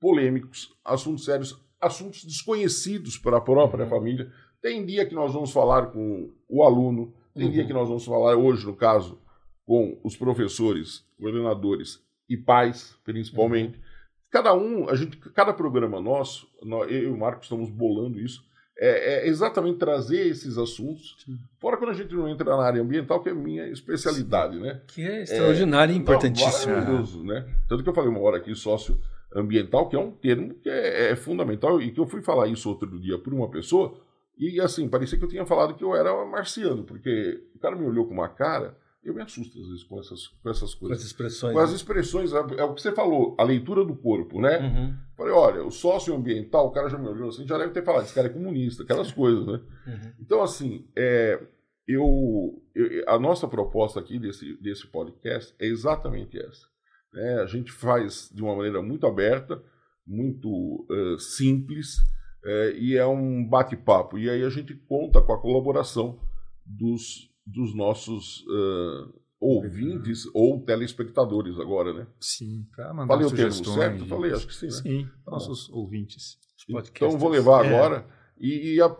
polêmicos, 0.00 0.74
assuntos 0.84 1.24
sérios, 1.24 1.60
assuntos 1.80 2.24
desconhecidos 2.24 3.18
para 3.18 3.36
a 3.36 3.40
própria 3.40 3.84
uhum. 3.84 3.90
família. 3.90 4.32
Tem 4.62 4.84
dia 4.86 5.04
que 5.04 5.14
nós 5.14 5.34
vamos 5.34 5.52
falar 5.52 5.88
com 5.88 6.32
o 6.48 6.62
aluno, 6.62 7.12
tem 7.34 7.46
uhum. 7.46 7.52
dia 7.52 7.66
que 7.66 7.72
nós 7.72 7.88
vamos 7.88 8.04
falar, 8.04 8.34
hoje, 8.34 8.64
no 8.64 8.74
caso, 8.74 9.20
com 9.66 9.98
os 10.02 10.16
professores, 10.16 11.04
coordenadores 11.18 12.02
e 12.28 12.36
pais, 12.36 12.96
principalmente. 13.04 13.76
Uhum. 13.76 13.84
Cada 14.30 14.54
um, 14.54 14.88
a 14.88 14.96
gente, 14.96 15.16
cada 15.16 15.52
programa 15.52 16.00
nosso, 16.00 16.48
nós, 16.62 16.90
eu 16.90 17.02
e 17.02 17.06
o 17.06 17.16
Marcos 17.16 17.46
estamos 17.46 17.70
bolando 17.70 18.20
isso, 18.20 18.44
é, 18.76 19.26
é 19.26 19.28
exatamente 19.28 19.78
trazer 19.78 20.26
esses 20.26 20.58
assuntos. 20.58 21.16
Sim. 21.24 21.38
Fora 21.60 21.76
quando 21.76 21.90
a 21.90 21.94
gente 21.94 22.12
não 22.14 22.28
entra 22.28 22.56
na 22.56 22.62
área 22.62 22.82
ambiental, 22.82 23.22
que 23.22 23.28
é 23.28 23.32
a 23.32 23.36
minha 23.36 23.68
especialidade, 23.68 24.56
Sim. 24.56 24.62
né? 24.62 24.82
Que 24.88 25.02
é 25.02 25.22
extraordinário 25.22 25.94
e 25.94 25.98
importantíssimo. 25.98 26.72
Maravilhoso, 26.72 27.22
né? 27.22 27.48
Tanto 27.68 27.82
que 27.84 27.88
eu 27.88 27.94
falei 27.94 28.10
uma 28.10 28.20
hora 28.20 28.38
aqui, 28.38 28.54
sócio 28.54 29.00
ambiental, 29.32 29.88
que 29.88 29.96
é 29.96 29.98
um 29.98 30.10
termo 30.10 30.54
que 30.54 30.68
é, 30.68 31.12
é 31.12 31.16
fundamental 31.16 31.80
e 31.80 31.92
que 31.92 32.00
eu 32.00 32.06
fui 32.06 32.22
falar 32.22 32.48
isso 32.48 32.68
outro 32.68 32.98
dia 33.00 33.18
por 33.18 33.32
uma 33.32 33.48
pessoa 33.48 33.96
e 34.38 34.60
assim, 34.60 34.88
parecia 34.88 35.16
que 35.16 35.24
eu 35.24 35.28
tinha 35.28 35.46
falado 35.46 35.74
que 35.74 35.84
eu 35.84 35.94
era 35.94 36.12
marciano, 36.24 36.82
porque 36.82 37.40
o 37.54 37.58
cara 37.58 37.76
me 37.76 37.86
olhou 37.86 38.06
com 38.06 38.14
uma 38.14 38.28
cara 38.28 38.76
eu 39.04 39.14
me 39.14 39.22
assusto 39.22 39.58
às 39.60 39.66
vezes 39.66 39.84
com 39.84 40.00
essas, 40.00 40.28
com 40.28 40.50
essas 40.50 40.74
coisas. 40.74 40.98
Com 40.98 41.02
as 41.02 41.06
expressões. 41.06 41.52
Com 41.52 41.58
as 41.60 41.70
né? 41.70 41.76
expressões, 41.76 42.32
é, 42.32 42.38
é, 42.38 42.64
o 42.64 42.74
que 42.74 42.80
você 42.80 42.92
falou, 42.92 43.36
a 43.38 43.44
leitura 43.44 43.84
do 43.84 43.94
corpo, 43.94 44.40
né? 44.40 44.58
Uhum. 44.58 44.94
Falei, 45.16 45.32
olha, 45.32 45.64
o 45.64 45.70
socioambiental, 45.70 46.66
o 46.66 46.70
cara 46.70 46.88
já 46.88 46.96
me 46.96 47.08
olhou 47.08 47.28
assim, 47.28 47.46
já 47.46 47.58
deve 47.58 47.72
ter 47.72 47.84
falado, 47.84 48.04
esse 48.04 48.14
cara 48.14 48.28
é 48.28 48.30
comunista, 48.30 48.82
aquelas 48.82 49.12
coisas, 49.12 49.46
né? 49.46 49.60
Uhum. 49.86 50.12
Então, 50.18 50.42
assim, 50.42 50.88
é, 50.96 51.38
eu, 51.86 52.62
eu, 52.74 53.04
a 53.06 53.18
nossa 53.18 53.46
proposta 53.46 54.00
aqui 54.00 54.18
desse, 54.18 54.54
desse 54.60 54.86
podcast 54.86 55.54
é 55.58 55.66
exatamente 55.66 56.38
essa. 56.38 56.66
Né? 57.12 57.40
A 57.40 57.46
gente 57.46 57.70
faz 57.70 58.30
de 58.32 58.42
uma 58.42 58.56
maneira 58.56 58.82
muito 58.82 59.06
aberta, 59.06 59.62
muito 60.06 60.86
uh, 60.90 61.18
simples, 61.18 61.98
uh, 62.42 62.74
e 62.76 62.96
é 62.96 63.06
um 63.06 63.46
bate-papo. 63.46 64.18
E 64.18 64.30
aí 64.30 64.42
a 64.42 64.48
gente 64.48 64.74
conta 64.74 65.20
com 65.20 65.32
a 65.32 65.40
colaboração 65.40 66.18
dos 66.64 67.33
dos 67.46 67.74
nossos 67.74 68.40
uh, 68.46 69.12
ouvintes 69.40 70.24
ou 70.34 70.60
telespectadores 70.62 71.58
agora, 71.58 71.92
né? 71.92 72.06
Sim, 72.18 72.66
para 72.74 72.94
mandar 72.94 73.14
Falei 73.14 73.26
o 73.26 73.30
termo 73.30 73.52
certo? 73.52 74.06
Falei, 74.06 74.32
acho 74.32 74.46
que 74.46 74.54
sim, 74.54 74.66
né? 74.66 74.72
Sim, 74.72 75.08
tá 75.24 75.30
nossos 75.30 75.68
ouvintes. 75.70 76.38
Então 76.68 77.18
vou 77.18 77.28
levar 77.28 77.64
é. 77.64 77.68
agora 77.68 78.06
e, 78.38 78.74
e 78.74 78.80
a, 78.80 78.96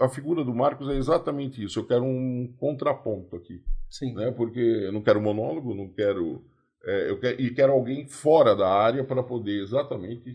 a, 0.00 0.08
figura 0.08 0.44
do 0.44 0.54
Marcos 0.54 0.88
é 0.88 0.96
exatamente 0.96 1.62
isso. 1.62 1.80
Eu 1.80 1.86
quero 1.86 2.04
um 2.04 2.54
contraponto 2.58 3.34
aqui, 3.34 3.60
sim. 3.90 4.14
né? 4.14 4.30
Porque 4.30 4.60
eu 4.60 4.92
não 4.92 5.02
quero 5.02 5.20
monólogo, 5.20 5.74
não 5.74 5.88
quero, 5.88 6.44
é, 6.84 7.10
eu 7.10 7.18
quero 7.18 7.40
e 7.40 7.50
quero 7.52 7.72
alguém 7.72 8.06
fora 8.06 8.54
da 8.54 8.68
área 8.68 9.02
para 9.02 9.22
poder 9.22 9.60
exatamente 9.60 10.34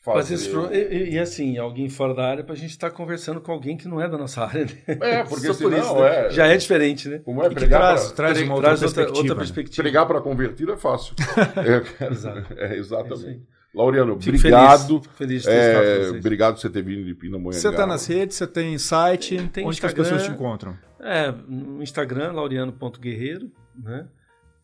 fazer. 0.00 0.34
Isso, 0.34 0.68
e, 0.72 1.10
e, 1.14 1.18
assim, 1.18 1.58
alguém 1.58 1.88
fora 1.88 2.14
da 2.14 2.24
área 2.26 2.44
para 2.44 2.54
a 2.54 2.56
gente 2.56 2.70
estar 2.70 2.90
tá 2.90 2.96
conversando 2.96 3.40
com 3.40 3.52
alguém 3.52 3.76
que 3.76 3.88
não 3.88 4.00
é 4.00 4.08
da 4.08 4.16
nossa 4.16 4.42
área. 4.46 4.64
Né? 4.64 4.98
É, 5.00 5.24
porque 5.24 5.52
senão 5.52 5.70
por 5.70 5.78
isso, 5.78 5.94
né? 5.94 6.26
é, 6.26 6.30
já 6.30 6.46
é 6.46 6.56
diferente, 6.56 7.08
né? 7.08 7.18
Como 7.24 7.42
é 7.42 7.50
pregar 7.50 7.80
traz, 7.80 8.06
pra, 8.06 8.14
traz, 8.14 8.42
uma 8.42 8.54
outra, 8.54 8.70
traz 8.70 8.80
perspectiva, 8.80 9.18
outra, 9.18 9.36
perspectiva. 9.36 9.82
Pregar 9.82 10.06
para 10.06 10.20
convertir 10.20 10.68
é 10.68 10.76
fácil. 10.76 11.14
é, 12.00 12.06
Exato. 12.10 12.54
é, 12.56 12.76
exatamente. 12.76 13.42
É 13.54 13.58
Laureano, 13.74 14.18
Fico 14.20 14.36
obrigado. 14.36 15.02
Feliz, 15.14 15.16
feliz 15.16 15.42
de 15.42 15.48
ter 15.48 15.54
é, 15.54 16.18
Obrigado 16.18 16.54
por 16.54 16.60
você 16.60 16.70
ter 16.70 16.82
vindo 16.82 17.04
de 17.04 17.14
Pindamonhangaba. 17.14 17.60
Você 17.60 17.68
está 17.68 17.86
nas 17.86 18.06
redes, 18.06 18.36
você 18.36 18.46
tem 18.46 18.78
site, 18.78 19.36
tem, 19.36 19.48
tem 19.48 19.66
onde 19.66 19.84
as 19.84 19.92
pessoas 19.92 20.24
te 20.24 20.30
encontram? 20.30 20.76
É, 21.00 21.30
no 21.30 21.82
Instagram, 21.82 22.32
laureano.guerreiro, 22.32 23.52
né? 23.76 24.08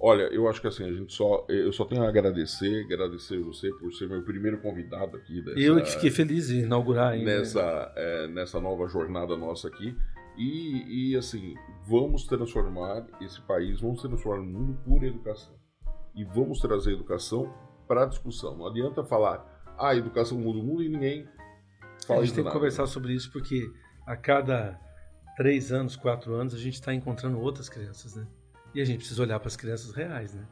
Olha, 0.00 0.22
eu 0.32 0.48
acho 0.48 0.58
que 0.58 0.66
assim, 0.66 0.84
a 0.84 0.92
gente 0.92 1.12
só. 1.12 1.44
Eu 1.50 1.70
só 1.70 1.84
tenho 1.84 2.02
a 2.02 2.08
agradecer, 2.08 2.82
agradecer 2.86 3.42
você 3.42 3.70
por 3.72 3.92
ser 3.92 4.08
meu 4.08 4.22
primeiro 4.22 4.56
convidado 4.62 5.18
aqui. 5.18 5.42
Dessa, 5.42 5.60
eu 5.60 5.76
que 5.82 5.90
fiquei 5.90 6.10
feliz 6.10 6.48
em 6.48 6.60
inaugurar 6.60 7.12
ainda. 7.12 7.38
Nessa, 7.40 7.92
é, 7.94 8.26
nessa 8.28 8.58
nova 8.58 8.88
jornada 8.88 9.36
nossa 9.36 9.68
aqui. 9.68 9.94
E, 10.38 11.10
e, 11.10 11.16
assim, 11.16 11.54
vamos 11.86 12.24
transformar 12.24 13.06
esse 13.20 13.42
país, 13.42 13.82
vamos 13.82 14.00
transformar 14.00 14.40
o 14.40 14.46
mundo 14.46 14.78
por 14.82 15.02
educação. 15.02 15.52
E 16.14 16.24
vamos 16.24 16.58
trazer 16.58 16.92
educação 16.94 17.52
para 17.88 18.04
discussão. 18.04 18.56
Não 18.56 18.66
adianta 18.66 19.02
falar, 19.02 19.44
ah, 19.78 19.88
a 19.88 19.96
educação 19.96 20.38
muda 20.38 20.58
o 20.58 20.62
mundo 20.62 20.82
e 20.82 20.88
ninguém 20.88 21.26
fala 22.06 22.20
A 22.20 22.24
gente 22.24 22.34
tem 22.34 22.44
nada. 22.44 22.52
que 22.52 22.58
conversar 22.58 22.86
sobre 22.86 23.14
isso 23.14 23.32
porque 23.32 23.72
a 24.06 24.16
cada 24.16 24.78
três 25.36 25.72
anos, 25.72 25.96
quatro 25.96 26.34
anos, 26.34 26.54
a 26.54 26.58
gente 26.58 26.74
está 26.74 26.92
encontrando 26.92 27.40
outras 27.40 27.68
crianças, 27.68 28.14
né? 28.14 28.26
E 28.74 28.80
a 28.80 28.84
gente 28.84 28.98
precisa 28.98 29.22
olhar 29.22 29.38
para 29.38 29.48
as 29.48 29.56
crianças 29.56 29.94
reais, 29.94 30.34
né? 30.34 30.44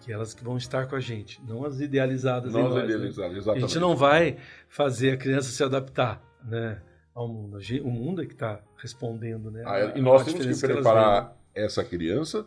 Que 0.00 0.12
elas 0.12 0.34
que 0.34 0.44
vão 0.44 0.56
estar 0.56 0.86
com 0.86 0.94
a 0.94 1.00
gente, 1.00 1.42
não 1.46 1.64
as 1.64 1.80
idealizadas. 1.80 2.52
Não 2.52 2.66
as 2.66 2.74
né? 2.74 2.84
idealizadas, 2.84 3.32
né? 3.32 3.38
exatamente. 3.38 3.64
A 3.64 3.66
gente 3.66 3.78
não 3.80 3.96
vai 3.96 4.36
fazer 4.68 5.12
a 5.12 5.16
criança 5.16 5.50
se 5.50 5.62
adaptar, 5.64 6.22
né? 6.44 6.82
Ao 7.14 7.28
mundo. 7.28 7.58
O 7.82 7.90
mundo 7.90 8.22
é 8.22 8.26
que 8.26 8.32
está 8.32 8.60
respondendo, 8.76 9.50
né? 9.50 9.62
Ah, 9.64 9.92
e 9.96 10.02
nós 10.02 10.24
temos 10.24 10.60
que 10.60 10.66
preparar 10.66 11.30
que 11.54 11.60
essa 11.60 11.84
criança 11.84 12.46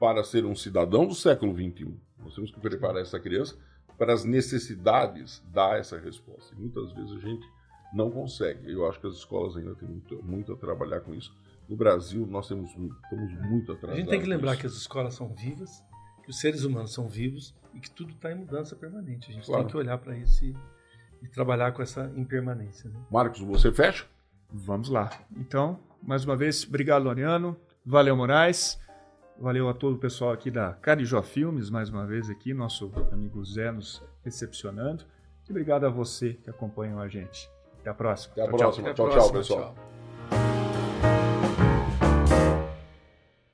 para 0.00 0.24
ser 0.24 0.46
um 0.46 0.56
cidadão 0.56 1.06
do 1.06 1.14
século 1.14 1.54
XXI. 1.54 1.94
Nós 2.22 2.34
temos 2.34 2.50
que 2.50 2.60
preparar 2.60 3.02
essa 3.02 3.18
criança 3.18 3.56
para 3.98 4.12
as 4.12 4.24
necessidades 4.24 5.42
dar 5.52 5.78
essa 5.78 5.98
resposta. 5.98 6.54
E 6.54 6.58
muitas 6.58 6.92
vezes 6.92 7.12
a 7.12 7.18
gente 7.18 7.46
não 7.92 8.10
consegue. 8.10 8.72
Eu 8.72 8.88
acho 8.88 9.00
que 9.00 9.06
as 9.06 9.14
escolas 9.14 9.56
ainda 9.56 9.74
têm 9.74 9.88
muito, 9.88 10.22
muito 10.22 10.52
a 10.52 10.56
trabalhar 10.56 11.00
com 11.00 11.14
isso. 11.14 11.34
No 11.68 11.76
Brasil, 11.76 12.26
nós 12.26 12.48
temos, 12.48 12.70
estamos 12.70 13.32
muito 13.48 13.72
atrasados. 13.72 13.94
A 13.94 13.96
gente 13.96 14.08
tem 14.08 14.20
que 14.20 14.26
lembrar 14.26 14.56
que 14.56 14.66
as 14.66 14.72
escolas 14.72 15.14
são 15.14 15.28
vivas, 15.34 15.82
que 16.24 16.30
os 16.30 16.40
seres 16.40 16.64
humanos 16.64 16.92
são 16.92 17.08
vivos 17.08 17.54
e 17.74 17.80
que 17.80 17.90
tudo 17.90 18.12
está 18.12 18.32
em 18.32 18.36
mudança 18.36 18.74
permanente. 18.74 19.30
A 19.30 19.34
gente 19.34 19.46
claro. 19.46 19.62
tem 19.62 19.70
que 19.70 19.76
olhar 19.76 19.98
para 19.98 20.16
isso 20.16 20.44
e, 20.44 20.56
e, 21.22 21.28
trabalhar 21.28 21.72
com 21.72 21.82
essa 21.82 22.10
impermanência. 22.16 22.90
Né? 22.90 22.98
Marcos, 23.10 23.40
você 23.40 23.70
fecha? 23.70 24.06
Vamos 24.50 24.88
lá. 24.88 25.10
Então, 25.36 25.78
mais 26.02 26.24
uma 26.24 26.36
vez, 26.36 26.64
obrigado, 26.66 27.04
Loriano. 27.04 27.56
Valeu, 27.84 28.16
Moraes. 28.16 28.80
Valeu 29.40 29.70
a 29.70 29.74
todo 29.74 29.94
o 29.94 29.98
pessoal 29.98 30.32
aqui 30.32 30.50
da 30.50 30.74
Carijó 30.74 31.22
Filmes, 31.22 31.70
mais 31.70 31.88
uma 31.88 32.06
vez 32.06 32.28
aqui, 32.28 32.52
nosso 32.52 32.92
amigo 33.10 33.42
Zé 33.42 33.72
nos 33.72 34.02
recepcionando. 34.22 35.04
E 35.48 35.50
obrigado 35.50 35.86
a 35.86 35.88
você 35.88 36.34
que 36.34 36.50
acompanhou 36.50 37.00
a 37.00 37.08
gente. 37.08 37.50
Até 37.80 37.88
a 37.88 37.94
próxima. 37.94 38.34
Até 38.34 38.42
a 38.42 38.46
tchau, 38.48 38.58
próxima. 38.58 38.92
Tchau, 38.92 38.94
tchau, 38.94 39.08
tchau, 39.08 39.22
tchau 39.22 39.32
pessoal. 39.32 39.74
Tchau. 39.74 39.99